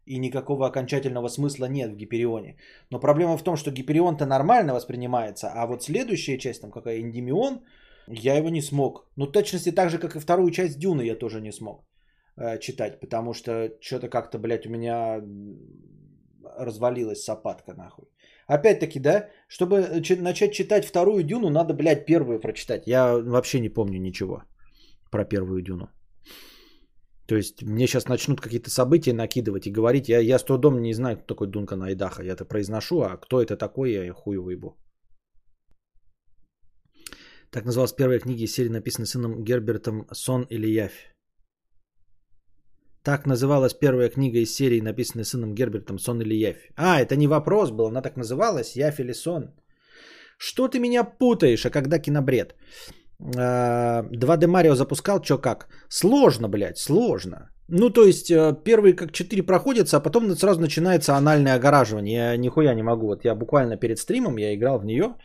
[0.07, 2.57] и никакого окончательного смысла нет в Гиперионе.
[2.91, 7.59] Но проблема в том, что Гиперион-то нормально воспринимается, а вот следующая часть, там какая Индимион,
[8.07, 9.11] я его не смог.
[9.17, 11.83] Ну, точности так же, как и вторую часть Дюны я тоже не смог
[12.37, 15.21] э, читать, потому что что-то как-то, блядь, у меня
[16.57, 18.05] развалилась сапатка нахуй.
[18.47, 22.87] Опять-таки, да, чтобы начать читать вторую Дюну, надо, блядь, первую прочитать.
[22.87, 24.43] Я вообще не помню ничего
[25.11, 25.89] про первую Дюну.
[27.27, 30.09] То есть мне сейчас начнут какие-то события накидывать и говорить.
[30.09, 32.23] Я, я с трудом не знаю, кто такой Дункан Айдаха.
[32.23, 34.77] Я это произношу, а кто это такой, я хую выебу.
[37.51, 41.13] Так называлась первая книга из серии, написанная сыном Гербертом «Сон или явь».
[43.03, 46.71] Так называлась первая книга из серии, написанная сыном Гербертом «Сон или явь».
[46.75, 49.53] А, это не вопрос был, она так называлась, «Явь или сон».
[50.37, 52.55] Что ты меня путаешь, а когда кинобред?
[53.19, 55.67] 2D а, Марио запускал, чё как?
[55.89, 57.49] Сложно, блядь, сложно.
[57.69, 62.31] Ну, то есть, э, первые как 4 проходятся, а потом сразу начинается анальное огораживание.
[62.31, 63.07] Я нихуя не могу.
[63.07, 65.15] Вот я буквально перед стримом, я играл в нее,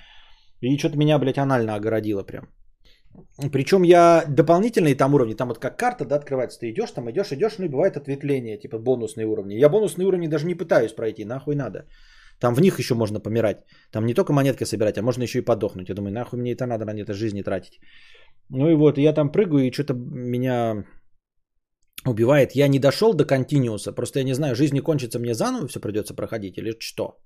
[0.61, 2.49] и что-то меня, блядь, анально огородило прям.
[3.53, 7.33] Причем я дополнительные там уровни, там вот как карта, да, открывается, ты идешь, там идешь,
[7.33, 9.55] идешь, ну и бывает ответвление, типа бонусные уровни.
[9.55, 11.87] Я бонусные уровни даже не пытаюсь пройти, нахуй надо.
[12.43, 13.57] Там в них еще можно помирать.
[13.93, 15.89] Там не только монетки собирать, а можно еще и подохнуть.
[15.89, 17.79] Я думаю, нахуй мне это надо, на это жизни тратить.
[18.51, 20.85] Ну и вот, я там прыгаю, и что-то меня
[22.05, 22.57] убивает.
[22.57, 25.81] Я не дошел до континууса, просто я не знаю, жизнь не кончится, мне заново все
[25.81, 27.17] придется проходить или что?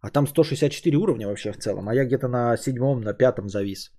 [0.00, 3.92] А там 164 уровня вообще в целом, а я где-то на седьмом, на пятом завис.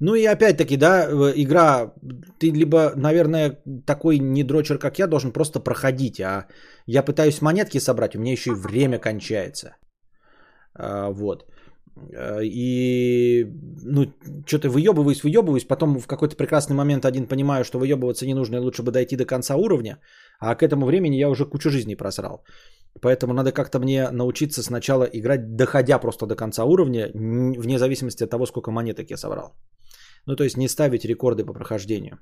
[0.00, 1.92] Ну и опять-таки, да, игра,
[2.38, 6.46] ты либо, наверное, такой недрочер, как я, должен просто проходить, а
[6.86, 9.76] я пытаюсь монетки собрать, у меня еще и время кончается.
[10.74, 11.44] А, вот.
[12.16, 13.44] А, и,
[13.84, 14.06] ну,
[14.46, 18.60] что-то выебываюсь, выебываюсь, потом в какой-то прекрасный момент один понимаю, что выебываться не нужно, и
[18.60, 19.98] лучше бы дойти до конца уровня,
[20.38, 22.42] а к этому времени я уже кучу жизней просрал.
[23.02, 28.30] Поэтому надо как-то мне научиться сначала играть, доходя просто до конца уровня, вне зависимости от
[28.30, 29.52] того, сколько монеток я собрал.
[30.30, 32.18] Ну, то есть не ставить рекорды по прохождению.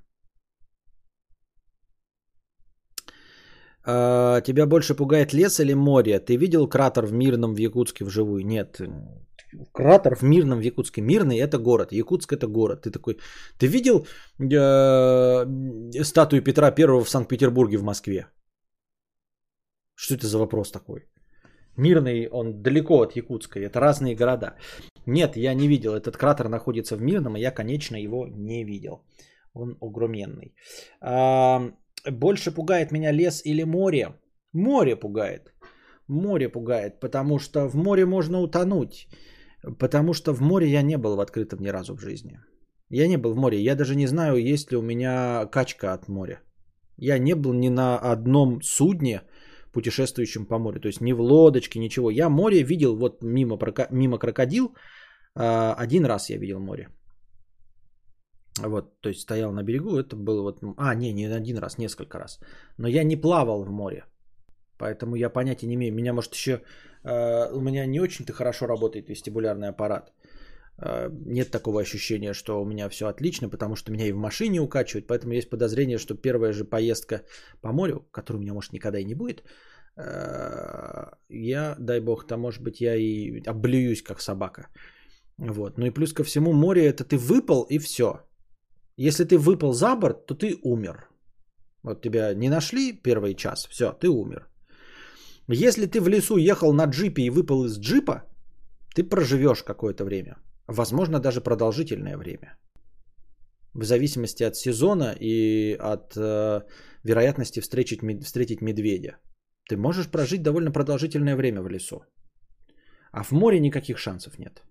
[3.84, 6.18] А, тебя больше пугает лес или море?
[6.20, 8.46] Ты видел кратер в Мирном в Якутске вживую?
[8.46, 8.80] Нет.
[9.72, 11.02] Кратер в Мирном в Якутске.
[11.02, 12.82] Мирный это город, Якутск это город.
[12.82, 13.18] Ты такой,
[13.58, 14.06] ты видел
[14.38, 18.26] э, статую Петра Первого в Санкт-Петербурге в Москве?
[19.94, 21.00] Что это за вопрос такой?
[21.76, 24.54] Мирный, он далеко от Якутска, это разные города.
[25.08, 29.00] Нет, я не видел, этот кратер находится в Мирном, и я, конечно, его не видел.
[29.54, 30.54] Он огроменный.
[31.00, 31.72] А,
[32.10, 34.08] больше пугает меня лес или море?
[34.52, 35.54] Море пугает.
[36.08, 39.08] Море пугает, потому что в море можно утонуть.
[39.78, 42.38] Потому что в море я не был в открытом ни разу в жизни.
[42.90, 43.62] Я не был в море.
[43.62, 46.40] Я даже не знаю, есть ли у меня качка от моря.
[46.98, 49.22] Я не был ни на одном судне,
[49.72, 50.80] путешествующим по морю.
[50.80, 52.10] То есть ни в лодочке, ничего.
[52.10, 53.58] Я море видел вот мимо,
[53.90, 54.74] мимо крокодил.
[55.34, 56.88] А, один раз я видел море.
[58.60, 60.62] Вот, то есть стоял на берегу, это было вот...
[60.76, 62.40] А, не, не один раз, несколько раз.
[62.76, 64.04] Но я не плавал в море.
[64.78, 65.94] Поэтому я понятия не имею.
[65.94, 66.62] Меня, может, еще...
[67.04, 70.12] Э, у меня не очень-то хорошо работает вестибулярный аппарат.
[70.78, 74.60] Э, нет такого ощущения, что у меня все отлично, потому что меня и в машине
[74.60, 75.06] укачивают.
[75.06, 77.22] Поэтому есть подозрение, что первая же поездка
[77.60, 79.44] по морю, которой у меня, может, никогда и не будет,
[81.28, 84.68] я, дай бог, там, может быть, я и облююсь, как собака.
[85.38, 85.78] Вот.
[85.78, 88.20] Ну и плюс ко всему, море это ты выпал и все.
[88.96, 91.08] Если ты выпал за борт, то ты умер.
[91.82, 94.48] Вот тебя не нашли первый час, все, ты умер.
[95.48, 98.24] Если ты в лесу ехал на джипе и выпал из джипа,
[98.94, 100.36] ты проживешь какое-то время.
[100.66, 102.58] Возможно, даже продолжительное время.
[103.74, 106.62] в зависимости от сезона и от э,
[107.04, 109.18] вероятности встретить, встретить медведя.
[109.68, 112.02] Ты можешь прожить довольно продолжительное время в лесу.
[113.12, 114.62] А в море никаких шансов нет.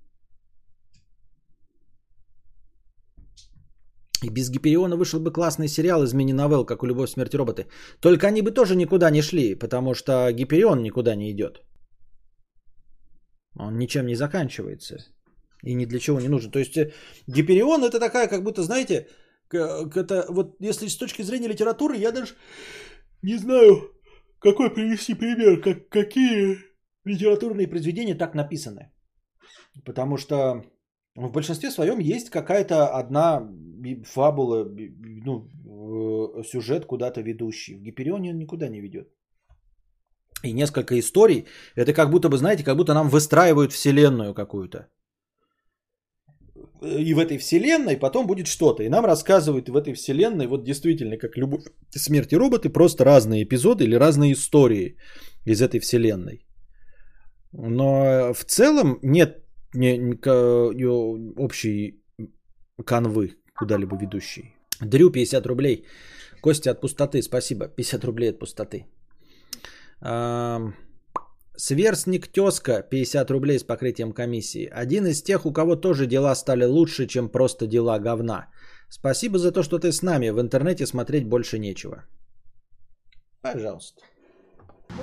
[4.23, 7.68] И без Гипериона вышел бы классный сериал из мини-новелл, как у «Любовь, смерть роботы».
[8.02, 11.61] Только они бы тоже никуда не шли, потому что Гиперион никуда не идет.
[13.60, 14.98] Он ничем не заканчивается.
[15.64, 16.52] И ни для чего не нужен.
[16.52, 16.91] То есть э,
[17.27, 19.07] Гиперион это такая, как будто, знаете,
[19.52, 22.34] это вот если с точки зрения литературы, я даже
[23.23, 23.91] не знаю,
[24.39, 26.57] какой привести пример, как, какие
[27.06, 28.91] литературные произведения так написаны.
[29.85, 30.64] Потому что
[31.18, 33.49] в большинстве своем есть какая-то одна
[34.06, 34.65] фабула,
[35.26, 37.76] ну, э, сюжет куда-то ведущий.
[37.76, 39.07] В Гиперионе он никуда не ведет.
[40.44, 41.45] И несколько историй.
[41.76, 44.88] Это как будто бы, знаете, как будто нам выстраивают вселенную какую-то.
[46.84, 48.84] И в этой вселенной потом будет что-то.
[48.84, 53.44] И нам рассказывают в этой вселенной, вот действительно, как любовь, смерть и роботы, просто разные
[53.44, 54.98] эпизоды или разные истории
[55.45, 56.45] из этой вселенной.
[57.52, 62.02] Но в целом нет не- не- ка- ё- общей
[62.85, 64.56] канвы куда-либо ведущей.
[64.81, 65.85] Дрю 50 рублей.
[66.41, 67.68] Костя от пустоты, спасибо.
[67.68, 68.85] 50 рублей от пустоты.
[70.02, 70.76] Ам,
[71.60, 74.69] Сверстник тезка 50 рублей с покрытием комиссии.
[74.72, 78.48] Один из тех, у кого тоже дела стали лучше, чем просто дела говна.
[78.89, 80.30] Спасибо за то, что ты с нами.
[80.30, 82.06] В интернете смотреть больше нечего.
[83.41, 84.02] Пожалуйста.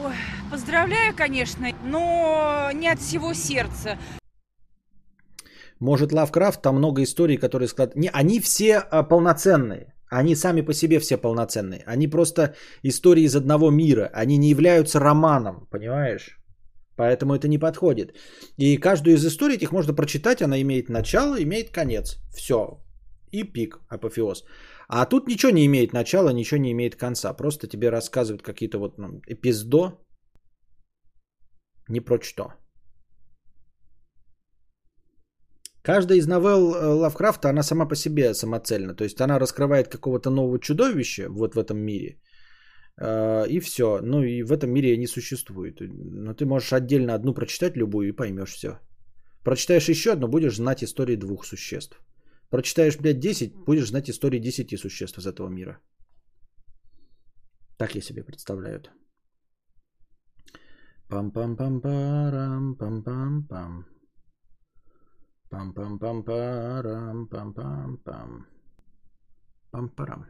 [0.04, 0.14] Ой,
[0.50, 3.98] поздравляю, конечно, но не от всего сердца.
[5.80, 7.96] Может, Лавкрафт, там много историй, которые склад...
[7.96, 9.94] Не, они все а, полноценные.
[10.10, 11.82] Они сами по себе все полноценные.
[11.86, 14.10] Они просто истории из одного мира.
[14.12, 16.38] Они не являются романом, понимаешь?
[16.96, 18.16] Поэтому это не подходит.
[18.56, 20.42] И каждую из историй этих можно прочитать.
[20.42, 22.18] Она имеет начало, имеет конец.
[22.32, 22.80] Все.
[23.32, 24.44] И пик, апофеоз.
[24.88, 27.32] А тут ничего не имеет начала, ничего не имеет конца.
[27.34, 29.98] Просто тебе рассказывают какие-то вот ну, эпиздо.
[31.88, 32.52] Не про что.
[35.84, 38.94] Каждая из новелл э, Лавкрафта, она сама по себе самоцельна.
[38.94, 42.16] То есть она раскрывает какого-то нового чудовища вот в этом мире.
[43.00, 44.00] Э, И все.
[44.02, 45.80] Ну и в этом мире они существуют.
[45.80, 48.78] Но ты можешь отдельно одну прочитать любую и поймешь все.
[49.44, 52.00] Прочитаешь еще одну, будешь знать истории двух существ.
[52.50, 55.78] Прочитаешь, блядь, 10, будешь знать истории 10 существ из этого мира.
[57.76, 58.90] Так я себе представляю это.
[61.10, 63.93] Пам-пам-пам-парам, пам-пам-пам.
[65.54, 68.30] Пам-пам-пам-парам, пам-пам-пам.
[69.70, 70.26] Пам-парам.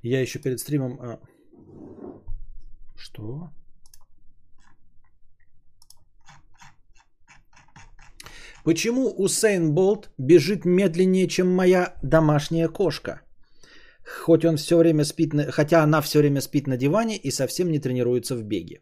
[0.00, 0.98] Я еще перед стримом...
[1.02, 1.20] а,
[2.96, 3.50] Что?
[8.64, 13.27] Почему Усейн Болт бежит медленнее, чем моя домашняя кошка?
[14.08, 15.52] Хоть он все время спит, на...
[15.52, 18.80] хотя она все время спит на диване и совсем не тренируется в беге.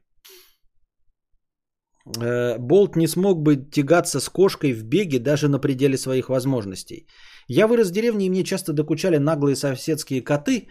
[2.21, 7.07] Э, Болт не смог бы тягаться с кошкой в беге даже на пределе своих возможностей.
[7.49, 10.69] Я вырос в деревне, и мне часто докучали наглые соседские коты.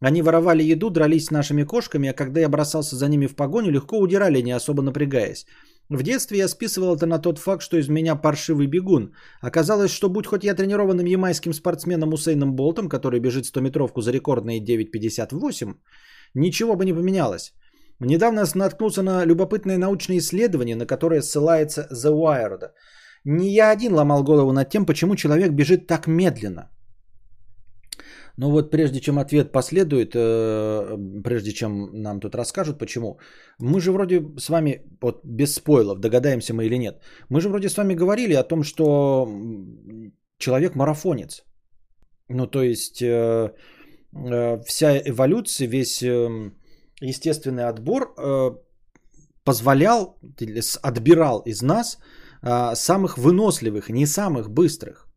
[0.00, 3.70] Они воровали еду, дрались с нашими кошками, а когда я бросался за ними в погоню,
[3.70, 5.46] легко удирали, не особо напрягаясь.
[5.90, 9.14] В детстве я списывал это на тот факт, что из меня паршивый бегун.
[9.40, 14.60] Оказалось, что будь хоть я тренированным ямайским спортсменом Усейном Болтом, который бежит 100-метровку за рекордные
[14.60, 15.74] 9.58,
[16.34, 17.54] ничего бы не поменялось.
[18.00, 22.70] Недавно наткнулся на любопытное научное исследование, на которое ссылается The Wired.
[23.24, 26.68] Не я один ломал голову над тем, почему человек бежит так медленно.
[28.38, 33.18] Но вот прежде чем ответ последует, э, прежде чем нам тут расскажут, почему,
[33.58, 37.68] мы же вроде с вами, вот без спойлов, догадаемся мы или нет, мы же вроде
[37.68, 39.28] с вами говорили о том, что
[40.38, 41.44] человек марафонец.
[42.28, 43.52] Ну, то есть э,
[44.12, 46.02] э, вся эволюция, весь
[47.00, 48.14] естественный отбор
[49.44, 50.16] позволял,
[50.82, 51.98] отбирал из нас
[52.74, 55.07] самых выносливых, не самых быстрых.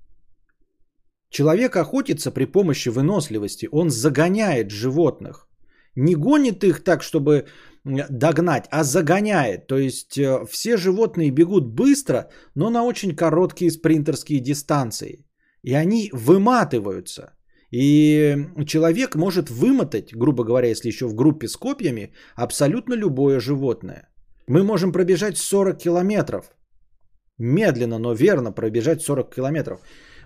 [1.31, 3.69] Человек охотится при помощи выносливости.
[3.71, 5.47] Он загоняет животных.
[5.95, 7.45] Не гонит их так, чтобы
[7.85, 9.67] догнать, а загоняет.
[9.67, 15.25] То есть э, все животные бегут быстро, но на очень короткие спринтерские дистанции.
[15.63, 17.33] И они выматываются.
[17.73, 18.35] И
[18.65, 24.09] человек может вымотать, грубо говоря, если еще в группе с копьями, абсолютно любое животное.
[24.47, 26.51] Мы можем пробежать 40 километров.
[27.37, 29.79] Медленно, но верно пробежать 40 километров.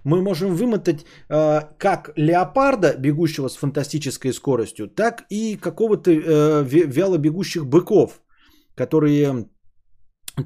[0.05, 7.17] Мы можем вымотать э, как леопарда, бегущего с фантастической скоростью, так и какого-то э, вяло
[7.17, 8.21] бегущих быков,
[8.75, 9.49] которые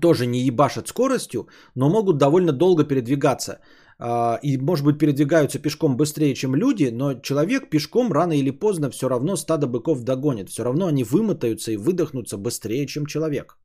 [0.02, 3.60] тоже не ебашат скоростью, но могут довольно долго передвигаться.
[4.00, 8.90] А, И, может быть, передвигаются пешком быстрее, чем люди, но человек пешком рано или поздно
[8.90, 10.50] все равно стадо быков догонит.
[10.50, 13.58] Все равно они вымотаются и выдохнутся быстрее, чем человек.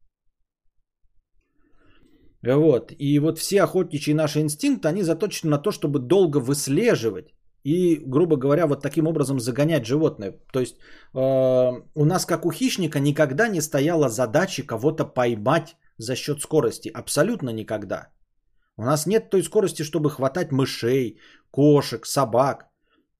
[2.47, 2.93] Вот.
[2.99, 7.35] И вот все охотничьи наши инстинкты, они заточены на то, чтобы долго выслеживать
[7.65, 10.35] и, грубо говоря, вот таким образом загонять животное.
[10.53, 11.19] То есть э,
[11.95, 16.91] у нас, как у хищника, никогда не стояла задачи кого-то поймать за счет скорости.
[16.95, 18.09] Абсолютно никогда.
[18.77, 21.19] У нас нет той скорости, чтобы хватать мышей,
[21.51, 22.67] кошек, собак.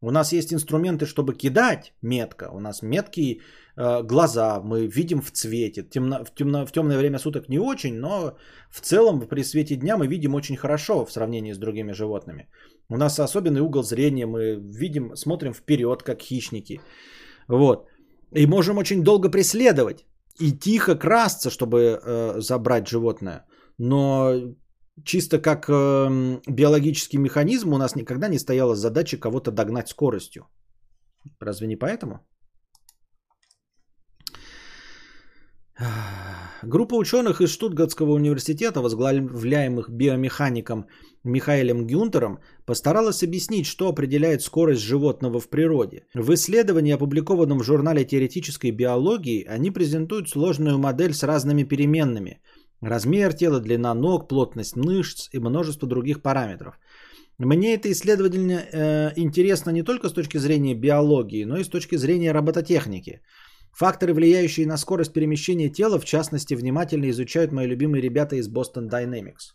[0.03, 2.51] У нас есть инструменты, чтобы кидать метко.
[2.53, 3.41] У нас меткие э,
[3.77, 5.83] глаза, мы видим в цвете.
[5.83, 8.37] Темно, в, темно, в темное время суток не очень, но
[8.71, 12.49] в целом при свете дня мы видим очень хорошо в сравнении с другими животными.
[12.89, 16.81] У нас особенный угол зрения, мы видим, смотрим вперед, как хищники.
[17.49, 17.89] Вот.
[18.33, 20.07] И можем очень долго преследовать
[20.41, 23.45] и тихо красться, чтобы э, забрать животное.
[23.79, 24.55] Но
[25.05, 30.47] чисто как э, биологический механизм у нас никогда не стояла задача кого-то догнать скоростью.
[31.41, 32.21] Разве не поэтому?
[36.63, 40.87] Группа ученых из Штутгартского университета, возглавляемых биомехаником
[41.25, 46.05] Михаилем Гюнтером, постаралась объяснить, что определяет скорость животного в природе.
[46.15, 52.41] В исследовании, опубликованном в журнале теоретической биологии, они презентуют сложную модель с разными переменными–
[52.85, 56.79] Размер тела, длина ног, плотность мышц и множество других параметров.
[57.39, 61.97] Мне это исследование э, интересно не только с точки зрения биологии, но и с точки
[61.97, 63.23] зрения робототехники.
[63.77, 68.89] Факторы, влияющие на скорость перемещения тела, в частности, внимательно изучают мои любимые ребята из Boston
[68.89, 69.55] Dynamics.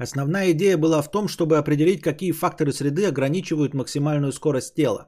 [0.00, 5.06] Основная идея была в том, чтобы определить, какие факторы среды ограничивают максимальную скорость тела.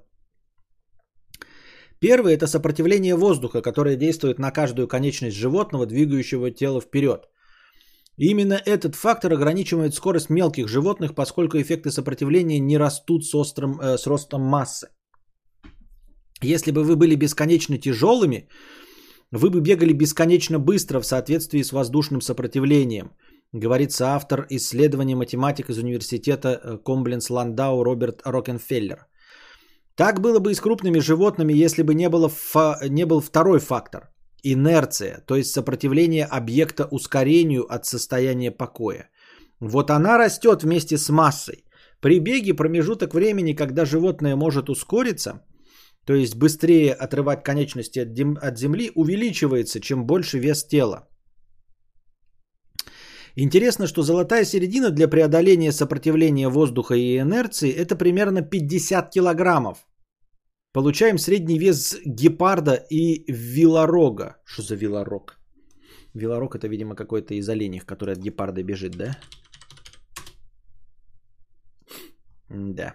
[2.01, 7.29] Первый– это сопротивление воздуха, которое действует на каждую конечность животного, двигающего тело вперед.
[8.17, 13.99] Именно этот фактор ограничивает скорость мелких животных, поскольку эффекты сопротивления не растут с, острым, э,
[13.99, 14.89] с ростом массы.
[16.43, 18.49] Если бы вы были бесконечно тяжелыми,
[19.31, 23.11] вы бы бегали бесконечно быстро в соответствии с воздушным сопротивлением–
[23.53, 29.07] говорится автор исследования математик из университета Комбленс Ландау Роберт Рокенфеллер.
[29.97, 33.59] Так было бы и с крупными животными, если бы не, было фа- не был второй
[33.59, 34.11] фактор–
[34.43, 39.11] инерция, то есть сопротивление объекта ускорению от состояния покоя.
[39.61, 41.65] Вот она растет вместе с массой.
[42.01, 45.43] При беге промежуток времени, когда животное может ускориться,
[46.07, 51.09] то есть быстрее отрывать конечности от, земли, увеличивается, чем больше вес тела.
[53.37, 59.87] Интересно, что золотая середина для преодоления сопротивления воздуха и инерции это примерно 50 килограммов.
[60.73, 64.37] Получаем средний вес гепарда и вилорога.
[64.45, 65.37] Что за вилорог?
[66.15, 69.17] Вилорог это, видимо, какой-то из оленей, который от гепарда бежит, да?
[72.49, 72.95] Да.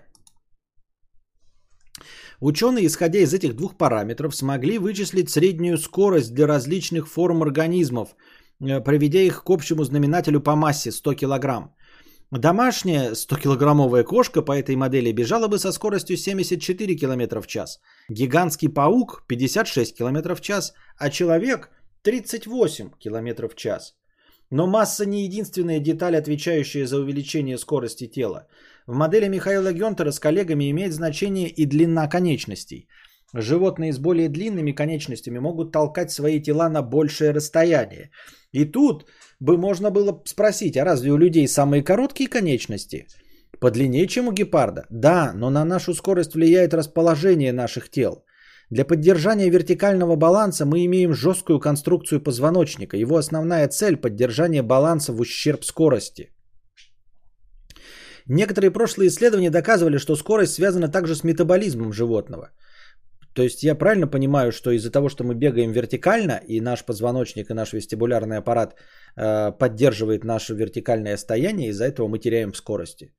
[2.41, 8.15] Ученые, исходя из этих двух параметров, смогли вычислить среднюю скорость для различных форм организмов–
[8.61, 11.69] Э, проведя их к общему знаменателю по массе 100 кг.
[12.31, 17.79] Домашняя 100-килограммовая кошка по этой модели бежала бы со скоростью 74 км в час,
[18.09, 21.69] гигантский паук 56 км в час, а человек
[22.01, 23.95] 38 км в час.
[24.49, 28.47] Но масса не единственная деталь, отвечающая за увеличение скорости тела.
[28.87, 32.87] В модели Михаила Гентера с коллегами имеет значение и длина конечностей.
[33.33, 38.11] Животные с более длинными конечностями могут толкать свои тела на большее расстояние.
[38.51, 39.05] И тут
[39.39, 43.07] бы можно было спросить, а разве у людей самые короткие конечности?
[43.59, 44.85] Подлиннее, чем у гепарда?
[44.89, 48.23] Да, но на нашу скорость влияет расположение наших тел.
[48.69, 52.97] Для поддержания вертикального баланса мы имеем жесткую конструкцию позвоночника.
[52.97, 56.31] Его основная цель– поддержание баланса в ущерб скорости.
[58.27, 62.49] Некоторые прошлые исследования доказывали, что скорость связана также с метаболизмом животного–
[63.35, 67.51] то есть я правильно понимаю, что из-за того, что мы бегаем вертикально, и наш позвоночник,
[67.51, 68.75] и наш вестибулярный аппарат
[69.17, 73.13] э, поддерживает наше вертикальное стояние, из-за этого мы теряем в скорости.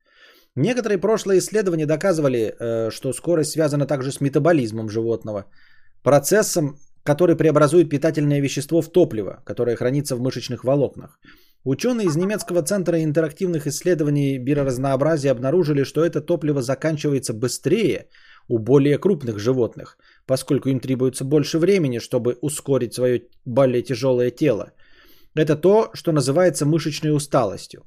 [0.57, 5.45] Некоторые прошлые исследования доказывали, э, что скорость связана также с метаболизмом животного,
[6.03, 11.21] процессом, который преобразует питательное вещество в топливо, которое хранится в мышечных волокнах.
[11.65, 18.07] Ученые из немецкого центра интерактивных исследований биоразнообразия обнаружили, что это топливо заканчивается быстрее,
[18.49, 19.99] у более крупных животных.
[20.27, 24.73] поскольку им требуется больше времени, чтобы ускорить свое более тяжелое тело.
[25.37, 27.83] Это то, что называется мышечной усталостью.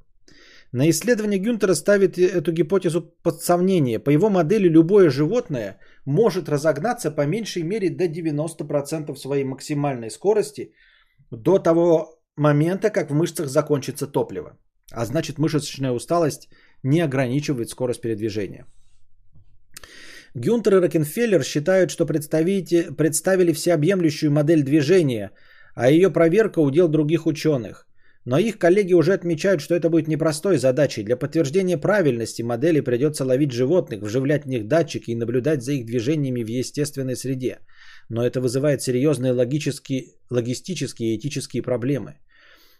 [0.71, 3.99] На исследование Гюнтера ставит эту гипотезу под сомнение.
[3.99, 10.73] По его модели любое животное может разогнаться по меньшей мере до 90% своей максимальной скорости
[11.31, 14.57] до того момента, как в мышцах закончится топливо.
[14.91, 16.49] А значит, мышечная усталость
[16.83, 18.65] не ограничивает скорость передвижения.
[20.39, 25.31] Гюнтер и Рокенфеллер считают, что представили всеобъемлющую модель движения,
[25.75, 27.87] а ее проверка удел других ученых.
[28.23, 31.03] Но их коллеги уже отмечают, что это будет непростой задачей.
[31.03, 35.85] Для подтверждения правильности модели придется ловить животных, вживлять в них датчики и наблюдать за их
[35.85, 37.57] движениями в естественной среде.
[38.07, 42.13] Но это вызывает серьезные логические, логистические и этические проблемы.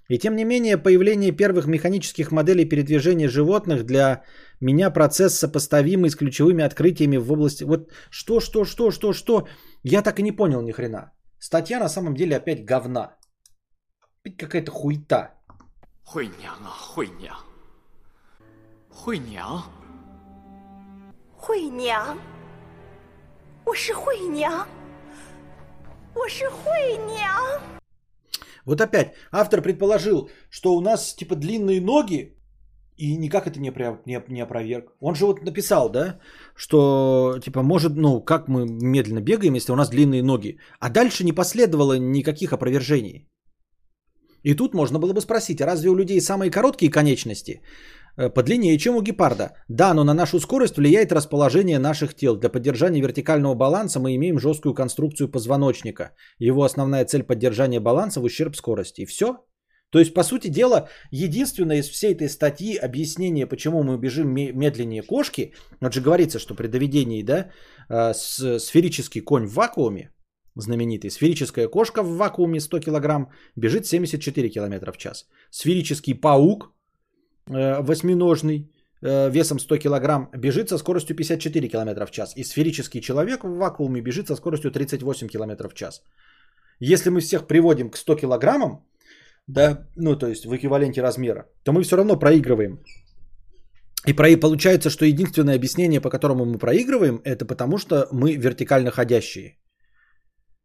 [0.09, 4.23] И тем не менее, появление первых механических моделей передвижения животных для
[4.61, 7.65] меня процесс сопоставимый с ключевыми открытиями в области...
[7.65, 9.49] Вот что, что, что, что, что?
[9.83, 11.13] Я так и не понял ни хрена.
[11.39, 13.17] Статья на самом деле опять говна.
[14.21, 15.31] Опять какая-то хуйта.
[16.07, 17.35] 惠娘啊，惠娘，
[18.91, 19.65] 惠娘，
[21.35, 22.19] 惠娘，
[23.65, 24.69] 我是惠娘，
[26.15, 27.78] 我是惠娘。
[28.70, 32.36] Вот опять автор предположил, что у нас типа длинные ноги,
[32.98, 33.72] и никак это не,
[34.06, 34.92] не, не опроверг.
[35.02, 36.20] Он же вот написал, да,
[36.56, 40.60] что типа может, ну, как мы медленно бегаем, если у нас длинные ноги.
[40.80, 43.28] А дальше не последовало никаких опровержений.
[44.44, 47.62] И тут можно было бы спросить, а разве у людей самые короткие конечности
[48.16, 49.52] подлиннее, чем у гепарда?
[49.68, 52.36] Да, но на нашу скорость влияет расположение наших тел.
[52.36, 56.12] Для поддержания вертикального баланса мы имеем жесткую конструкцию позвоночника.
[56.40, 59.02] Его основная цель поддержания баланса в ущерб скорости.
[59.02, 59.38] И все?
[59.92, 64.52] То есть, по сути дела, единственное из всей этой статьи объяснение, почему мы бежим ме-
[64.52, 67.50] медленнее кошки, вот же говорится, что при доведении, да,
[67.90, 70.12] э, сферический конь в вакууме,
[70.56, 75.28] знаменитый, сферическая кошка в вакууме 100 кг бежит 74 км в час.
[75.50, 76.79] Сферический паук э,
[77.50, 78.72] восьминожный
[79.02, 82.34] э, весом 100 кг бежит со скоростью 54 км в час.
[82.38, 86.02] И сферический человек в вакууме бежит со скоростью 38 км в час.
[86.80, 88.86] Если мы всех приводим к 100 килограммам,
[89.48, 92.80] да, ну то есть в эквиваленте размера, то мы все равно проигрываем.
[94.08, 98.92] И про- получается, что единственное объяснение, по которому мы проигрываем, это потому что мы вертикально
[98.92, 99.58] ходящие.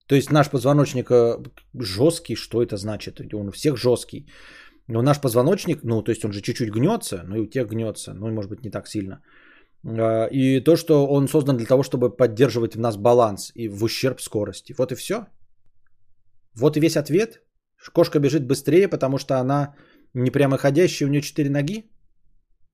[0.06, 1.38] То есть наш позвоночник э,
[1.74, 3.20] жесткий, что это значит?
[3.34, 4.26] Он у всех жесткий.
[4.88, 8.14] Но наш позвоночник, ну, то есть он же чуть-чуть гнется, ну и у тех гнется,
[8.14, 9.22] ну, может быть, не так сильно.
[9.84, 13.82] А, И то, что он создан для того, чтобы поддерживать в нас баланс и в
[13.84, 14.74] ущерб скорости.
[14.78, 15.26] Вот и все.
[16.54, 17.42] Вот и весь ответ.
[17.92, 19.74] Кошка бежит быстрее, потому что она
[20.14, 21.90] не прямоходящая, у нее четыре ноги.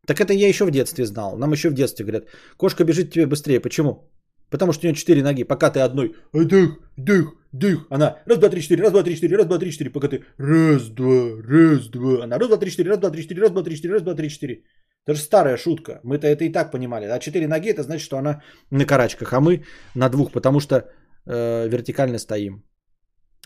[0.06, 1.36] Так это я еще в детстве знал.
[1.36, 3.60] Нам еще в детстве говорят, кошка бежит тебе быстрее.
[3.60, 4.10] Почему?
[4.50, 5.44] Потому что у нее четыре ноги.
[5.44, 7.86] Пока ты одной дых, дых, дых.
[7.90, 9.90] Она раз, два, три, четыре, раз, два, три, четыре, раз, два, три, четыре.
[9.90, 12.24] Пока ты раз, два, раз, два.
[12.24, 14.14] Она раз, два, три, четыре, раз, два, три, четыре, раз, два, три, четыре, раз, два,
[14.14, 14.64] три, четыре.
[15.06, 16.00] Это же старая шутка.
[16.04, 17.06] Мы-то это и так понимали.
[17.06, 19.64] А четыре ноги это значит, что она на карачках, а мы
[19.94, 22.64] на двух, потому что э, вертикально стоим.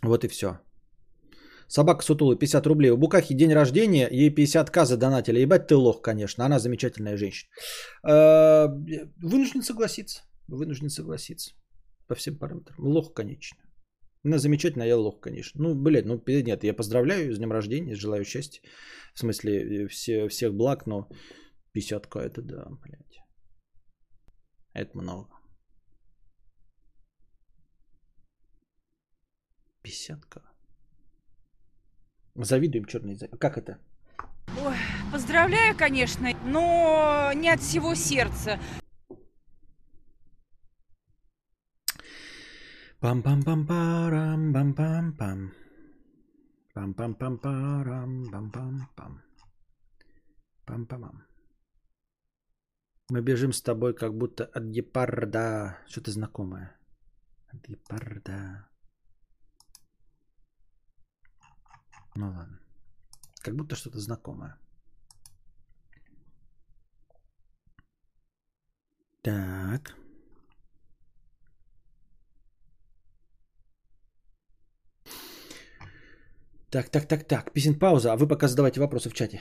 [0.02, 0.59] Вот и все.
[1.68, 2.90] Собака Сутулы, 50 рублей.
[2.90, 5.40] У Букахи день рождения, ей 50к задонатили.
[5.40, 6.44] Ебать ты лох, конечно.
[6.44, 7.51] Она замечательная женщина.
[8.06, 8.68] Э,
[9.22, 10.22] Вынужден согласиться.
[10.47, 11.55] Вынужден согласиться.
[12.07, 12.77] По всем параметрам.
[12.79, 13.59] Лох, конечно.
[14.25, 15.62] Она замечательная, я лох, конечно.
[15.62, 18.62] Ну, блядь, ну нет, я поздравляю с днем рождения, желаю счастья.
[19.15, 21.09] В смысле, э, все, всех благ, но
[21.77, 23.21] 50к это да, блядь.
[24.73, 25.29] Это много.
[29.85, 30.43] 50к.
[32.35, 33.39] Завидуем черный язык.
[33.39, 33.79] Как это?
[34.61, 34.77] Ой,
[35.12, 38.59] поздравляю, конечно, но не от всего сердца.
[43.05, 45.40] Пам-пам-пам-парам, пам-пам-пам.
[46.74, 49.12] Пам-пам-пам-парам, пам-пам-пам.
[50.66, 51.16] Пам-пам-пам.
[53.10, 55.76] Мы бежим с тобой как будто от гепарда.
[55.86, 56.74] Что-то знакомое.
[57.52, 58.70] От гепарда.
[62.14, 62.59] Ну ладно.
[63.43, 64.59] Как будто что-то знакомое.
[69.20, 70.03] Так.
[76.74, 77.52] Так, так, так, так.
[77.52, 79.40] Песен пауза, а вы пока задавайте вопросы в чате.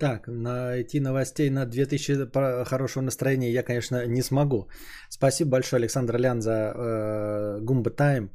[0.00, 4.68] Так, найти новостей на 2000 по- хорошего настроения я, конечно, не смогу.
[5.10, 8.30] Спасибо большое, Александр Лян, за э, Гумба Тайм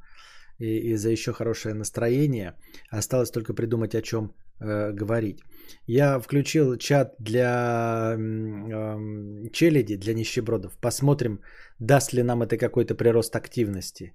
[0.59, 2.53] и, и за еще хорошее настроение.
[2.91, 5.39] Осталось только придумать, о чем э, говорить.
[5.87, 10.77] Я включил чат для эм, челяди, для нищебродов.
[10.81, 11.39] Посмотрим,
[11.79, 14.13] даст ли нам это какой-то прирост активности.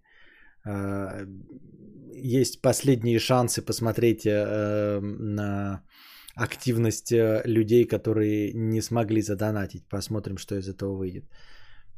[0.65, 1.27] Э,
[2.15, 5.83] есть последние шансы посмотреть э, на
[6.45, 9.89] активность э, людей, которые не смогли задонатить.
[9.89, 11.25] Посмотрим, что из этого выйдет.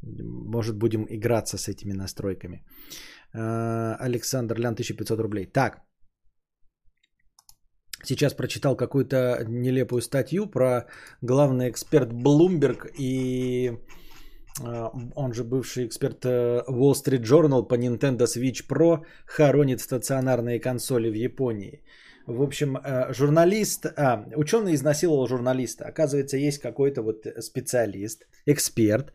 [0.02, 2.64] Может, будем играться с этими настройками.
[3.34, 5.46] Э, Александр Лян, 1500 рублей.
[5.46, 5.82] Так.
[8.04, 10.86] Сейчас прочитал какую-то нелепую статью про
[11.22, 18.66] главный эксперт Bloomberg и э, он же бывший эксперт Wall Street Journal по Nintendo Switch
[18.68, 21.84] Pro хоронит стационарные консоли в Японии.
[22.26, 25.84] В общем, э, журналист, а, ученый изнасиловал журналиста.
[25.86, 29.12] Оказывается, есть какой-то вот специалист, эксперт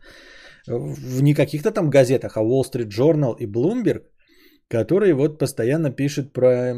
[0.66, 4.02] в не каких-то там газетах, а Wall Street Journal и Bloomberg,
[4.68, 6.74] который вот постоянно пишет про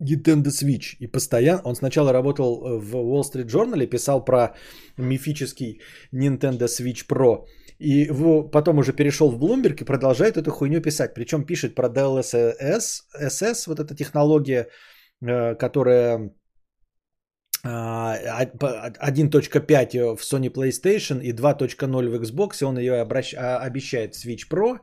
[0.00, 0.96] Nintendo Switch.
[1.00, 4.54] И постоянно, он сначала работал в Wall Street Journal писал про
[4.96, 5.80] мифический
[6.12, 7.46] Nintendo Switch Pro.
[7.78, 8.10] И
[8.52, 11.14] потом уже перешел в Bloomberg и продолжает эту хуйню писать.
[11.14, 14.68] Причем пишет про DLSS, SS, вот эта технология,
[15.20, 16.30] которая
[17.64, 23.34] а, а, по- 1.5 в Sony PlayStation и 2.0 в Xbox, и он ее обращ-
[23.36, 24.78] а, обещает в Switch Pro,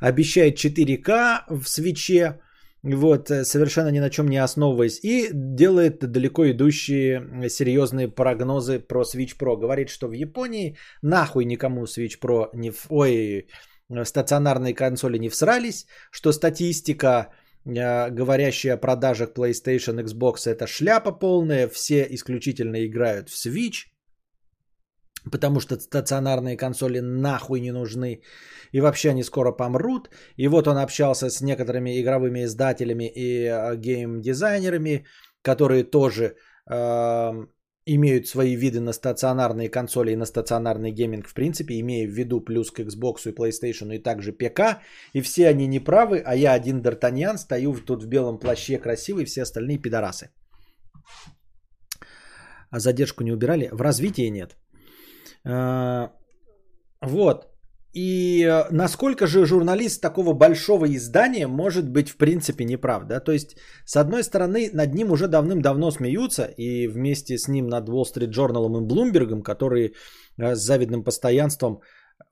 [0.00, 2.40] обещает 4К в свече,
[2.82, 8.78] вот, э, совершенно ни на чем не основываясь, и делает далеко идущие э, серьезные прогнозы
[8.78, 9.56] про Switch Pro.
[9.56, 12.70] Говорит, что в Японии нахуй никому Switch Pro не...
[12.70, 13.48] в- Ой,
[13.90, 17.28] э, стационарные консоли не всрались, что статистика,
[17.64, 23.86] э, говорящая о продажах PlayStation, Xbox, это шляпа полная, все исключительно играют в Switch,
[25.32, 28.22] потому что стационарные консоли нахуй не нужны,
[28.72, 30.10] и вообще они скоро помрут.
[30.36, 35.04] И вот он общался с некоторыми игровыми издателями и э, гейм-дизайнерами,
[35.42, 36.36] которые тоже
[37.86, 42.40] имеют свои виды на стационарные консоли и на стационарный гейминг в принципе, имея в виду
[42.40, 44.80] плюс к Xbox и PlayStation и также ПК.
[45.12, 49.42] И все они неправы, а я один Д'Артаньян, стою тут в белом плаще красивый, все
[49.42, 50.30] остальные пидорасы.
[52.70, 53.68] А задержку не убирали?
[53.72, 54.56] В развитии нет.
[55.44, 56.10] А,
[57.00, 57.53] Вот.
[57.94, 63.20] И э, насколько же журналист такого большого издания может быть в принципе неправ, да?
[63.20, 67.88] То есть, с одной стороны, над ним уже давным-давно смеются, и вместе с ним над
[67.88, 69.92] Wall Street Journal и Bloomberg, которые
[70.38, 71.80] э, с завидным постоянством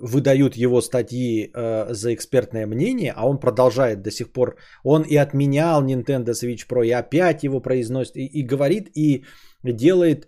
[0.01, 5.17] выдают его статьи э, за экспертное мнение, а он продолжает до сих пор, он и
[5.17, 9.25] отменял Nintendo Switch Pro, и опять его произносит, и, и говорит, и
[9.63, 10.27] делает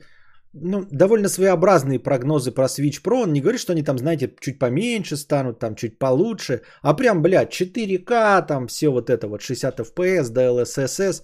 [0.54, 3.22] ну, довольно своеобразные прогнозы про Switch Pro.
[3.22, 7.22] Он не говорит, что они там, знаете, чуть поменьше станут, там чуть получше, а прям,
[7.22, 11.22] блядь, 4К, там все вот это вот 60 FPS, DLSS.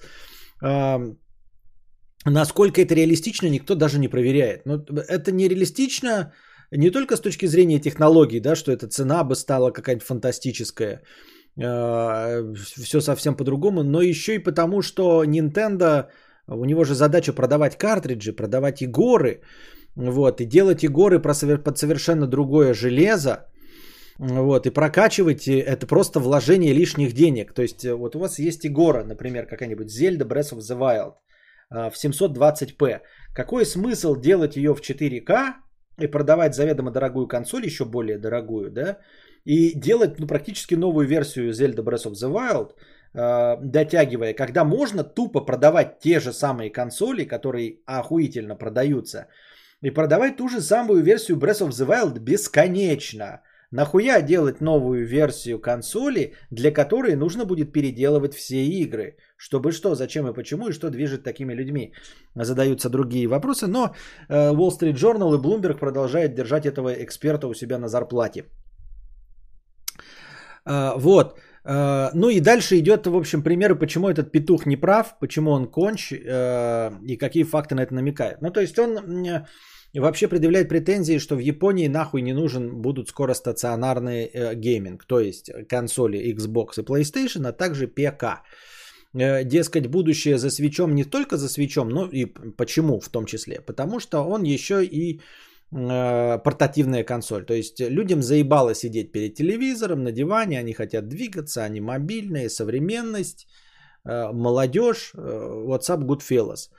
[0.63, 1.19] Эм,
[2.25, 4.67] насколько это реалистично, никто даже не проверяет.
[4.67, 6.33] Но это не реалистично
[6.73, 11.03] не только с точки зрения технологий, да, что эта цена бы стала какая-нибудь фантастическая,
[11.57, 16.07] все совсем по-другому, но еще и потому, что Nintendo,
[16.51, 19.43] у него же задача продавать картриджи, продавать игоры,
[19.97, 23.47] вот, и делать игоры под совершенно другое железо,
[24.19, 27.55] вот, и прокачивать э, это просто вложение лишних денег.
[27.55, 31.15] То есть, э, вот у вас есть игора, например, какая-нибудь Zelda Breath of the Wild
[31.71, 33.01] а, в 720p.
[33.35, 35.55] Какой смысл делать ее в 4К
[35.99, 38.99] и продавать заведомо дорогую консоль, еще более дорогую, да,
[39.45, 42.73] и делать ну, практически новую версию Zelda Breath of the Wild,
[43.15, 49.27] э, дотягивая, когда можно тупо продавать те же самые консоли, которые охуительно продаются,
[49.83, 53.41] и продавать ту же самую версию Breath of the Wild бесконечно.
[53.73, 59.17] Нахуя делать новую версию консоли, для которой нужно будет переделывать все игры?
[59.37, 61.93] Чтобы что, зачем и почему, и что движет такими людьми?
[62.35, 63.95] Задаются другие вопросы, но
[64.29, 68.45] э, Wall Street Journal и Bloomberg продолжают держать этого эксперта у себя на зарплате.
[70.65, 71.39] А, Вот.
[71.65, 75.67] А, Ну и дальше идет, в общем, примеры, почему этот петух не прав, почему он
[75.67, 78.41] конч э, и какие факты на это намекают.
[78.41, 79.47] Ну, то есть он м,
[79.95, 85.21] вообще предъявляет претензии, что в Японии нахуй не нужен будут скоро стационарный э, гейминг, то
[85.21, 88.43] есть консоли Xbox и PlayStation, а также ПК.
[89.13, 93.61] Э, Дескать, будущее за свечом не только за свечом, но и почему в том числе.
[93.61, 95.21] Потому что он еще и э,
[95.71, 97.45] портативная консоль.
[97.45, 103.47] То есть людям заебало сидеть перед телевизором на диване, они хотят двигаться, они мобильные, современность,
[104.05, 106.71] э, молодежь, э, WhatsApp Goodfellas.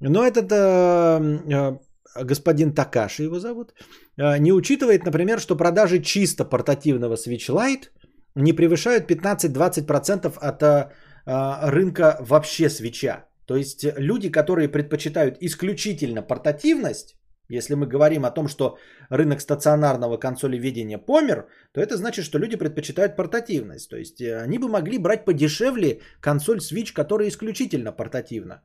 [0.00, 1.78] Но этот э,
[2.16, 3.72] э, господин Такаши его зовут,
[4.16, 7.88] э, не учитывает, например, что продажи чисто портативного Switch Lite
[8.34, 10.90] не превышают 15-20% от э,
[11.26, 13.26] э, рынка вообще свеча.
[13.46, 17.16] То есть люди, которые предпочитают исключительно портативность,
[17.48, 18.78] если мы говорим о том, что
[19.10, 23.90] рынок стационарного консолеведения помер, то это значит, что люди предпочитают портативность.
[23.90, 28.62] То есть э, они бы могли брать подешевле консоль Switch, которая исключительно портативна.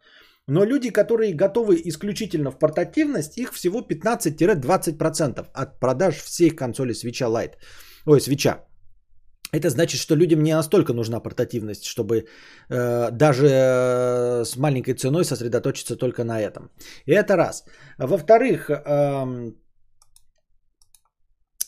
[0.48, 7.22] Но люди, которые готовы исключительно в портативность, их всего 15-20% от продаж всех консолей Switch
[7.22, 7.56] Lite.
[8.06, 8.69] Ой, свеча.
[9.52, 12.28] Это значит, что людям не настолько нужна портативность, чтобы
[12.70, 16.70] э, даже э, с маленькой ценой сосредоточиться только на этом.
[17.06, 17.66] И это раз.
[17.98, 19.52] Во-вторых, э,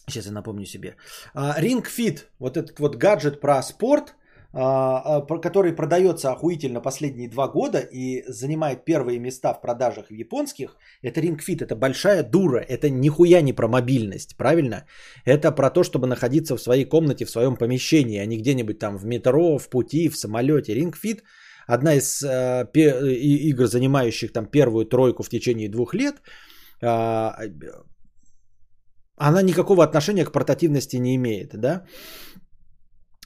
[0.08, 0.96] сейчас я напомню себе.
[1.34, 4.14] Э, Ring Fit, вот этот вот гаджет про спорт,
[4.52, 11.40] который продается охуительно последние два года и занимает первые места в продажах японских, это Ring
[11.40, 14.86] Fit, это большая дура, это нихуя не про мобильность, правильно?
[15.26, 18.98] Это про то, чтобы находиться в своей комнате, в своем помещении, а не где-нибудь там
[18.98, 20.76] в метро, в пути, в самолете.
[20.76, 21.22] Ring Fit
[21.68, 26.16] одна из э, игр, занимающих там первую тройку в течение двух лет,
[26.82, 27.32] э,
[29.18, 31.86] она никакого отношения к портативности не имеет, да?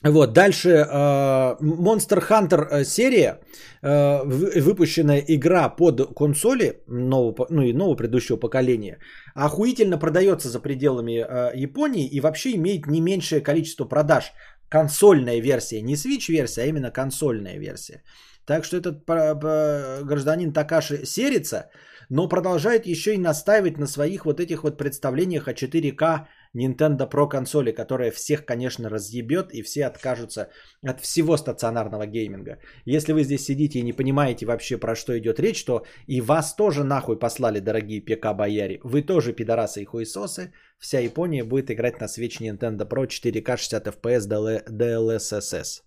[0.02, 3.40] Вот, дальше э, Monster Hunter э, серия,
[3.82, 4.22] э,
[4.60, 8.98] выпущенная игра под консоли нового, ну и нового предыдущего поколения,
[9.34, 11.24] охуительно продается за пределами
[11.56, 14.32] Японии и вообще имеет не меньшее количество продаж.
[14.68, 18.02] Консольная версия, не Switch версия, а именно консольная версия.
[18.44, 21.70] Так что этот гражданин Такаши серится,
[22.10, 26.26] но продолжает еще и настаивать на своих вот этих вот представлениях о 4К
[26.56, 30.48] Nintendo Pro консоли, которая всех, конечно, разъебет и все откажутся
[30.82, 32.58] от всего стационарного гейминга.
[32.86, 36.54] Если вы здесь сидите и не понимаете вообще про что идет речь, то и вас
[36.56, 38.80] тоже нахуй послали, дорогие ПК-бояре.
[38.82, 40.52] Вы тоже пидорасы и хуесосы.
[40.78, 44.26] Вся Япония будет играть на Switch Nintendo Pro 4K 60 FPS
[44.70, 45.82] DLSS.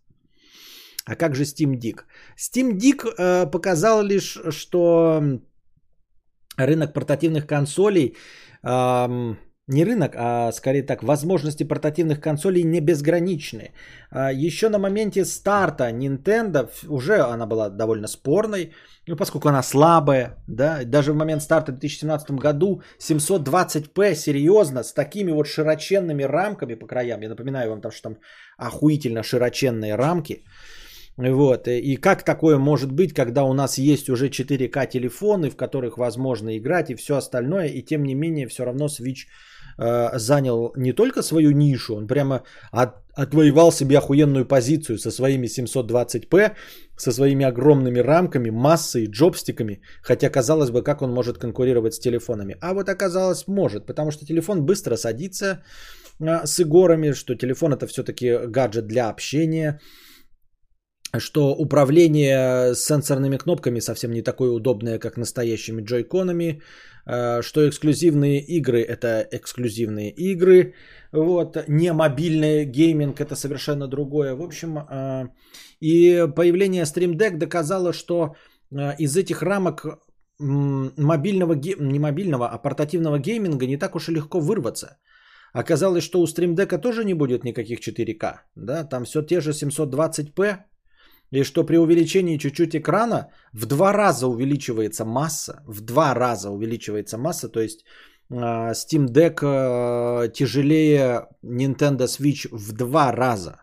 [1.06, 2.04] А как же Steam Deck?
[2.38, 5.24] Steam Deck э, показал лишь, что
[6.58, 8.16] рынок портативных консолей
[8.64, 9.36] э,
[9.70, 13.72] не рынок, а скорее так, возможности портативных консолей не безграничны.
[14.12, 18.72] А, Еще на моменте старта Nintendo, уже она была довольно спорной,
[19.08, 24.94] ну, поскольку она слабая, да, даже в момент старта в 2017 году 720p серьезно, с
[24.94, 28.18] такими вот широченными рамками по краям, я напоминаю вам, там, что там
[28.58, 30.44] охуительно широченные рамки,
[31.18, 31.68] вот.
[31.68, 36.58] И как такое может быть, когда у нас есть уже 4К телефоны, в которых возможно
[36.58, 39.28] играть и все остальное, и тем не менее все равно Switch
[39.80, 45.48] э, занял не только свою нишу, он прямо от, отвоевал себе охуенную позицию со своими
[45.48, 46.52] 720p,
[46.98, 52.56] со своими огромными рамками, массой, джобстиками, хотя казалось бы, как он может конкурировать с телефонами.
[52.62, 55.64] А вот оказалось может, потому что телефон быстро садится
[56.20, 59.80] э, с игорами, что телефон это все-таки гаджет для общения,
[61.18, 66.62] что управление сенсорными кнопками совсем не такое удобное, как настоящими джойконами,
[67.42, 70.74] что эксклюзивные игры это эксклюзивные игры,
[71.12, 74.36] вот, не мобильный гейминг это совершенно другое.
[74.36, 75.30] В общем, э,
[75.80, 78.36] и появление Stream Deck доказало, что
[78.72, 79.86] э, из этих рамок
[80.40, 84.98] мобильного, не мобильного, а портативного гейминга не так уж и легко вырваться.
[85.52, 89.52] Оказалось, что у Stream Deck тоже не будет никаких 4К, да, там все те же
[89.52, 90.58] 720p,
[91.32, 97.18] и что при увеличении чуть-чуть экрана в два раза увеличивается масса, в два раза увеличивается
[97.18, 97.86] масса, то есть
[98.30, 103.62] э, Steam Deck э, тяжелее Nintendo Switch в два раза.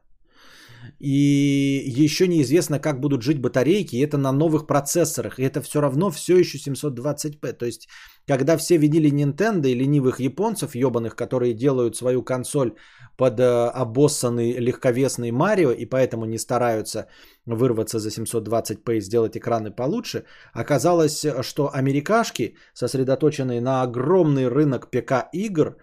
[0.98, 5.81] И еще неизвестно, как будут жить батарейки, и это на новых процессорах, и это все
[5.81, 7.52] равно все еще 720p.
[7.52, 7.89] То есть,
[8.27, 12.73] когда все видели Nintendo и ленивых японцев, ебаных, которые делают свою консоль
[13.16, 17.09] под э, обоссанный легковесный Марио и поэтому не стараются
[17.47, 20.24] вырваться за 720p и сделать экраны получше,
[20.55, 25.77] оказалось, что америкашки, сосредоточенные на огромный рынок ПК-игр,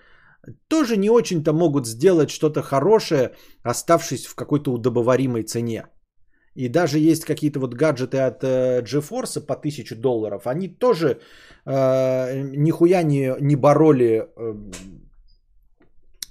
[0.67, 5.85] тоже не очень-то могут сделать что-то хорошее, оставшись в какой-то удобоваримой цене.
[6.55, 11.19] И даже есть какие-то вот гаджеты от э, GeForce по 1000 долларов, они тоже
[11.65, 14.55] э, нихуя не, не бороли э,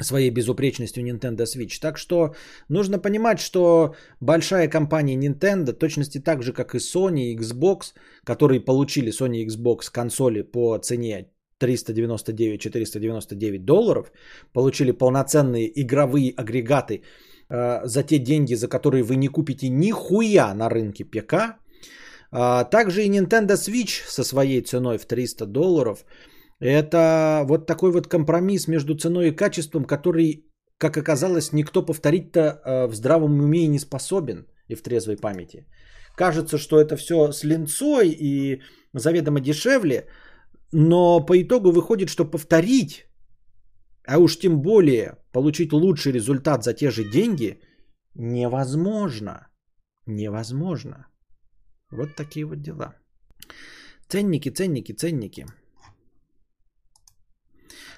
[0.01, 1.81] своей безупречностью Nintendo Switch.
[1.81, 2.35] Так что
[2.69, 7.95] нужно понимать, что большая компания Nintendo, точности так же, как и Sony Xbox,
[8.25, 11.32] которые получили Sony Xbox консоли по цене
[11.63, 14.13] 399-499 долларов,
[14.53, 17.03] получили полноценные игровые агрегаты
[17.51, 21.35] э, за те деньги, за которые вы не купите нихуя на рынке ПК.
[22.35, 26.05] А, также и Nintendo Switch со своей ценой в 300 долларов–
[26.63, 30.47] Это вот такой вот компромисс между ценой и качеством, который,
[30.79, 35.67] как оказалось, никто повторить-то э, в здравом уме и не способен и в трезвой памяти.
[36.17, 38.63] Кажется, что это все с линцой и
[38.95, 40.07] заведомо дешевле,
[40.73, 43.07] но по итогу выходит, что повторить,
[44.07, 47.61] а уж тем более получить лучший результат за те же деньги
[48.15, 49.49] невозможно.
[50.07, 51.07] Невозможно.
[51.91, 52.95] Вот такие вот дела.
[54.09, 55.47] Ценники, ценники, ценники.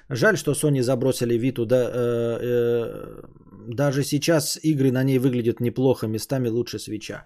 [0.09, 1.65] Жаль, что Sony забросили Виту.
[1.65, 3.21] Да, э, э,
[3.67, 7.25] даже сейчас игры на ней выглядят неплохо, местами лучше свеча.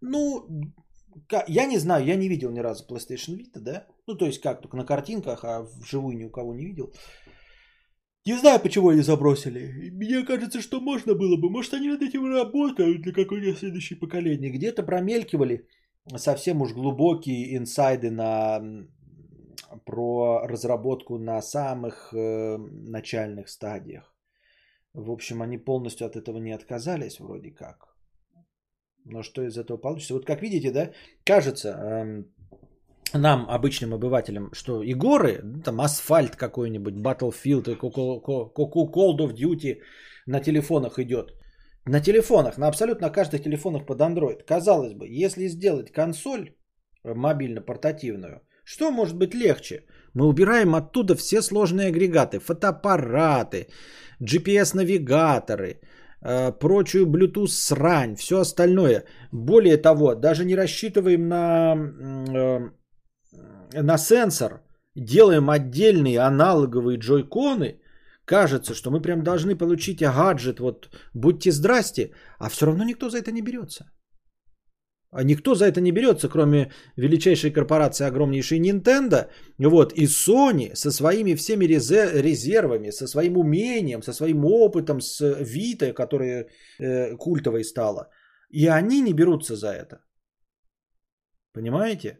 [0.00, 0.46] Ну,
[1.48, 3.86] я не знаю, я не видел ни разу PlayStation Vita, да?
[4.06, 6.92] Ну, то есть как, только на картинках, а вживую ни у кого не видел.
[8.26, 9.90] Не знаю, почему они забросили.
[9.90, 11.50] Мне кажется, что можно было бы.
[11.50, 14.50] Может, они над этим работают для какое-то следующее поколение.
[14.50, 15.68] Где-то промелькивали
[16.16, 18.62] совсем уж глубокие инсайды на
[19.84, 24.14] про разработку на самых э, начальных стадиях.
[24.92, 27.93] В общем, они полностью от этого не отказались вроде как.
[29.04, 30.14] Но что из этого получится?
[30.14, 30.90] Вот как видите, да,
[31.24, 32.24] кажется э,
[33.18, 39.80] нам, обычным обывателям, что и горы, ну, там асфальт какой-нибудь, Battlefield, Call of Duty
[40.26, 41.34] на телефонах идет.
[41.86, 44.42] На телефонах, на абсолютно каждых телефонах под Android.
[44.46, 46.54] Казалось бы, если сделать консоль
[47.04, 49.84] мобильно-портативную– что может быть легче?
[50.14, 53.68] Мы убираем оттуда все сложные агрегаты, фотоаппараты,
[54.22, 55.78] GPS-навигаторы, э,
[56.52, 59.04] прочую Bluetooth срань, все остальное.
[59.32, 61.74] Более того, даже не рассчитываем на,
[62.34, 64.62] э, на сенсор,
[64.96, 67.80] делаем отдельные аналоговые джойконы,
[68.24, 73.18] кажется, что мы прям должны получить гаджет, вот будьте здрасте, а все равно никто за
[73.18, 73.84] это не берется.
[75.16, 79.28] А никто за это не берется, кроме величайшей корпорации, огромнейшей Nintendo.
[79.58, 85.92] Вот, и Sony со своими всеми резервами, со своим умением, со своим опытом, с Vita,
[85.92, 86.48] которая
[86.80, 88.08] э, культовой стала.
[88.50, 89.98] И они не берутся за это.
[91.52, 92.18] Понимаете?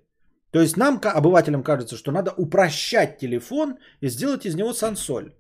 [0.53, 5.35] То есть нам, обывателям, кажется, что надо упрощать телефон и сделать из него сансоль.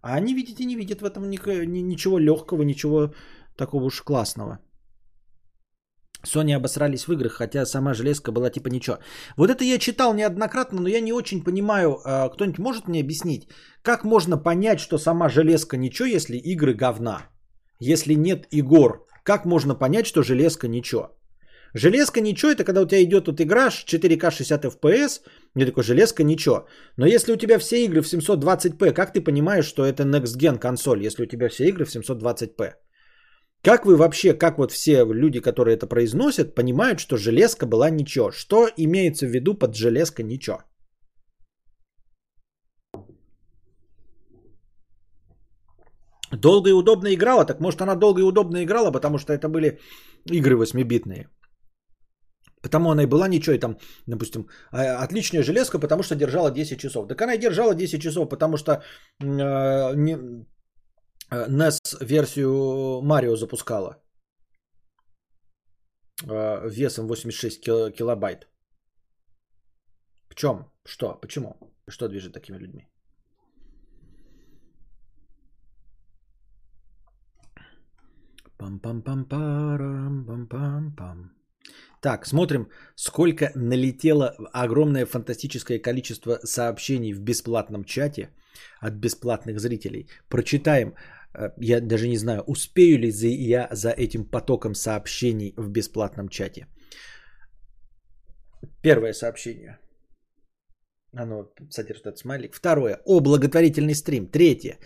[0.00, 3.12] А они, видите, не видят в этом ничего легкого, ничего
[3.56, 4.58] такого уж классного.
[6.24, 8.98] Sony обосрались в играх, хотя сама железка была типа ничего.
[9.36, 13.48] Вот это я читал неоднократно, но я не очень понимаю, а, кто-нибудь может мне объяснить,
[13.82, 17.22] как можно понять, что сама железка ничего, если игры говна?
[17.80, 21.10] Если нет игр, как можно понять, что железка ничего?
[21.74, 25.20] Железка ничего, это когда у тебя идет вот игра 4К 60 FPS,
[25.54, 26.68] мне такой, железка ничего.
[26.96, 30.58] Но если у тебя все игры в 720p, как ты понимаешь, что это next gen
[30.58, 32.74] консоль, если у тебя все игры в 720p?
[33.64, 38.30] Как вы вообще, как вот все люди, которые это произносят, понимают, что железка была ничего?
[38.30, 40.58] Что имеется в виду под железка ничего?
[46.32, 49.78] Долго и удобно играла, так может она долго и удобно играла, потому что это были
[50.30, 51.28] игры 8-битные.
[52.62, 56.80] Потому она и была ничего, и там, допустим, а, отличная железка, потому что держала 10
[56.80, 57.08] часов.
[57.08, 60.46] Так она и держала 10 часов, потому что э, не,
[61.48, 63.96] NES версию Марио запускала
[66.22, 67.60] э, весом 86
[67.96, 68.48] килобайт.
[70.28, 70.70] В чем?
[70.86, 71.18] Что?
[71.20, 71.56] Почему?
[71.88, 72.88] Что движет такими людьми?
[78.58, 81.30] Пам-пам-пам-парам, пам-пам-пам.
[82.00, 88.30] Так, смотрим, сколько налетело огромное фантастическое количество сообщений в бесплатном чате
[88.80, 90.08] от бесплатных зрителей.
[90.28, 91.13] Прочитаем Э,
[91.60, 93.10] я даже не знаю, успею ли
[93.52, 96.66] я за этим потоком сообщений в бесплатном чате.
[98.82, 99.78] Первое сообщение.
[101.16, 102.54] Оно содержит этот смайлик.
[102.54, 103.00] Второе.
[103.04, 104.26] О, благотворительный стрим.
[104.26, 104.78] Третье.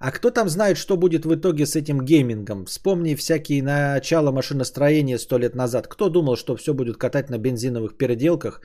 [0.00, 2.64] А кто там знает, что будет в итоге с этим геймингом?
[2.64, 5.88] Вспомни всякие начала машиностроения сто лет назад.
[5.88, 8.62] Кто думал, что все будет катать на бензиновых переделках,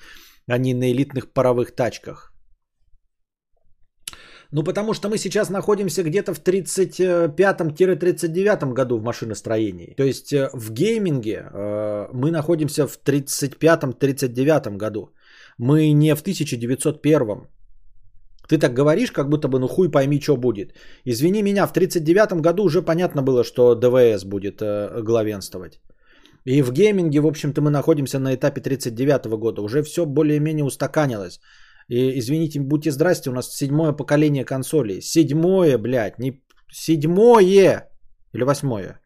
[0.47, 2.28] а не на элитных паровых тачках?
[4.51, 9.93] Ну, потому что мы сейчас находимся где-то в 35-39 году в машиностроении.
[9.97, 15.09] То есть э, в гейминге э, мы находимся в 35-39 году.
[15.59, 17.47] Мы не в 1901.
[18.47, 20.73] Ты так говоришь, как будто бы, ну хуй пойми, что будет.
[21.05, 25.79] Извини меня, в 39 году уже понятно было, что ДВС будет э, главенствовать.
[26.45, 29.61] И в гейминге, в общем-то, мы находимся на этапе 39 года.
[29.61, 31.39] Уже все более-менее устаканилось.
[31.89, 35.01] И, извините, будьте здрасте, у нас седьмое поколение консолей.
[35.01, 36.41] Седьмое, блядь, не...
[36.71, 37.89] Седьмое!
[38.33, 38.99] Или восьмое?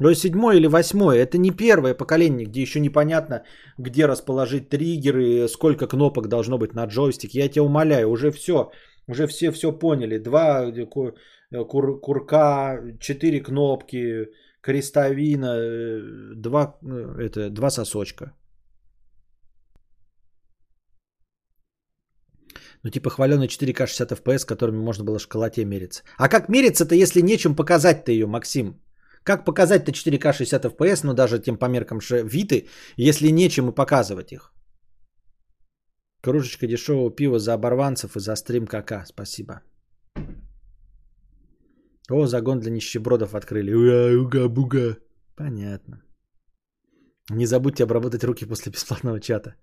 [0.00, 3.42] Но седьмое или восьмое, это не первое поколение, где еще непонятно,
[3.78, 7.40] где расположить триггеры, сколько кнопок должно быть на джойстике.
[7.40, 8.70] Я тебя умоляю, уже все,
[9.08, 10.18] уже все все поняли.
[10.18, 11.14] Два ку-
[11.50, 14.28] кур- курка, четыре кнопки,
[14.60, 16.00] крестовина, э,
[16.36, 18.32] два, э, это, два сосочка.
[22.88, 26.02] Ну, типа хваленый 4К 60 FPS, которыми можно было школоте мериться.
[26.16, 28.80] А как мериться-то, если нечем показать-то ее, Максим?
[29.24, 32.66] Как показать-то 4К 60 FPS, ну даже тем по меркам ше- Виты,
[32.96, 34.54] если нечем и показывать их?
[36.22, 39.04] Кружечка дешевого пива за оборванцев и за стрим КК.
[39.06, 39.60] Спасибо.
[42.10, 43.70] О, загон для нищебродов открыли.
[44.16, 44.96] Уга-буга.
[45.36, 46.02] Понятно.
[47.30, 49.56] Не забудьте обработать руки после бесплатного чата.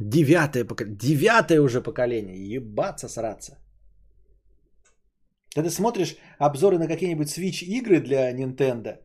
[0.00, 0.98] Девятое поколение.
[0.98, 2.56] Девятое уже поколение.
[2.56, 3.58] Ебаться сраться.
[5.54, 8.98] Когда смотришь обзоры на какие-нибудь Switch игры для Nintendo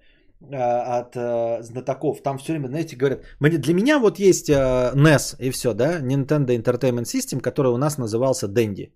[0.52, 5.36] а, от а, знатоков, там все время, знаете, говорят, для меня вот есть а, NES
[5.40, 8.92] и все, да, Nintendo Entertainment System, который у нас назывался Dendy.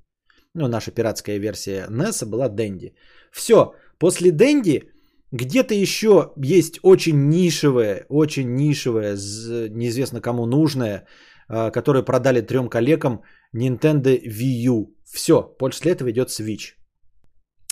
[0.53, 2.93] Ну, наша пиратская версия NES была Dendy.
[3.31, 4.89] Все, после Dendy
[5.31, 11.05] где-то еще есть очень нишевое, очень нишевое, з- неизвестно кому нужное,
[11.47, 13.21] а, которое продали трем коллегам
[13.55, 14.95] Nintendo Wii U.
[15.05, 16.73] Все, после этого идет Switch.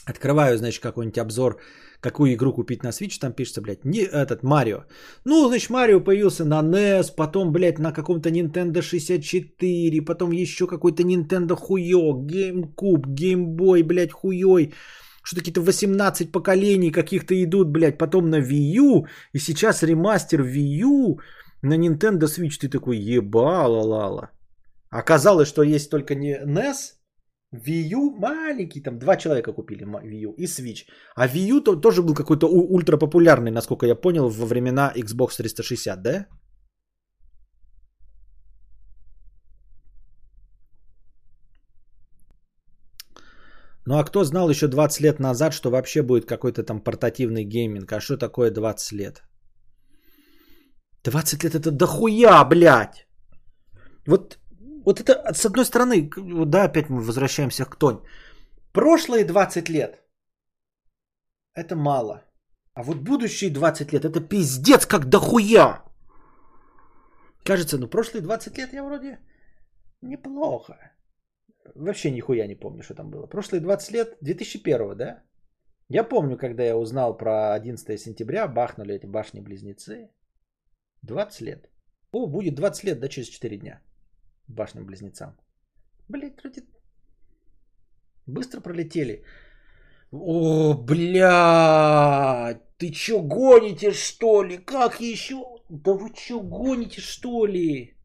[0.06, 1.60] Открываю, значит, какой-нибудь обзор,
[2.00, 4.86] какую игру купить на Switch, там пишется, блядь, не этот Марио.
[5.26, 11.04] Ну, значит, Марио появился на NES, потом, блядь, на каком-то Nintendo 64, потом еще какой-то
[11.04, 14.74] Nintendo хуёк, GameCube, Game Boy, блядь, хуёй.
[15.24, 20.84] Что какие-то 18 поколений каких-то идут, блядь, потом на Wii U, и сейчас ремастер Wii
[20.84, 21.20] U
[21.66, 22.60] на Nintendo Switch.
[22.60, 24.30] Ты такой, ебала-лала.
[24.90, 26.96] Оказалось, что есть только не NES,
[27.54, 30.86] Wii U маленький, там два человека купили Wii U и Switch.
[31.16, 35.38] А Wii U то, тоже был какой-то у- ультрапопулярный, насколько я понял, во времена Xbox
[35.38, 36.28] 360, да?
[43.88, 47.92] Ну а кто знал еще 20 лет назад, что вообще будет какой-то там портативный гейминг?
[47.94, 49.24] А что такое 20 лет?
[51.06, 53.08] 20 лет это дохуя, блядь!
[54.08, 54.40] Вот,
[54.86, 56.10] вот это, с одной стороны,
[56.46, 58.00] да, опять мы возвращаемся к Тонь.
[58.74, 60.06] Прошлые 20 лет
[61.56, 62.24] это мало.
[62.74, 65.82] А вот будущие 20 лет это пиздец как дохуя.
[67.44, 69.20] Кажется, ну прошлые 20 лет я вроде
[70.02, 70.74] неплохо.
[71.76, 73.28] Вообще нихуя не помню, что там было.
[73.28, 75.24] Прошлые 20 лет, 2001, да?
[75.90, 80.10] Я помню, когда я узнал про 11 сентября, бахнули эти башни-близнецы.
[81.06, 81.70] 20 лет.
[82.12, 83.82] О, будет 20 лет, да, через 4 дня.
[84.48, 85.36] Башням-близнецам.
[86.08, 86.64] Блять, вроде
[88.28, 89.24] быстро пролетели.
[90.12, 94.58] О, блядь, ты чё гоните, что ли?
[94.58, 95.36] Как еще?
[95.70, 97.96] Да вы чё гоните, что ли?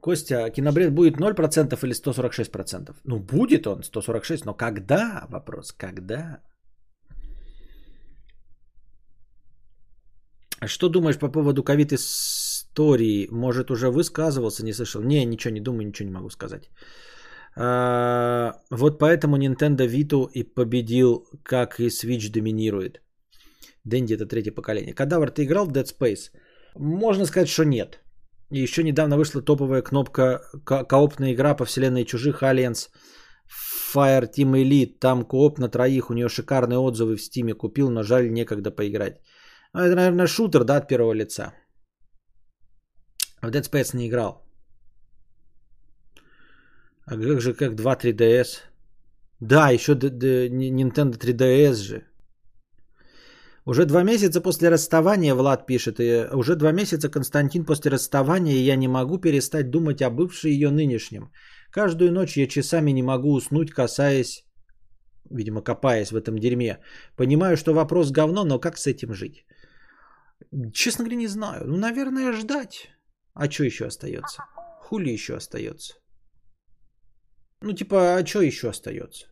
[0.00, 2.96] Костя, кинобред будет 0% или 146%?
[3.04, 5.26] Ну, будет он 146, но когда?
[5.30, 6.40] Вопрос, когда?
[10.66, 13.28] Что думаешь по поводу ковид истории?
[13.30, 15.02] Может, уже высказывался, не слышал?
[15.02, 16.70] Не, ничего не думаю, ничего не могу сказать.
[17.56, 23.00] А, Вот поэтому Nintendo Vita и победил, как и Switch доминирует.
[23.84, 24.94] Дэнди это третье поколение.
[24.94, 26.30] Кадавр, ты играл в Dead Space?
[26.76, 28.00] Можно сказать, что нет.
[28.50, 32.88] Еще недавно вышла топовая кнопка ко- коопная игра по вселенной чужих Aliens
[33.94, 34.98] Fire Team Elite.
[35.00, 36.10] Там кооп на троих.
[36.10, 37.54] У нее шикарные отзывы в Стиме.
[37.54, 39.20] Купил, но жаль, некогда поиграть.
[39.74, 41.52] Ну, это, наверное, шутер, да, от первого лица.
[43.42, 44.42] В Dead Space не играл.
[47.06, 48.62] А как же, как 2 3DS?
[49.40, 52.04] Да, еще Nintendo 3DS же.
[53.68, 58.64] Уже два месяца после расставания, Влад пишет, и уже два месяца Константин после расставания, и
[58.64, 61.30] я не могу перестать думать о бывшей ее нынешнем.
[61.70, 64.44] Каждую ночь я часами не могу уснуть, касаясь,
[65.30, 66.78] видимо, копаясь в этом дерьме.
[67.16, 69.44] Понимаю, что вопрос говно, но как с этим жить?
[70.72, 71.66] Честно говоря, не знаю.
[71.66, 72.90] Ну, наверное, ждать.
[73.34, 74.42] А что еще остается?
[74.80, 75.94] Хули еще остается?
[77.60, 79.26] Ну, типа, а что еще остается?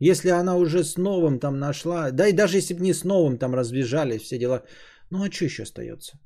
[0.00, 3.38] Если она уже с новым там нашла, да и даже если бы не с новым
[3.38, 4.62] там разбежали все дела,
[5.10, 6.18] ну а что еще остается?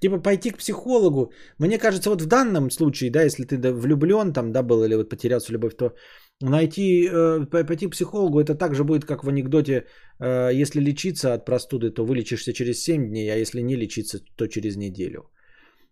[0.00, 1.32] Типа пойти к психологу.
[1.58, 5.10] Мне кажется, вот в данном случае, да, если ты влюблен там, да, был или вот
[5.10, 5.94] потерялся в любовь, то
[6.40, 9.86] найти, э, по- пойти к психологу, это также будет, как в анекдоте,
[10.20, 14.46] э, если лечиться от простуды, то вылечишься через 7 дней, а если не лечиться, то
[14.46, 15.30] через неделю.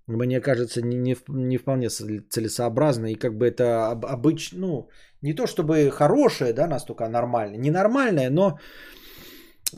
[0.06, 3.06] мне кажется, не, не, не вполне цел- целесообразно.
[3.06, 4.88] И как бы это обычно, ну,
[5.22, 7.58] не то чтобы хорошее, да, настолько а нормальное.
[7.58, 8.58] Не нормальное, но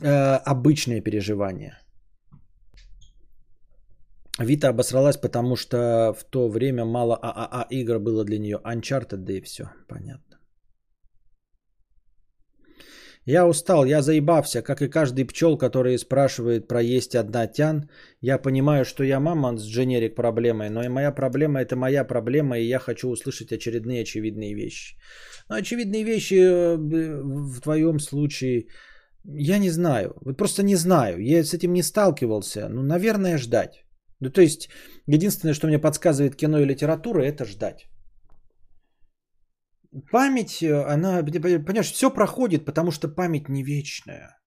[0.01, 1.77] э, обычное переживание.
[4.39, 8.59] Вита обосралась, потому что в то время мало ААА игр было для нее.
[8.65, 9.63] Uncharted, да и все.
[9.87, 10.26] Понятно.
[13.27, 17.89] Я устал, я заебався, как и каждый пчел, который спрашивает про есть одна тян.
[18.21, 22.57] Я понимаю, что я мамонт с дженерик проблемой, но и моя проблема это моя проблема,
[22.57, 24.95] и я хочу услышать очередные очевидные вещи.
[25.49, 28.67] Но очевидные вещи э, в твоем случае,
[29.25, 33.83] я не знаю, вот просто не знаю, я с этим не сталкивался, ну, наверное, ждать.
[34.21, 34.69] Ну, то есть,
[35.05, 37.89] единственное, что мне подсказывает кино и литература, это ждать.
[40.11, 44.37] Память, э, она, понимаешь, все проходит, потому что память не вечная.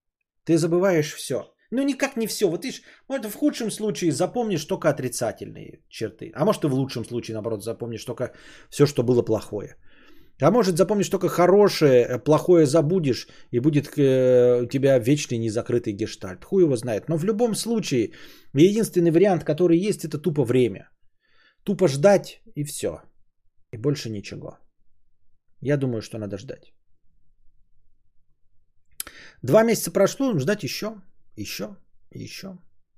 [0.45, 1.53] Ты забываешь все.
[1.71, 2.49] Ну, никак не все.
[2.49, 6.33] Вот видишь, может, в худшем случае запомнишь только отрицательные черты.
[6.35, 8.33] А может, и в лучшем случае, наоборот, запомнишь только
[8.71, 9.77] все, что было плохое.
[10.41, 15.93] А может, запомнишь только хорошее, э, плохое забудешь, и будет э, у тебя вечный незакрытый
[15.93, 16.45] гештальт.
[16.45, 17.09] Хуй его знает.
[17.09, 18.13] Но в любом случае,
[18.55, 20.91] единственный вариант, который есть, это тупо время.
[21.65, 23.03] Тупо ждать и все.
[23.73, 24.59] И больше ничего.
[25.63, 26.73] Я думаю, что надо ждать.
[29.43, 31.01] Два месяца прошло, ждать еще,
[31.37, 31.77] еще,
[32.11, 32.49] еще.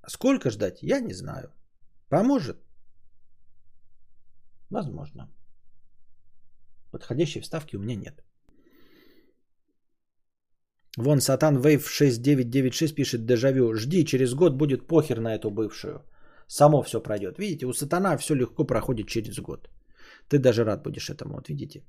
[0.03, 1.53] А Сколько ждать, я не знаю.
[2.09, 2.57] Поможет?
[4.71, 5.29] Возможно.
[6.91, 8.25] Подходящей вставки у меня нет.
[10.99, 13.75] Вон Сатан Вейв 6996 пишет дежавю.
[13.75, 16.05] Жди, через год будет похер на эту бывшую.
[16.49, 17.39] Само все пройдет.
[17.39, 19.71] Видите, у сатана все легко проходит через год.
[20.29, 21.83] Ты даже рад будешь этому, вот видите.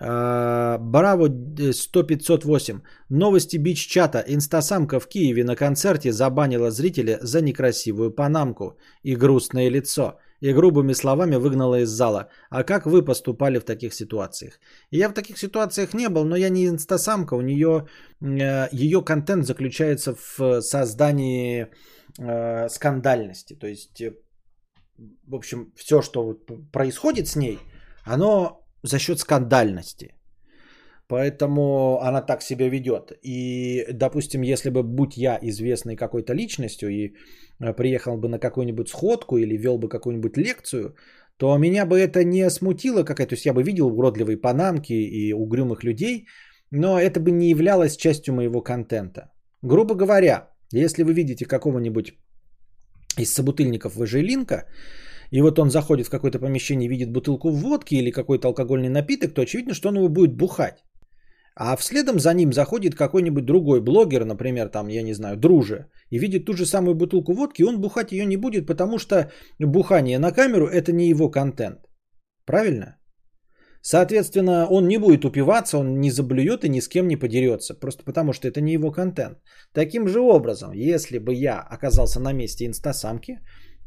[0.00, 2.80] А, Браво 100-508.
[3.10, 4.24] Новости бич чата.
[4.26, 10.18] Инстасамка в Киеве на концерте забанила зрителя за некрасивую панамку и грустное лицо.
[10.40, 12.28] И грубыми словами выгнала из зала.
[12.50, 14.58] А как вы поступали в таких ситуациях?
[14.90, 17.34] Я в таких ситуациях не был, но я не инстасамка.
[17.34, 17.86] У нее
[18.20, 21.68] э, ее контент заключается в создании
[22.18, 23.54] э, скандальности.
[23.54, 24.14] То есть, э,
[25.28, 26.36] в общем, все, что
[26.72, 27.60] происходит с ней,
[28.04, 30.14] оно за счет скандальности.
[31.08, 33.12] Поэтому она так себя ведет.
[33.22, 37.12] И, допустим, если бы, будь я известной какой-то личностью и
[37.60, 40.94] э, приехал бы на какую-нибудь сходку или вел бы какую-нибудь лекцию,
[41.36, 45.34] то меня бы это не смутило, какая то есть я бы видел уродливые панамки и
[45.34, 46.26] угрюмых людей,
[46.70, 49.32] но это бы не являлось частью моего контента.
[49.62, 52.14] Грубо говоря, если вы видите какого-нибудь
[53.18, 54.64] из собутыльников Важелинка,
[55.32, 59.42] и вот он заходит в какое-то помещение видит бутылку водки или какой-то алкогольный напиток, то
[59.42, 60.84] очевидно, что он его будет бухать.
[61.56, 66.18] А вследом за ним заходит какой-нибудь другой блогер, например, там, я не знаю, друже, и
[66.18, 70.18] видит ту же самую бутылку водки, и он бухать ее не будет, потому что бухание
[70.18, 71.78] на камеру– это не его контент.
[72.46, 72.96] Правильно?
[73.82, 78.04] Соответственно, он не будет упиваться, он не заблюет и ни с кем не подерется, просто
[78.04, 79.38] потому что это не его контент.
[79.72, 83.40] Таким же образом, если бы я оказался на месте инстасамки,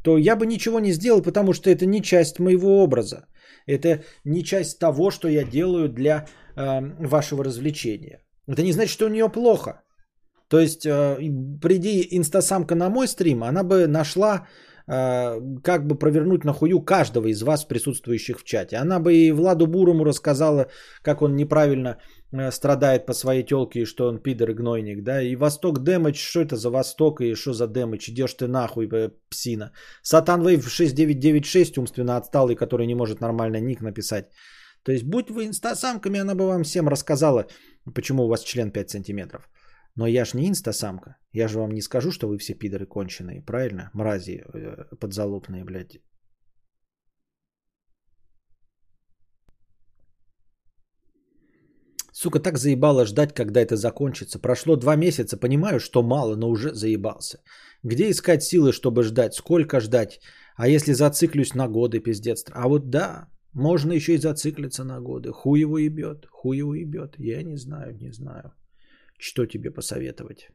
[0.06, 3.26] то я бы ничего не сделал, потому что это не часть моего образа.
[3.68, 6.26] Это не часть того, что я делаю для
[6.56, 8.20] э, вашего развлечения.
[8.48, 9.82] Это не значит, что у нее плохо.
[10.48, 11.18] То есть, э,
[11.60, 14.48] приди инстасамка на мой стрим, она бы нашла,
[14.88, 18.78] э, как бы провернуть на хую каждого из вас, присутствующих в чате.
[18.78, 20.68] Она бы и Владу Бурому рассказала,
[21.02, 21.98] как он неправильно
[22.52, 25.04] страдает по своей телке, и что он пидор и гнойник.
[25.04, 25.22] Да?
[25.22, 28.10] И Восток Дэмэдж, что это за Восток и что за Дэмэдж?
[28.10, 29.72] Идешь ты нахуй, э, псина.
[30.04, 34.26] Сатан Вейв 6996, умственно отсталый, который не может нормально ник написать.
[34.84, 37.48] То есть, будь вы инстасамками, она бы вам всем рассказала,
[37.96, 39.50] почему у вас член 5 сантиметров.
[39.96, 41.16] Но я ж не инстасамка.
[41.34, 43.90] Я же вам не скажу, что вы все пидоры конченые, правильно?
[43.94, 46.00] Мрази э, подзалупные, блядь.
[52.18, 54.40] Сука, так заебало ждать, когда это закончится.
[54.40, 57.40] Прошло два месяца, понимаю, что мало, но уже заебался.
[57.84, 59.34] Где искать силы, чтобы ждать?
[59.34, 60.22] Сколько ждать?
[60.56, 62.46] А если зациклюсь на годы, пиздец.
[62.54, 65.32] А вот да, можно еще и зациклиться на годы.
[65.34, 67.16] Хуй его ебет, хуй его ебет.
[67.18, 68.54] Я не знаю, не знаю,
[69.20, 70.48] что тебе посоветовать.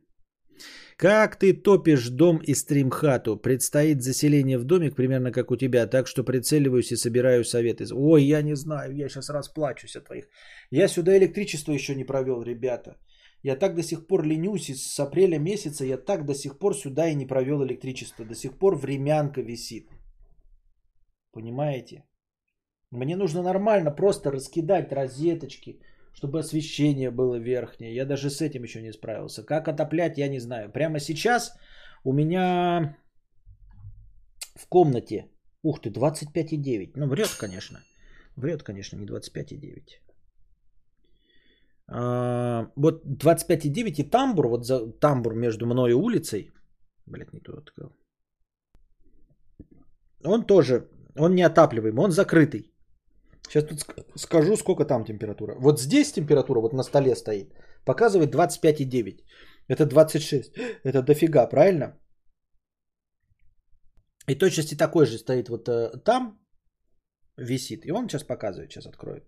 [0.97, 3.37] Как ты топишь дом и стримхату?
[3.37, 7.85] Предстоит заселение в домик, примерно как у тебя, так что прицеливаюсь и собираю советы.
[7.93, 10.29] Ой, я не знаю, я сейчас расплачусь от твоих.
[10.71, 12.97] Я сюда электричество еще не провел, ребята.
[13.43, 16.77] Я так до сих пор ленюсь, и с апреля месяца я так до сих пор
[16.77, 18.25] сюда и не провел электричество.
[18.25, 19.89] До сих пор времянка висит.
[21.33, 22.05] Понимаете?
[22.91, 25.81] Мне нужно нормально просто раскидать розеточки,
[26.13, 27.95] чтобы освещение было верхнее.
[27.95, 29.45] Я даже с этим еще не справился.
[29.45, 30.73] Как отоплять, я не знаю.
[30.73, 31.57] Прямо сейчас
[32.05, 32.97] у меня
[34.57, 35.31] в комнате.
[35.63, 36.93] Ух ты, 25,9.
[36.97, 37.79] Ну, врет, конечно.
[38.37, 40.01] Врет, конечно, не 25,9.
[41.93, 46.53] А, вот 25,9 и тамбур, вот за тамбур между мной и улицей.
[47.07, 47.93] Блять, не туда открыл.
[50.25, 52.70] Он тоже, он неотапливаемый, он закрытый.
[53.51, 55.57] Сейчас тут ск- скажу, сколько там температура.
[55.59, 57.53] Вот здесь температура, вот на столе стоит,
[57.85, 59.25] показывает 25,9.
[59.69, 60.53] Это 26.
[60.85, 61.99] Это дофига, правильно?
[64.29, 66.39] И точности такой же стоит вот э, там,
[67.37, 67.85] висит.
[67.87, 69.25] И он сейчас показывает, сейчас откроет.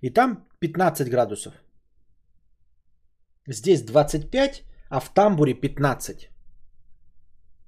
[0.00, 1.65] И там 15 градусов.
[3.48, 6.30] Здесь 25, а в тамбуре 15.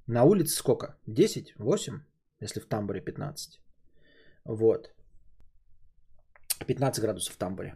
[0.07, 0.97] На улице сколько?
[1.07, 1.55] 10?
[1.57, 2.01] 8?
[2.41, 3.61] Если в тамбуре 15.
[4.45, 4.93] Вот.
[6.67, 7.75] 15 градусов в тамбуре.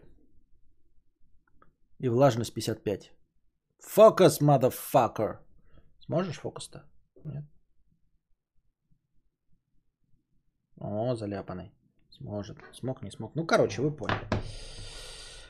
[2.00, 3.14] И влажность 55.
[3.80, 5.38] Фокус, motherfucker.
[6.00, 6.84] Сможешь фокус-то?
[7.24, 7.46] Нет?
[10.78, 11.72] О, заляпанный.
[12.10, 12.58] Сможет.
[12.74, 13.36] Смог, не смог.
[13.36, 14.28] Ну, короче, вы поняли.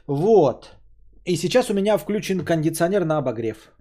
[0.08, 0.78] Вот.
[1.26, 3.72] И сейчас у меня включен кондиционер на обогрев.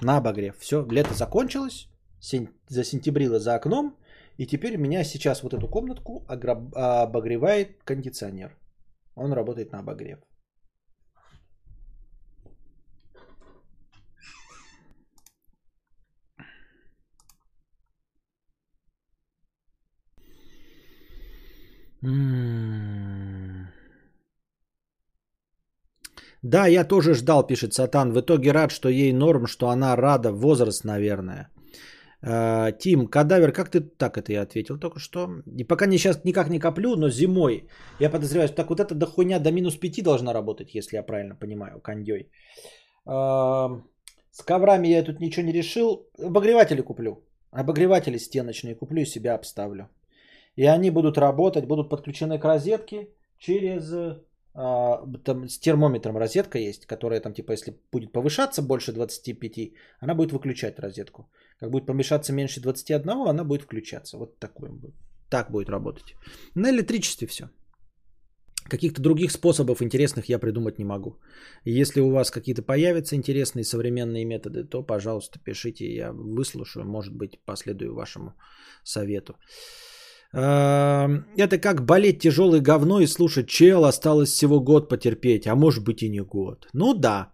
[0.00, 0.56] На обогрев.
[0.58, 1.88] Все, лето закончилось.
[2.20, 2.48] Сень...
[2.68, 3.96] Засентябрило за окном.
[4.38, 8.56] И теперь меня сейчас вот эту комнатку обогревает кондиционер.
[9.14, 10.18] Он работает на обогрев.
[22.02, 22.93] М.
[26.44, 28.12] Да, я тоже ждал, пишет Сатан.
[28.12, 30.30] В итоге рад, что ей норм, что она рада.
[30.30, 31.48] Возраст, наверное.
[32.22, 35.28] Э, Тим, кадавер, как ты так это я ответил только что?
[35.58, 37.66] И пока не сейчас никак не коплю, но зимой.
[37.98, 39.06] Я подозреваю, что так вот эта до
[39.40, 42.28] до минус 5 должна работать, если я правильно понимаю, кондей.
[43.06, 43.80] Э,
[44.30, 46.06] С коврами я тут ничего не решил.
[46.18, 47.24] Обогреватели куплю.
[47.52, 49.88] Обогреватели стеночные куплю и себя обставлю.
[50.56, 53.08] И они будут работать, будут подключены к розетке
[53.38, 53.90] через...
[54.54, 60.14] а, там с термометром розетка есть, которая там типа если будет повышаться больше 25, она
[60.14, 61.28] будет выключать розетку.
[61.60, 64.18] Как будет помешаться меньше 21, она будет включаться.
[64.18, 64.94] Вот такой будет.
[65.28, 66.14] Так будет работать.
[66.54, 67.48] На электричестве все.
[68.70, 71.18] Каких-то других способов интересных я придумать не могу.
[71.64, 77.40] Если у вас какие-то появятся интересные современные методы, то, пожалуйста, пишите, я выслушаю, может быть,
[77.44, 78.34] последую вашему
[78.84, 79.34] совету.
[80.36, 85.84] А, Это как болеть тяжелой говно и слушать чел, осталось всего год потерпеть, а может
[85.84, 86.68] быть и не год.
[86.72, 87.32] Ну да.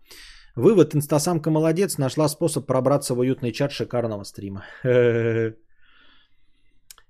[0.57, 4.65] Вывод, инстасамка молодец, нашла способ пробраться в уютный чат шикарного стрима.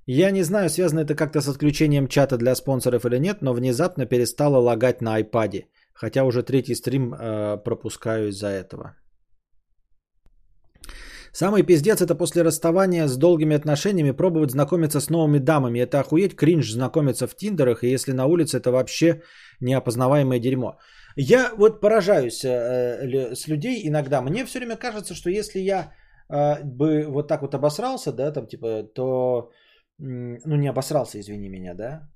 [0.07, 4.07] Я не знаю, связано это как-то с отключением чата для спонсоров или нет, но внезапно
[4.07, 5.67] перестала лагать на айпаде.
[5.93, 8.97] Хотя уже третий стрим э, пропускаю из-за этого.
[11.33, 15.81] Самый пиздец это после расставания с долгими отношениями пробовать знакомиться с новыми дамами.
[15.81, 19.23] Это охуеть кринж знакомиться в тиндерах, и если на улице это вообще
[19.61, 20.79] неопознаваемое дерьмо.
[21.17, 24.23] Я вот поражаюсь э, лю- с людей иногда.
[24.23, 25.93] Мне все время кажется, что если я
[26.29, 29.51] э, бы вот так вот обосрался, да, там типа, то,
[30.01, 32.09] м, ну не обосрался, извини меня, да,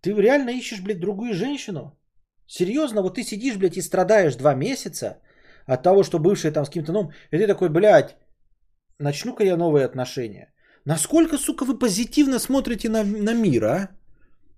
[0.00, 1.96] ты реально ищешь, блядь, другую женщину?
[2.46, 5.20] Серьезно, вот ты сидишь, блядь, и страдаешь два месяца
[5.66, 8.16] от того, что бывшая там с кем-то новым, и ты такой, блядь,
[8.98, 10.52] начну-ка я новые отношения.
[10.84, 13.88] Насколько, сука, вы позитивно смотрите на, на мир, а?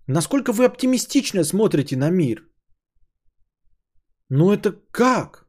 [0.06, 2.44] Насколько вы оптимистично смотрите на мир?
[4.28, 5.46] Ну это как?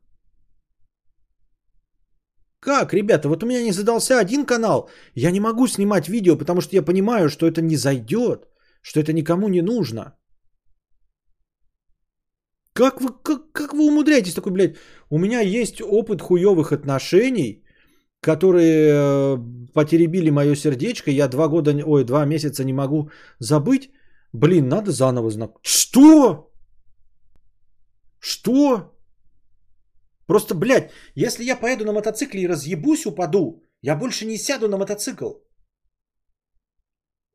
[2.60, 6.62] Как, ребята, вот у меня не задался один канал, я не могу снимать видео, потому
[6.62, 8.48] что я понимаю, что это не зайдет,
[8.82, 10.18] что это никому не нужно.
[12.74, 14.78] Как вы, как, как вы умудряетесь такой, блядь,
[15.10, 17.64] у меня есть опыт хуевых отношений,
[18.20, 19.38] которые э,
[19.74, 23.92] потеребили мое сердечко, я два года, ой, два месяца не могу забыть,
[24.34, 25.60] блин, надо заново знак.
[25.62, 26.52] Что?
[28.20, 28.94] Что?
[30.26, 34.78] Просто, блядь, если я поеду на мотоцикле и разъебусь, упаду, я больше не сяду на
[34.78, 35.34] мотоцикл.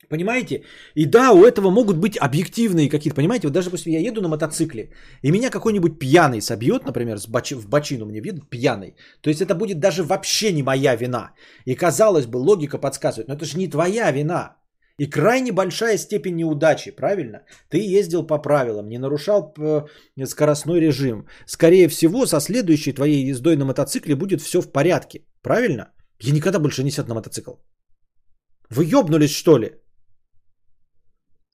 [0.09, 0.63] Понимаете?
[0.95, 3.47] И да, у этого могут быть объективные какие-то, понимаете?
[3.47, 4.91] Вот даже, допустим, я еду на мотоцикле,
[5.23, 7.53] и меня какой-нибудь пьяный собьет, например, боч...
[7.53, 8.95] в бочину мне видно пьяный.
[9.21, 11.35] То есть это будет даже вообще не моя вина.
[11.67, 14.57] И казалось бы, логика подсказывает, но это же не твоя вина.
[14.99, 17.43] И крайне большая степень неудачи, правильно?
[17.69, 19.55] Ты ездил по правилам, не нарушал
[20.25, 21.27] скоростной режим.
[21.47, 25.93] Скорее всего, со следующей твоей ездой на мотоцикле будет все в порядке, правильно?
[26.21, 27.53] Я никогда больше не сяду на мотоцикл.
[28.71, 29.71] Вы ёбнулись, что ли?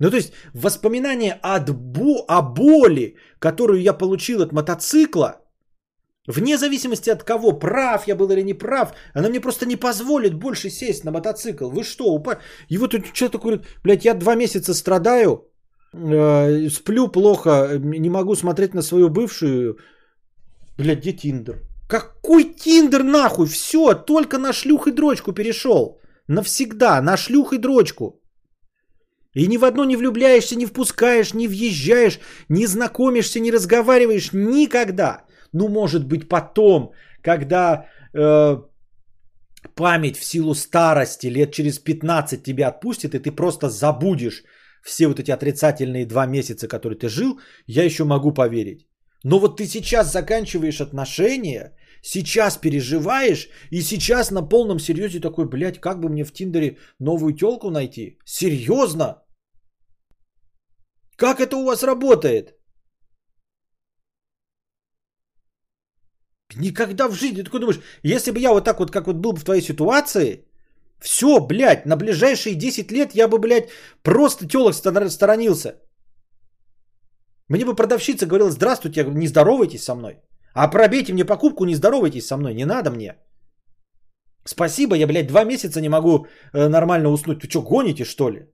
[0.01, 5.41] Ну, то есть, воспоминание от бо- о боли, которую я получил от мотоцикла,
[6.27, 10.35] вне зависимости от кого, прав я был или не прав, она мне просто не позволит
[10.35, 11.69] больше сесть на мотоцикл.
[11.71, 12.05] Вы что?
[12.17, 12.39] упа-
[12.71, 15.49] И вот человек говорит, блядь, я два месяца страдаю,
[15.93, 19.79] э, сплю плохо, не могу смотреть на свою бывшую.
[20.79, 21.61] Блядь, где Тиндер?
[21.89, 23.47] Какой Тиндер нахуй?
[23.47, 26.01] Все, только на шлюх и дрочку перешел.
[26.29, 28.21] Навсегда, на шлюх и дрочку.
[29.35, 35.25] И ни в одно не влюбляешься, не впускаешь, не въезжаешь, не знакомишься, не разговариваешь никогда.
[35.53, 38.59] Ну, может быть, потом, когда э,
[39.75, 44.45] память в силу старости лет через 15 тебя отпустит, и ты просто забудешь
[44.85, 48.87] все вот эти отрицательные два месяца, которые ты жил, я еще могу поверить.
[49.25, 51.73] Но вот ты сейчас заканчиваешь отношения,
[52.03, 57.33] сейчас переживаешь, и сейчас на полном серьезе такой, блядь, как бы мне в Тиндере новую
[57.33, 58.19] телку найти?
[58.25, 59.24] Серьезно?
[61.17, 62.55] Как это у вас работает?
[66.57, 67.43] Никогда в жизни.
[67.43, 69.63] Ты такой думаешь, если бы я вот так вот, как вот был бы в твоей
[69.63, 70.45] ситуации,
[71.01, 73.71] все, блядь, на ближайшие 10 лет я бы, блядь,
[74.03, 75.75] просто телок стор- сторонился.
[77.49, 80.17] Мне бы продавщица говорила, здравствуйте, не здоровайтесь со мной.
[80.55, 83.17] А пробейте мне покупку, не здоровайтесь со мной, не надо мне.
[84.47, 87.43] Спасибо, я, блядь, два месяца не могу э, нормально уснуть.
[87.43, 88.54] Вы что, гоните, что ли?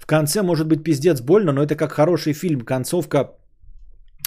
[0.00, 2.60] В конце может быть пиздец больно, но это как хороший фильм.
[2.60, 3.36] Концовка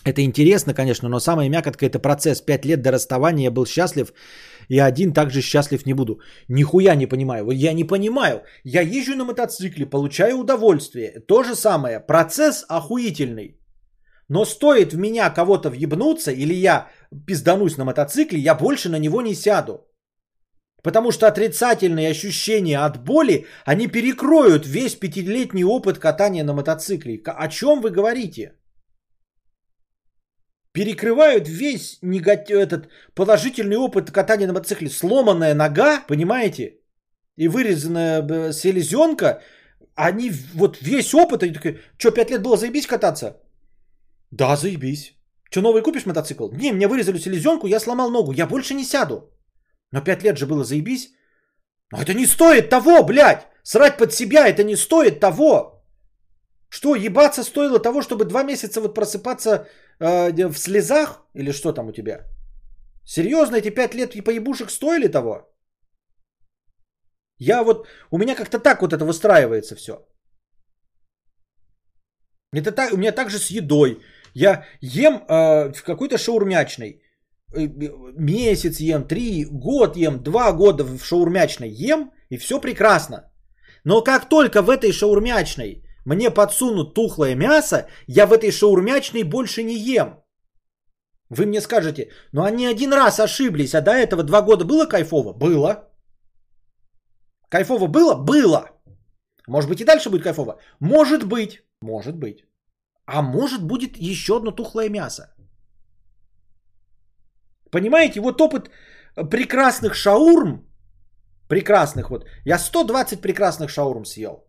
[0.06, 2.42] это интересно, конечно, но самая мякотка это процесс.
[2.42, 4.14] Пять лет до расставания я был счастлив,
[4.69, 6.19] и один также счастлив не буду.
[6.50, 7.52] Нихуя не понимаю.
[7.52, 8.42] Я не понимаю.
[8.64, 11.19] Я езжу на мотоцикле, получаю удовольствие.
[11.27, 12.00] То же самое.
[12.00, 13.58] Процесс охуительный.
[14.30, 16.88] Но стоит в меня кого-то въебнуться, или я
[17.26, 19.74] пизданусь на мотоцикле, я больше на него не сяду.
[20.84, 27.22] Потому что отрицательные ощущения от боли, они перекроют весь пятилетний опыт катания на мотоцикле.
[27.26, 28.52] О чем вы говорите?
[30.74, 34.90] Перекрывают весь негатив, этот положительный опыт катания на мотоцикле.
[34.90, 36.80] Сломанная нога, понимаете?
[37.38, 39.42] И вырезанная селезенка,
[39.95, 43.38] они вот весь опыт, они такие, что, пять лет было заебись кататься?
[44.32, 45.16] Да, заебись.
[45.50, 46.50] Что, новый купишь мотоцикл?
[46.52, 49.33] Не, мне вырезали селезенку, я сломал ногу, я больше не сяду.
[49.94, 51.14] Но пять лет же было заебись.
[51.92, 53.48] Но это не стоит того, блядь.
[53.64, 55.84] Срать под себя, это не стоит того.
[56.70, 59.68] Что, ебаться стоило того, чтобы два месяца вот просыпаться
[60.00, 61.22] э, в слезах?
[61.36, 62.26] Или что там у тебя?
[63.06, 65.48] Серьезно, эти пять лет и поебушек стоили того?
[67.38, 69.94] Я вот, у меня как-то так вот это выстраивается все.
[72.52, 74.02] Это так, у меня также с едой.
[74.34, 77.02] Я ем э, в какой-то шаурмячной.
[77.56, 77.67] Э,
[78.17, 83.32] Месяц ем, три, год ем, два года в шаурмячной ем, и все прекрасно.
[83.83, 89.64] Но как только в этой шаурмячной мне подсунут тухлое мясо, я в этой шаурмячной больше
[89.64, 90.19] не ем.
[91.30, 95.33] Вы мне скажете, ну они один раз ошиблись, а до этого два года было кайфово?
[95.33, 95.90] Было.
[97.49, 98.15] Кайфово было?
[98.15, 98.69] Было.
[99.48, 100.59] Может быть и дальше будет кайфово?
[100.80, 101.61] Может быть.
[101.82, 102.45] Может быть.
[103.06, 105.33] А может будет еще одно тухлое мясо.
[107.74, 108.69] Понимаете, вот опыт
[109.32, 110.61] прекрасных шаурм,
[111.50, 114.48] прекрасных вот, я 120 прекрасных шаурм съел.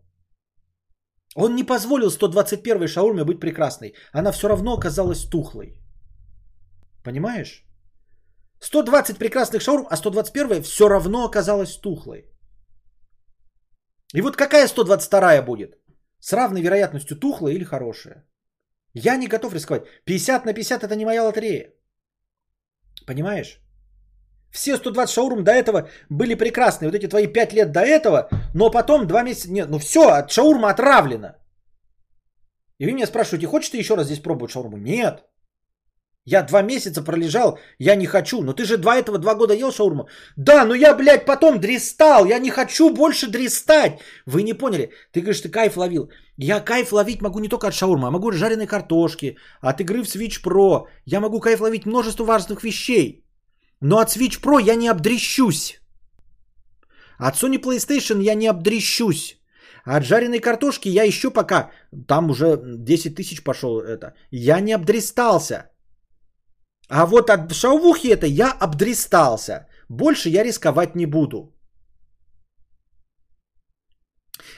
[1.35, 3.93] Он не позволил 121 шаурме быть прекрасной.
[4.13, 5.81] Она все равно оказалась тухлой.
[7.03, 7.65] Понимаешь?
[8.61, 12.25] 120 прекрасных шаурм, а 121 все равно оказалась тухлой.
[14.13, 15.73] И вот какая 122 будет?
[16.19, 18.23] С равной вероятностью тухлая или хорошая?
[18.93, 19.83] Я не готов рисковать.
[20.05, 21.73] 50 на 50 это не моя лотерея.
[23.05, 23.59] Понимаешь?
[24.51, 26.89] Все 120 шаурм до этого были прекрасные.
[26.89, 29.51] Вот эти твои 5 лет до этого, но потом 2 месяца...
[29.51, 31.35] Нет, ну все, от шаурма отравлена.
[32.79, 34.77] И вы меня спрашиваете, хочешь ты еще раз здесь пробовать шаурму?
[34.77, 35.23] Нет.
[36.25, 38.41] Я два месяца пролежал, я не хочу.
[38.41, 40.07] Но ты же до этого два года ел шаурму.
[40.35, 42.25] Да, но я, блядь, потом дристал.
[42.25, 43.99] Я не хочу больше дристать.
[44.25, 44.91] Вы не поняли.
[45.11, 46.09] Ты говоришь, ты кайф ловил.
[46.37, 50.03] Я кайф ловить могу не только от шаурмы, а могу от жареной картошки, от игры
[50.03, 50.87] в Switch Pro.
[51.05, 53.23] Я могу кайф ловить множество важных вещей.
[53.79, 55.79] Но от Switch Pro я не обдрещусь.
[57.19, 59.37] От Sony PlayStation я не обдрещусь.
[59.85, 61.69] От жареной картошки я еще пока,
[62.07, 65.69] там уже 10 тысяч пошел это, я не обдристался.
[66.89, 69.67] А вот от шаувухи это я обдристался.
[69.89, 71.51] Больше я рисковать не буду.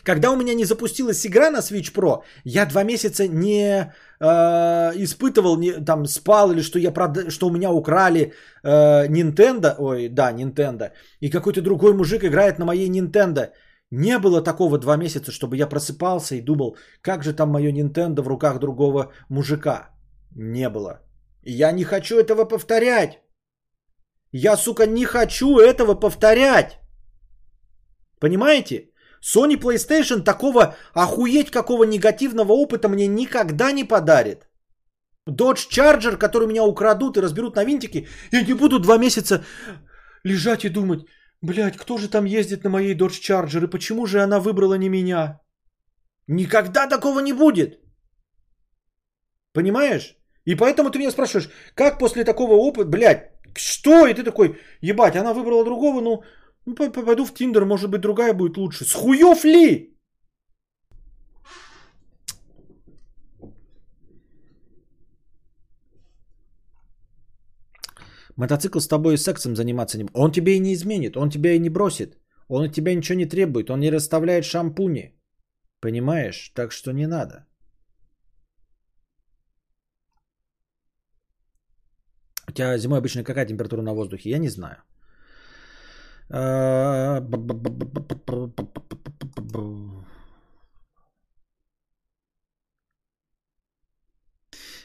[0.03, 5.57] Когда у меня не запустилась игра на Switch Pro, я два месяца не э, испытывал,
[5.57, 6.93] не, там спал или что, я
[7.29, 8.33] что у меня украли
[8.63, 13.49] э, Nintendo, ой, да, Nintendo, и какой-то другой мужик играет на моей Nintendo.
[13.91, 18.21] Не было такого два месяца, чтобы я просыпался и думал, как же там мое Nintendo
[18.21, 19.89] в руках другого мужика.
[20.35, 21.06] Не было.
[21.49, 23.21] Я не хочу этого повторять.
[24.33, 26.79] Я, сука, не хочу этого повторять.
[28.19, 28.91] Понимаете?
[29.21, 34.49] Sony PlayStation такого охуеть какого негативного опыта мне никогда не подарит.
[35.29, 39.43] Dodge Charger, который меня украдут и разберут на винтики, я не буду два месяца
[40.23, 41.05] лежать и думать,
[41.41, 44.89] блядь, кто же там ездит на моей Dodge Charger и почему же она выбрала не
[44.89, 45.39] меня?
[46.27, 47.79] Никогда такого не будет.
[49.53, 50.16] Понимаешь?
[50.47, 54.07] И поэтому ты меня спрашиваешь, как после такого опыта, блядь, что?
[54.07, 56.23] И ты такой, ебать, она выбрала другого, ну,
[56.65, 58.85] ну пойду в Тиндер, может быть, другая будет лучше.
[58.85, 59.93] С хуев ли?
[68.37, 70.05] Мотоцикл с тобой и сексом заниматься не...
[70.13, 72.17] Он тебе и не изменит, он тебя и не бросит.
[72.47, 75.19] Он от тебя ничего не требует, он не расставляет шампуни.
[75.81, 76.51] Понимаешь?
[76.55, 77.46] Так что не надо.
[82.57, 84.29] Тебя зимой обычно какая температура на воздухе?
[84.29, 84.77] Я не знаю.
[86.29, 87.21] А,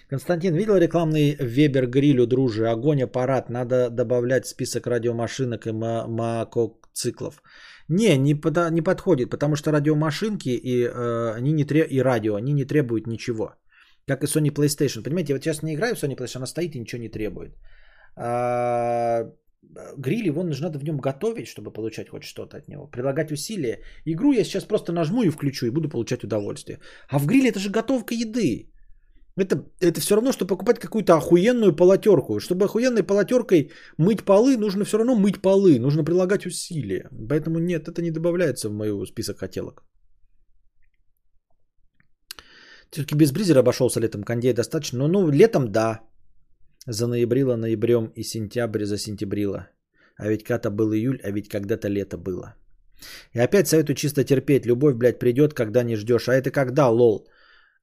[0.09, 2.69] Константин, видел рекламный Вебер грилю, друже?
[2.69, 3.51] Огонь, аппарат.
[3.51, 7.43] Надо добавлять список радиомашинок и мотоциклов.
[7.89, 12.35] Не, не, пода- не подходит, потому что радиомашинки и, э, они не тре- и радио,
[12.37, 13.55] они не требуют ничего.
[14.07, 15.03] Как и Sony PlayStation.
[15.03, 17.57] Понимаете, я вот сейчас не играю в Sony PlayStation, она стоит и ничего не требует.
[18.17, 19.25] А,
[19.97, 22.87] гриль, его нужно надо в нем готовить, чтобы получать хоть что-то от него.
[22.87, 23.79] Прилагать усилия.
[24.07, 26.79] Игру я сейчас просто нажму и включу, и буду получать удовольствие.
[27.09, 28.69] А в гриле это же готовка еды.
[29.37, 32.39] Это, это все равно, что покупать какую-то охуенную полотерку.
[32.41, 37.09] Чтобы охуенной полотеркой мыть полы, нужно все равно мыть полы, нужно прилагать усилия.
[37.29, 39.85] Поэтому нет, это не добавляется в мой список хотелок.
[42.93, 44.99] Все-таки без бризера обошелся летом, кондея достаточно.
[44.99, 46.01] Ну, ну, летом да.
[46.87, 49.69] За ноябрила ноябрем и сентябрь за сентябрила.
[50.19, 52.55] А ведь когда был июль, а ведь когда-то лето было.
[53.33, 54.67] И опять советую чисто терпеть.
[54.67, 56.29] Любовь, блядь, придет, когда не ждешь.
[56.29, 57.29] А это когда, лол?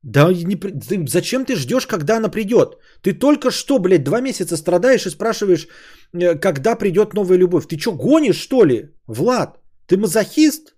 [0.03, 2.77] Да не, ты, зачем ты ждешь, когда она придет?
[3.01, 5.67] Ты только что, блядь, два месяца страдаешь и спрашиваешь,
[6.13, 7.67] э, когда придет новая любовь.
[7.67, 9.59] Ты что, гонишь, что ли, Влад?
[9.87, 10.75] Ты мазохист?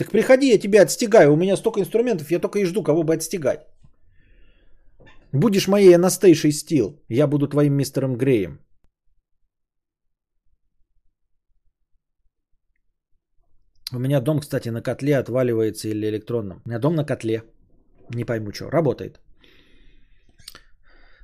[0.00, 1.32] Так приходи, я тебя отстигаю.
[1.32, 3.66] У меня столько инструментов, я только и жду, кого бы отстигать.
[5.32, 8.60] Будешь моей Анастейшей Стил, я буду твоим мистером Греем.
[13.92, 16.62] У меня дом, кстати, на котле отваливается или электронном.
[16.64, 17.42] У меня дом на котле.
[18.14, 18.70] Не пойму, что.
[18.70, 19.20] Работает.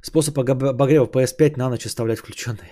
[0.03, 2.71] Способ обогрева обогрева PS5 на ночь оставлять включенной.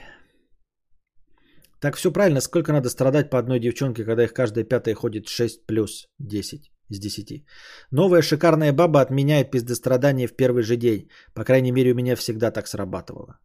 [1.85, 2.41] Так все правильно.
[2.41, 6.99] Сколько надо страдать по одной девчонке, когда их каждая пятая ходит 6 плюс 10 из
[6.99, 7.45] 10.
[7.91, 11.11] Новая шикарная баба отменяет пиздострадание в первый же день.
[11.35, 13.39] По крайней мере, у меня всегда так срабатывало.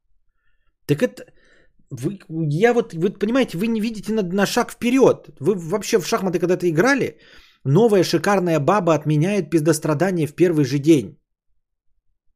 [0.86, 1.26] Так это...
[1.92, 2.20] Вы,
[2.64, 5.30] я вот, вы понимаете, вы не видите на, на шаг вперед.
[5.42, 7.18] Вы вообще в шахматы когда-то играли?
[7.66, 11.18] Новая шикарная баба отменяет пиздострадание в первый же день.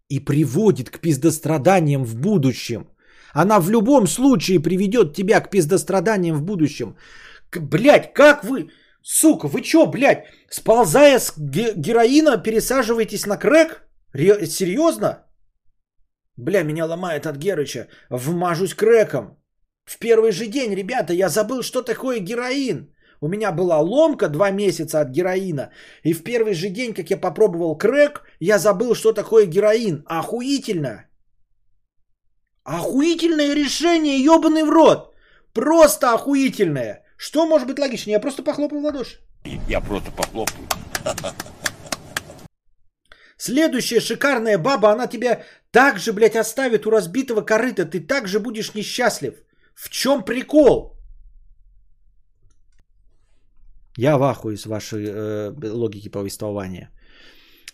[0.10, 2.93] И приводит к пиздостраданиям в будущем.
[3.34, 6.96] Она в любом случае приведет тебя к пиздостраданиям в будущем.
[7.56, 8.70] Блядь, как вы...
[9.06, 13.86] Сука, вы чё, блядь, сползая с ге- героина, пересаживаетесь на крэк?
[14.14, 15.26] Ре- серьезно?
[16.38, 17.88] Бля, меня ломает от Герыча.
[18.10, 19.38] Вмажусь крэком.
[19.86, 22.94] В первый же день, ребята, я забыл, что такое героин.
[23.20, 25.72] У меня была ломка два месяца от героина.
[26.04, 30.04] И в первый же день, как я попробовал крэк, я забыл, что такое героин.
[30.06, 31.06] Охуительно.
[32.64, 35.14] Охуительное решение, ебаный в рот.
[35.54, 37.04] Просто охуительное.
[37.18, 38.14] Что может быть логичнее?
[38.14, 39.18] Я просто похлопаю в ладоши.
[39.70, 40.68] Я просто похлопаю.
[43.38, 47.86] Следующая шикарная баба, она тебя также, блядь, оставит у разбитого корыта.
[47.86, 49.34] Ты также будешь несчастлив.
[49.74, 50.94] В чем прикол?
[53.98, 56.90] Я в ахуе с вашей э, логики повествования.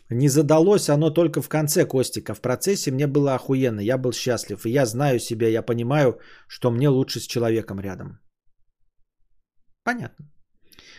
[0.10, 2.34] Не задалось оно только в конце, Костика.
[2.34, 3.80] В процессе мне было охуенно.
[3.80, 4.66] Я был счастлив.
[4.66, 8.20] И я знаю себя, я понимаю, что мне лучше с человеком рядом.
[9.84, 10.26] Понятно.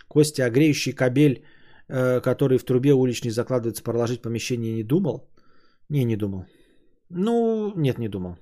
[0.08, 1.44] Костя, а греющий кабель,
[1.88, 5.28] э, который в трубе уличной закладывается, проложить помещение, не думал?
[5.88, 6.44] Не, не думал.
[7.08, 8.36] Ну, нет, не думал.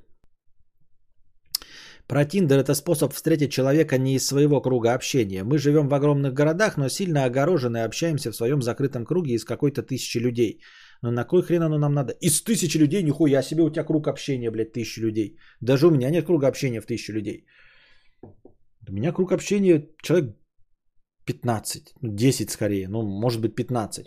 [2.08, 5.44] Про Тиндер это способ встретить человека не из своего круга общения.
[5.44, 9.82] Мы живем в огромных городах, но сильно огорожены, общаемся в своем закрытом круге из какой-то
[9.82, 10.60] тысячи людей.
[11.02, 12.14] Но на кой хрен оно нам надо?
[12.22, 15.38] Из тысячи людей, нихуя себе у тебя круг общения, блядь, тысячи людей.
[15.60, 17.46] Даже у меня нет круга общения в тысячу людей.
[18.88, 20.34] У меня круг общения человек
[21.26, 24.06] 15, ну, 10 скорее, ну, может быть 15.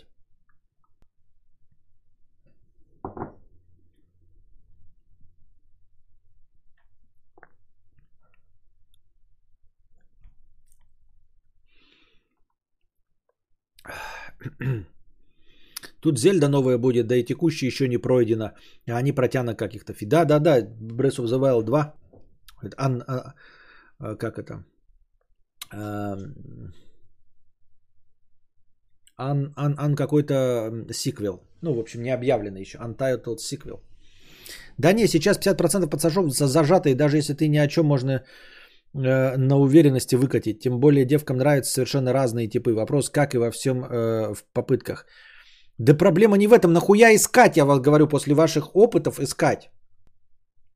[16.00, 18.54] Тут Зельда новая будет, да и текущая еще не пройдена.
[18.88, 19.94] А они протянут каких-то.
[20.06, 21.94] Да, да, да, Breath of the Wild 2.
[22.62, 23.34] Это Ан, а,
[23.98, 24.64] а, как это?
[25.70, 26.34] Ам,
[29.16, 31.42] Ан, ан, ан какой-то сиквел.
[31.62, 32.78] Ну, в общем, не объявлено еще.
[32.78, 33.80] Untitled сиквел.
[34.78, 38.22] Да не, сейчас 50% пассажиров за- зажаты, и даже если ты ни о чем можно
[38.94, 40.60] э, на уверенности выкатить.
[40.60, 42.74] Тем более девкам нравятся совершенно разные типы.
[42.74, 45.06] Вопрос, как и во всем э, в попытках.
[45.78, 46.72] Да проблема не в этом.
[46.72, 49.70] Нахуя искать, я вам говорю, после ваших опытов искать.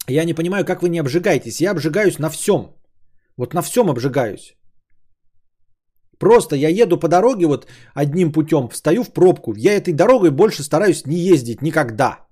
[0.08, 1.60] Я не понимаю, как вы не обжигаетесь.
[1.60, 2.74] Я обжигаюсь на всем.
[3.36, 4.56] Вот на всем обжигаюсь.
[6.18, 9.54] Просто я еду по дороге вот одним путем, встаю в пробку.
[9.56, 12.25] Я этой дорогой больше стараюсь не ездить никогда.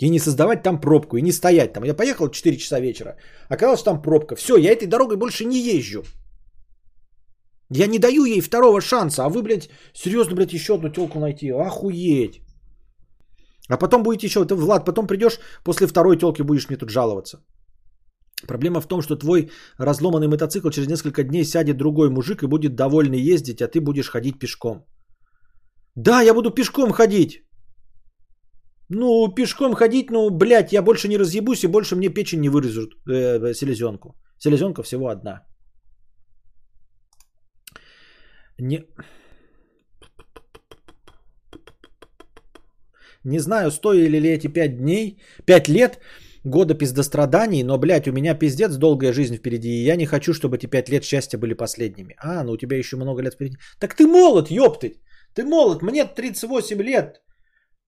[0.00, 1.84] И не создавать там пробку, и не стоять там.
[1.84, 3.16] Я поехал 4 часа вечера,
[3.48, 4.36] оказалось, там пробка.
[4.36, 6.02] Все, я этой дорогой больше не езжу.
[7.70, 11.50] Я не даю ей второго шанса, а вы, блядь, серьезно, блядь, еще одну телку найти.
[11.50, 12.40] Охуеть.
[13.68, 17.38] А потом будете еще, ты, Влад, потом придешь, после второй телки будешь мне тут жаловаться.
[18.46, 22.76] Проблема в том, что твой разломанный мотоцикл через несколько дней сядет другой мужик и будет
[22.76, 24.86] довольный ездить, а ты будешь ходить пешком.
[25.96, 27.42] Да, я буду пешком ходить.
[28.90, 32.94] Ну, пешком ходить, ну, блядь, я больше не разъебусь и больше мне печень не вырежут
[33.06, 34.14] э, селезенку.
[34.38, 35.46] Селезенка всего одна.
[38.58, 38.84] Не...
[43.24, 45.98] Не знаю, стоили ли эти пять дней, пять лет
[46.44, 50.56] года пиздостраданий, но, блядь, у меня пиздец долгая жизнь впереди, и я не хочу, чтобы
[50.56, 52.14] эти пять лет счастья были последними.
[52.18, 53.58] А, ну у тебя еще много лет впереди.
[53.78, 55.00] Так ты молод, ёптыть!
[55.34, 57.20] Ты молод, мне 38 лет.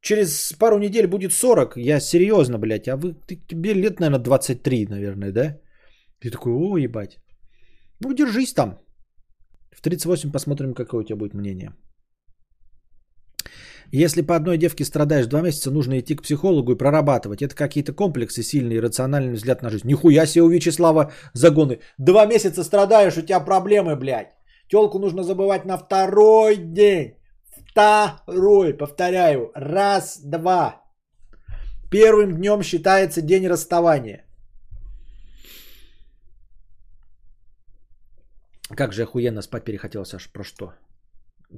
[0.01, 1.77] Через пару недель будет 40.
[1.77, 5.59] Я серьезно, блядь, а вы, ты, тебе лет, наверное, 23, наверное, да?
[6.21, 7.19] Ты такой, о, ебать.
[8.01, 8.79] Ну, держись там.
[9.71, 11.73] В 38 посмотрим, какое у тебя будет мнение.
[13.93, 17.43] Если по одной девке страдаешь два месяца, нужно идти к психологу и прорабатывать.
[17.43, 19.89] Это какие-то комплексы, сильный рациональный взгляд на жизнь.
[19.89, 21.81] Нихуя себе у Вячеслава загоны.
[21.99, 24.35] Два месяца страдаешь, у тебя проблемы, блядь.
[24.69, 27.20] Телку нужно забывать на второй день.
[27.71, 29.51] Второй, повторяю.
[29.55, 30.83] Раз, два.
[31.91, 34.25] Первым днем считается день расставания.
[38.77, 40.73] Как же охуенно спать перехотелось аж про что?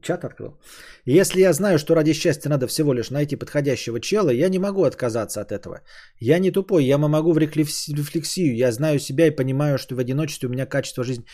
[0.00, 0.58] Чат открыл.
[1.04, 4.84] Если я знаю, что ради счастья надо всего лишь найти подходящего чела, я не могу
[4.84, 5.80] отказаться от этого.
[6.18, 8.56] Я не тупой, я могу в рефлекс- рефлексию.
[8.56, 11.24] Я знаю себя и понимаю, что в одиночестве у меня качество жизни...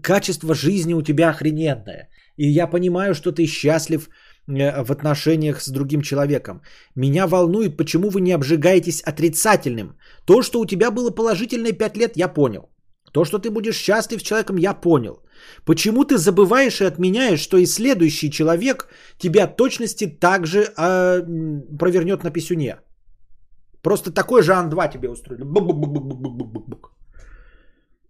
[0.00, 2.08] Качество жизни у тебя охрененное.
[2.36, 4.08] И я понимаю, что ты счастлив
[4.46, 6.60] в отношениях с другим человеком.
[6.94, 9.96] Меня волнует, почему вы не обжигаетесь отрицательным.
[10.26, 12.68] То, что у тебя было положительное 5 лет, я понял.
[13.12, 15.22] То, что ты будешь счастлив с человеком, я понял.
[15.64, 21.22] Почему ты забываешь и отменяешь, что и следующий человек тебя точности также э,
[21.78, 22.76] провернет на писюне?
[23.82, 25.44] Просто такой же Ан-2 тебе устроили.
[25.44, 26.90] Бук-бук-бук-бук-бук-бук-бук.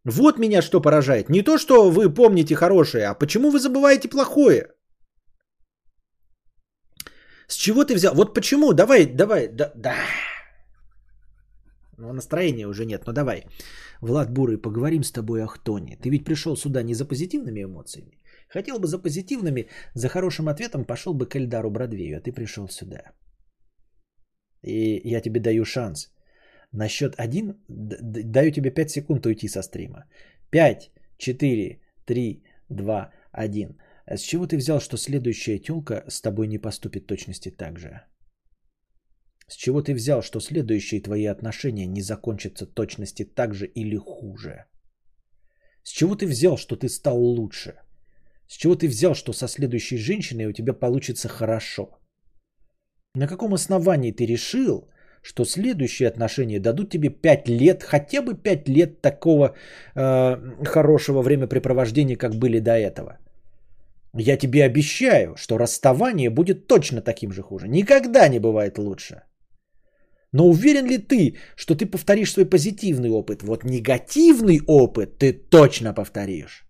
[0.05, 1.29] Вот меня что поражает.
[1.29, 4.69] Не то, что вы помните хорошее, а почему вы забываете плохое?
[7.49, 8.15] С чего ты взял?
[8.15, 8.73] Вот почему?
[8.73, 9.95] Давай, давай, да, да.
[11.99, 13.45] Ну, настроения уже нет, но давай.
[14.01, 15.97] Влад Бурый, поговорим с тобой о Хтоне.
[15.97, 18.19] Ты ведь пришел сюда не за позитивными эмоциями.
[18.49, 22.69] Хотел бы за позитивными, за хорошим ответом пошел бы к Эльдару Бродвею, а ты пришел
[22.69, 23.13] сюда.
[24.63, 26.11] И я тебе даю шанс.
[26.73, 30.05] На счет один даю тебе 5 секунд уйти со стрима.
[30.51, 33.77] 5, 4, 3, 2, 1.
[34.07, 38.03] А С чего ты взял, что следующая телка с тобой не поступит точности так же?
[39.49, 44.65] С чего ты взял, что следующие твои отношения не закончатся точности так же или хуже?
[45.83, 47.75] С чего ты взял, что ты стал лучше?
[48.49, 51.99] С чего ты взял, что со следующей женщиной у тебя получится хорошо?
[53.15, 54.89] На каком основании ты решил,
[55.23, 59.55] что следующие отношения дадут тебе 5 лет, хотя бы 5 лет такого
[59.95, 63.19] э, хорошего времяпрепровождения, как были до этого?
[64.17, 67.69] Я тебе обещаю, что расставание будет точно таким же хуже.
[67.69, 69.23] Никогда не бывает лучше.
[70.33, 73.43] Но уверен ли ты, что ты повторишь свой позитивный опыт?
[73.43, 76.65] Вот негативный опыт ты точно повторишь.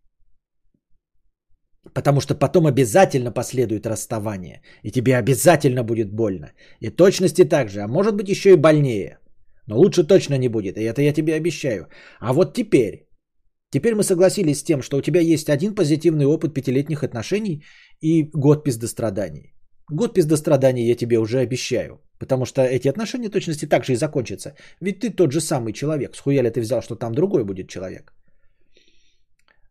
[1.94, 4.62] Потому что потом обязательно последует расставание.
[4.82, 6.52] И тебе обязательно будет больно.
[6.80, 9.18] И точности так же, а может быть еще и больнее.
[9.66, 11.88] Но лучше точно не будет, и это я тебе обещаю.
[12.20, 13.03] А вот теперь,
[13.74, 17.64] Теперь мы согласились с тем, что у тебя есть один позитивный опыт пятилетних отношений
[18.00, 19.52] и год пиздостраданий.
[19.90, 21.98] Год пиздостраданий я тебе уже обещаю.
[22.20, 24.54] Потому что эти отношения точности так же и закончатся.
[24.80, 26.14] Ведь ты тот же самый человек.
[26.14, 28.12] Схуя ли ты взял, что там другой будет человек?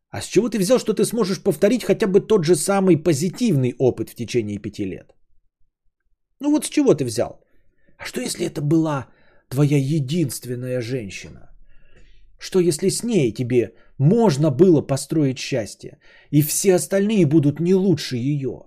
[0.09, 3.73] А с чего ты взял, что ты сможешь повторить хотя бы тот же самый позитивный
[3.79, 5.15] опыт в течение пяти лет?
[6.41, 7.41] Ну вот с чего ты взял?
[7.97, 9.07] А что если это была
[9.47, 11.49] твоя единственная женщина?
[12.37, 15.97] Что если с ней тебе можно было построить счастье,
[16.31, 18.63] и все остальные будут не лучше ее?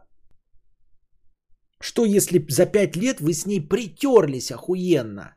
[1.81, 5.35] Что если за пять лет вы с ней притерлись охуенно?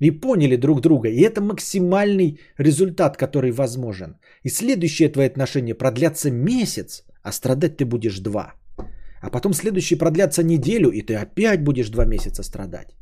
[0.00, 1.08] И поняли друг друга.
[1.08, 4.16] И это максимальный результат, который возможен.
[4.44, 8.54] И следующие твои отношения продлятся месяц, а страдать ты будешь два.
[9.20, 12.96] А потом следующие продлятся неделю, и ты опять будешь два месяца страдать.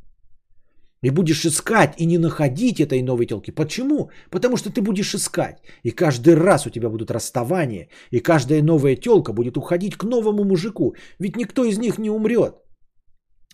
[1.06, 3.52] И будешь искать и не находить этой новой телки.
[3.52, 4.10] Почему?
[4.30, 5.56] Потому что ты будешь искать.
[5.84, 7.88] И каждый раз у тебя будут расставания.
[8.10, 10.96] И каждая новая телка будет уходить к новому мужику.
[11.20, 12.54] Ведь никто из них не умрет.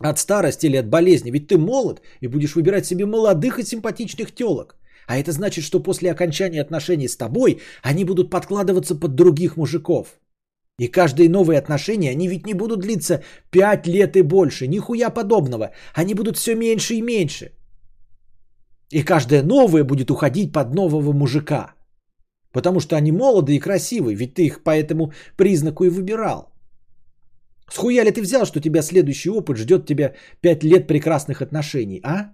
[0.01, 1.31] От старости или от болезни.
[1.31, 4.77] Ведь ты молод и будешь выбирать себе молодых и симпатичных телок.
[5.07, 10.07] А это значит, что после окончания отношений с тобой они будут подкладываться под других мужиков.
[10.83, 15.71] И каждые новые отношения, они ведь не будут длиться 5 лет и больше, нихуя подобного.
[15.95, 17.53] Они будут все меньше и меньше.
[18.91, 21.75] И каждое новое будет уходить под нового мужика.
[22.53, 26.53] Потому что они молоды и красивые, ведь ты их по этому признаку и выбирал.
[27.71, 32.33] Схуя ли ты взял, что тебя следующий опыт ждет тебя 5 лет прекрасных отношений, а?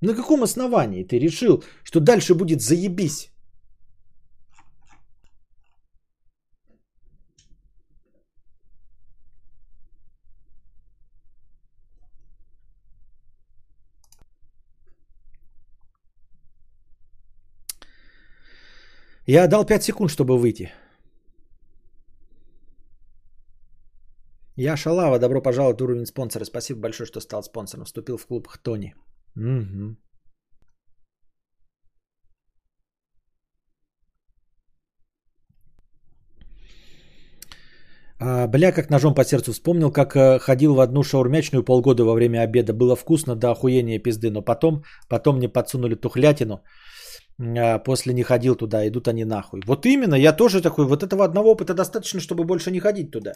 [0.00, 3.33] На каком основании ты решил, что дальше будет заебись?
[19.26, 20.70] Я дал 5 секунд, чтобы выйти.
[24.56, 26.44] Я Шалава, добро пожаловать в уровень спонсора.
[26.44, 27.84] Спасибо большое, что стал спонсором.
[27.84, 28.94] Вступил в клуб Хтони.
[29.36, 29.96] Угу.
[38.20, 42.42] Бля, как ножом по сердцу вспомнил, как э, ходил в одну шаурмячную полгода во время
[42.42, 42.72] обеда.
[42.72, 46.62] Было вкусно до охуения пизды, но потом, потом мне подсунули тухлятину.
[47.38, 49.60] А, после не ходил туда, идут они нахуй.
[49.66, 53.32] Вот именно, я тоже такой, вот этого одного опыта достаточно, чтобы больше не ходить туда.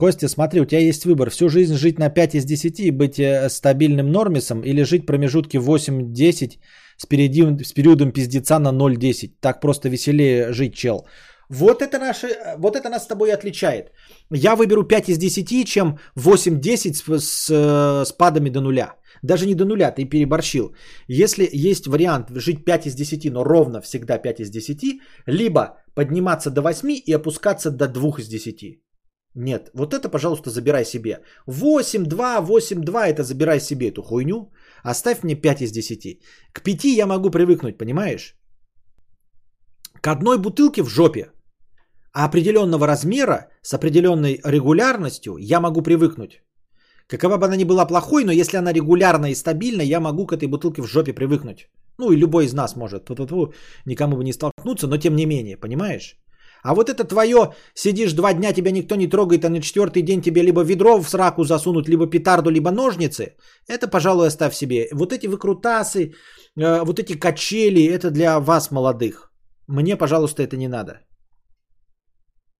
[0.00, 1.28] Костя, смотри, у тебя есть выбор.
[1.28, 5.58] Всю жизнь жить на 5 из 10 и быть э, стабильным нормисом или жить промежутки
[5.58, 6.58] 8-10
[6.96, 9.32] с, периодом, с периодом пиздеца на 0-10.
[9.40, 11.06] Так просто веселее жить, чел.
[11.50, 13.92] Вот это, наши, вот это нас с тобой отличает.
[14.30, 18.94] Я выберу 5 из 10, чем 8-10 с, с, э, с падами до нуля.
[19.22, 20.74] Даже не до нуля, ты переборщил.
[21.08, 26.50] Если есть вариант жить 5 из 10, но ровно всегда 5 из 10, либо подниматься
[26.50, 28.80] до 8 и опускаться до 2 из 10.
[29.34, 31.20] Нет, вот это, пожалуйста, забирай себе.
[31.46, 34.52] 8, 2, 8, 2, это забирай себе эту хуйню.
[34.82, 36.20] Оставь мне 5 из 10.
[36.52, 38.34] К 5 я могу привыкнуть, понимаешь?
[40.00, 41.30] К одной бутылке в жопе
[42.12, 46.42] определенного размера с определенной регулярностью я могу привыкнуть.
[47.10, 50.32] Какова бы она ни была плохой, но если она регулярна и стабильна, я могу к
[50.32, 51.68] этой бутылке в жопе привыкнуть.
[51.98, 53.04] Ну и любой из нас может.
[53.04, 53.52] Ту-ту-ту,
[53.84, 56.16] никому бы не столкнуться, но тем не менее, понимаешь?
[56.62, 60.22] А вот это твое, сидишь два дня, тебя никто не трогает, а на четвертый день
[60.22, 63.34] тебе либо ведро в сраку засунуть, либо петарду, либо ножницы,
[63.66, 64.88] это, пожалуй, оставь себе.
[64.92, 66.12] Вот эти выкрутасы,
[66.56, 69.32] э, вот эти качели, это для вас, молодых.
[69.66, 71.00] Мне, пожалуйста, это не надо.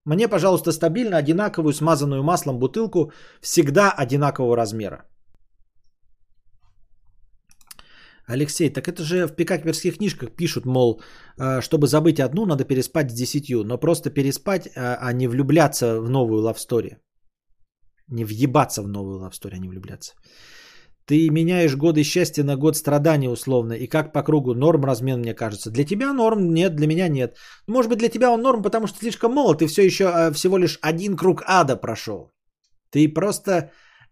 [0.07, 5.05] Мне, пожалуйста, стабильно одинаковую смазанную маслом бутылку всегда одинакового размера.
[8.33, 11.03] Алексей, так это же в пикаперских книжках пишут, мол,
[11.39, 13.65] э, чтобы забыть одну, надо переспать с десятью.
[13.65, 16.97] Но просто переспать, а, а не влюбляться в новую лавстори.
[18.09, 20.13] Не въебаться в новую лавстори, а не влюбляться.
[21.11, 23.73] Ты меняешь годы счастья на год страдания условно.
[23.73, 25.71] И как по кругу норм размен, мне кажется.
[25.71, 27.37] Для тебя норм, нет, для меня нет.
[27.67, 29.59] Может быть, для тебя он норм, потому что слишком молод.
[29.59, 32.33] Ты все еще э, всего лишь один круг ада прошел.
[32.93, 33.51] Ты просто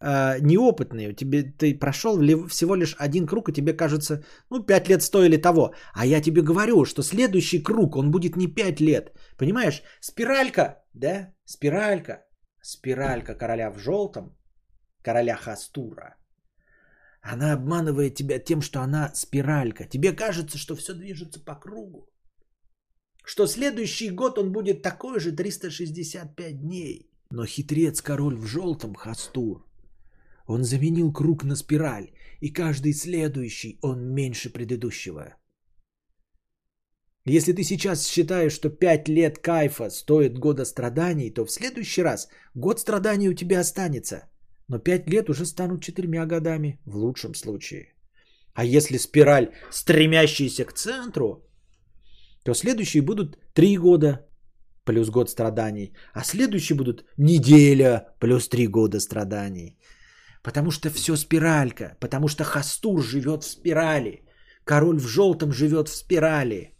[0.01, 1.15] э, неопытный.
[1.15, 2.19] Тебе, ты прошел
[2.49, 5.75] всего лишь один круг, и тебе кажется, ну, пять лет стоили того.
[5.95, 9.13] А я тебе говорю, что следующий круг, он будет не пять лет.
[9.37, 9.83] Понимаешь?
[10.01, 11.33] Спиралька, да?
[11.45, 12.25] Спиралька.
[12.61, 14.37] Спиралька короля в желтом,
[15.05, 16.17] короля Хастура–
[17.33, 19.85] она обманывает тебя тем, что она спиралька.
[19.85, 22.09] Тебе кажется, что все движется по кругу.
[23.25, 27.11] Что следующий год он будет такой же 365 дней.
[27.31, 29.67] Но хитрец король в желтом Хастур.
[30.47, 35.37] Он заменил круг на спираль, и каждый следующий он меньше предыдущего.
[37.27, 42.29] Если ты сейчас считаешь, что 5 лет кайфа стоит года страданий, то в следующий раз
[42.55, 44.31] год страданий у тебя останется.
[44.69, 47.95] Но 5 лет уже станут четырьмя годами, в лучшем случае.
[48.55, 51.45] А если спираль, стремящаяся к центру,
[52.45, 54.27] то следующие будут 3 года
[54.85, 59.79] плюс год страданий, а следующие будут неделя плюс 3 года страданий.
[60.43, 64.23] Потому что все спиралька, потому что Хастур живет в спирали,
[64.65, 66.75] король в желтом живет в спирали,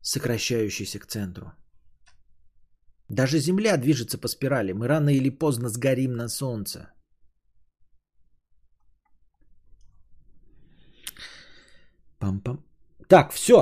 [0.00, 1.52] сокращающейся к центру.
[3.08, 4.72] Даже Земля движется по спирали.
[4.72, 6.88] Мы рано или поздно сгорим на Солнце.
[12.18, 12.58] Пам-пам.
[13.08, 13.54] Так, все.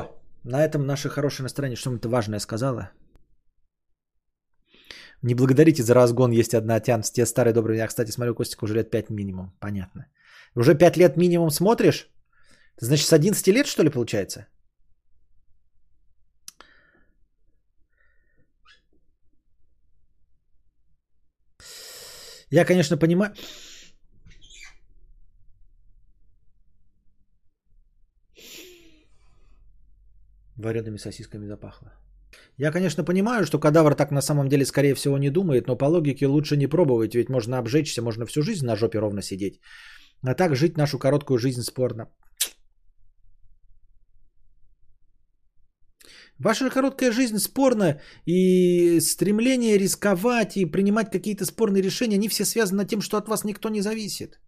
[0.45, 1.77] На этом наше хорошее настроение.
[1.77, 2.91] Что-то важное сказала.
[5.23, 6.33] Не благодарите за разгон.
[6.33, 7.03] Есть одна тян.
[7.03, 7.79] Те старые добрые.
[7.79, 9.53] Я, кстати, смотрю, Костик уже лет 5 минимум.
[9.61, 10.07] Понятно.
[10.57, 12.09] Уже 5 лет минимум смотришь?
[12.81, 14.47] Значит, с 11 лет, что ли, получается?
[22.53, 23.35] Я, конечно, понимаю...
[30.57, 31.93] Вареными сосисками запахло.
[32.59, 35.87] Я, конечно, понимаю, что кадавр так на самом деле, скорее всего, не думает, но по
[35.87, 39.61] логике лучше не пробовать, ведь можно обжечься, можно всю жизнь на жопе ровно сидеть.
[40.23, 42.07] А так жить нашу короткую жизнь спорно.
[46.45, 52.85] Ваша короткая жизнь спорна, и стремление рисковать и принимать какие-то спорные решения, они все связаны
[52.85, 54.41] тем, что от вас никто не зависит.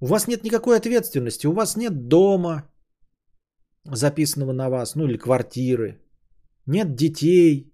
[0.00, 2.62] У вас нет никакой ответственности, у вас нет дома,
[3.84, 6.00] записанного на вас, ну или квартиры,
[6.66, 7.72] нет детей,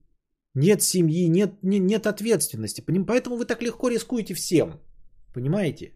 [0.55, 2.85] нет семьи, нет, нет, нет ответственности.
[3.07, 4.81] Поэтому вы так легко рискуете всем.
[5.35, 5.93] Понимаете?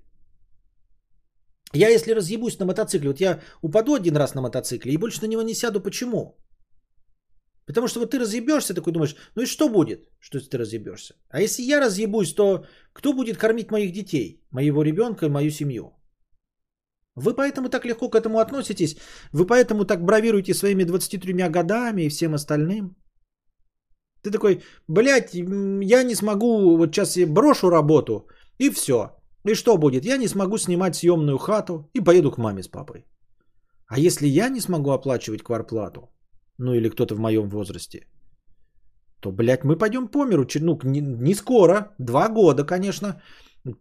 [1.74, 5.28] Я если разъебусь на мотоцикле, вот я упаду один раз на мотоцикле и больше на
[5.28, 5.80] него не сяду.
[5.80, 6.36] Почему?
[7.66, 11.14] Потому что вот ты разъебешься, такой думаешь, ну и что будет, что ты разъебешься?
[11.30, 15.92] А если я разъебусь, то кто будет кормить моих детей, моего ребенка и мою семью?
[17.16, 18.96] Вы поэтому так легко к этому относитесь,
[19.32, 22.96] вы поэтому так бравируете своими 23 годами и всем остальным.
[24.22, 28.28] Ты такой, блядь, я не смогу, вот сейчас я брошу работу
[28.58, 29.23] и все.
[29.46, 30.04] И что будет?
[30.04, 33.04] Я не смогу снимать съемную хату и поеду к маме с папой.
[33.86, 36.08] А если я не смогу оплачивать кварплату,
[36.58, 38.06] ну или кто-то в моем возрасте,
[39.20, 40.46] то, блядь, мы пойдем по миру.
[40.60, 43.22] Ну, не, не скоро, два года, конечно.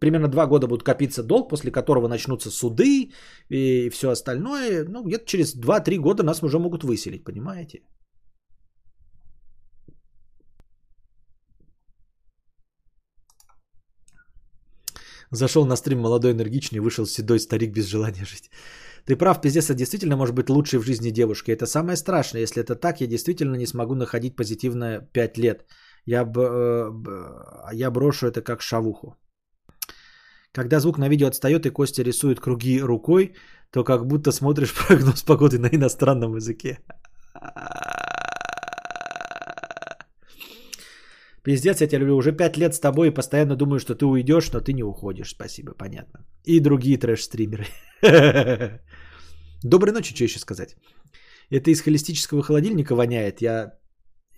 [0.00, 3.12] Примерно два года будет копиться долг, после которого начнутся суды
[3.50, 4.84] и все остальное.
[4.88, 7.82] Ну, где-то через 2-3 года нас уже могут выселить, понимаете?
[15.34, 18.50] Зашел на стрим молодой, энергичный, вышел седой старик без желания жить.
[19.06, 21.50] Ты прав, пиздец, это действительно может быть лучшей в жизни девушки.
[21.50, 22.42] Это самое страшное.
[22.42, 25.64] Если это так, я действительно не смогу находить позитивное 5 лет.
[26.06, 27.10] Я, э, б,
[27.72, 29.16] я брошу это как шавуху.
[30.52, 33.34] Когда звук на видео отстает и Костя рисует круги рукой,
[33.70, 36.78] то как будто смотришь прогноз погоды на иностранном языке.
[41.44, 42.16] Пиздец, я тебя люблю.
[42.16, 45.30] Уже пять лет с тобой и постоянно думаю, что ты уйдешь, но ты не уходишь.
[45.30, 46.24] Спасибо, понятно.
[46.44, 47.66] И другие трэш-стримеры.
[49.62, 50.76] Доброй ночи, что еще сказать.
[51.50, 53.42] Это из холистического холодильника воняет.
[53.42, 53.78] Я,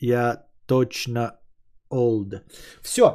[0.00, 1.38] я точно
[1.90, 2.40] old.
[2.82, 3.06] Все.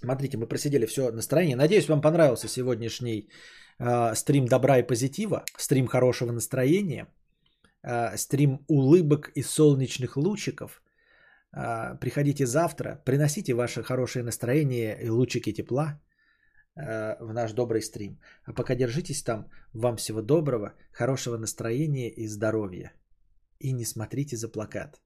[0.00, 1.56] Смотрите, мы просидели все настроение.
[1.56, 3.28] Надеюсь, вам понравился сегодняшний
[3.78, 7.08] э, стрим добра и позитива, стрим хорошего настроения,
[7.82, 10.82] э, стрим улыбок и солнечных лучиков–
[11.52, 16.00] приходите завтра, приносите ваше хорошее настроение и лучики тепла
[16.78, 18.20] а, в наш добрый стрим.
[18.44, 19.50] А пока держитесь там.
[19.72, 22.92] Вам всего доброго, хорошего настроения и здоровья.
[23.58, 25.00] И не смотрите за плакат.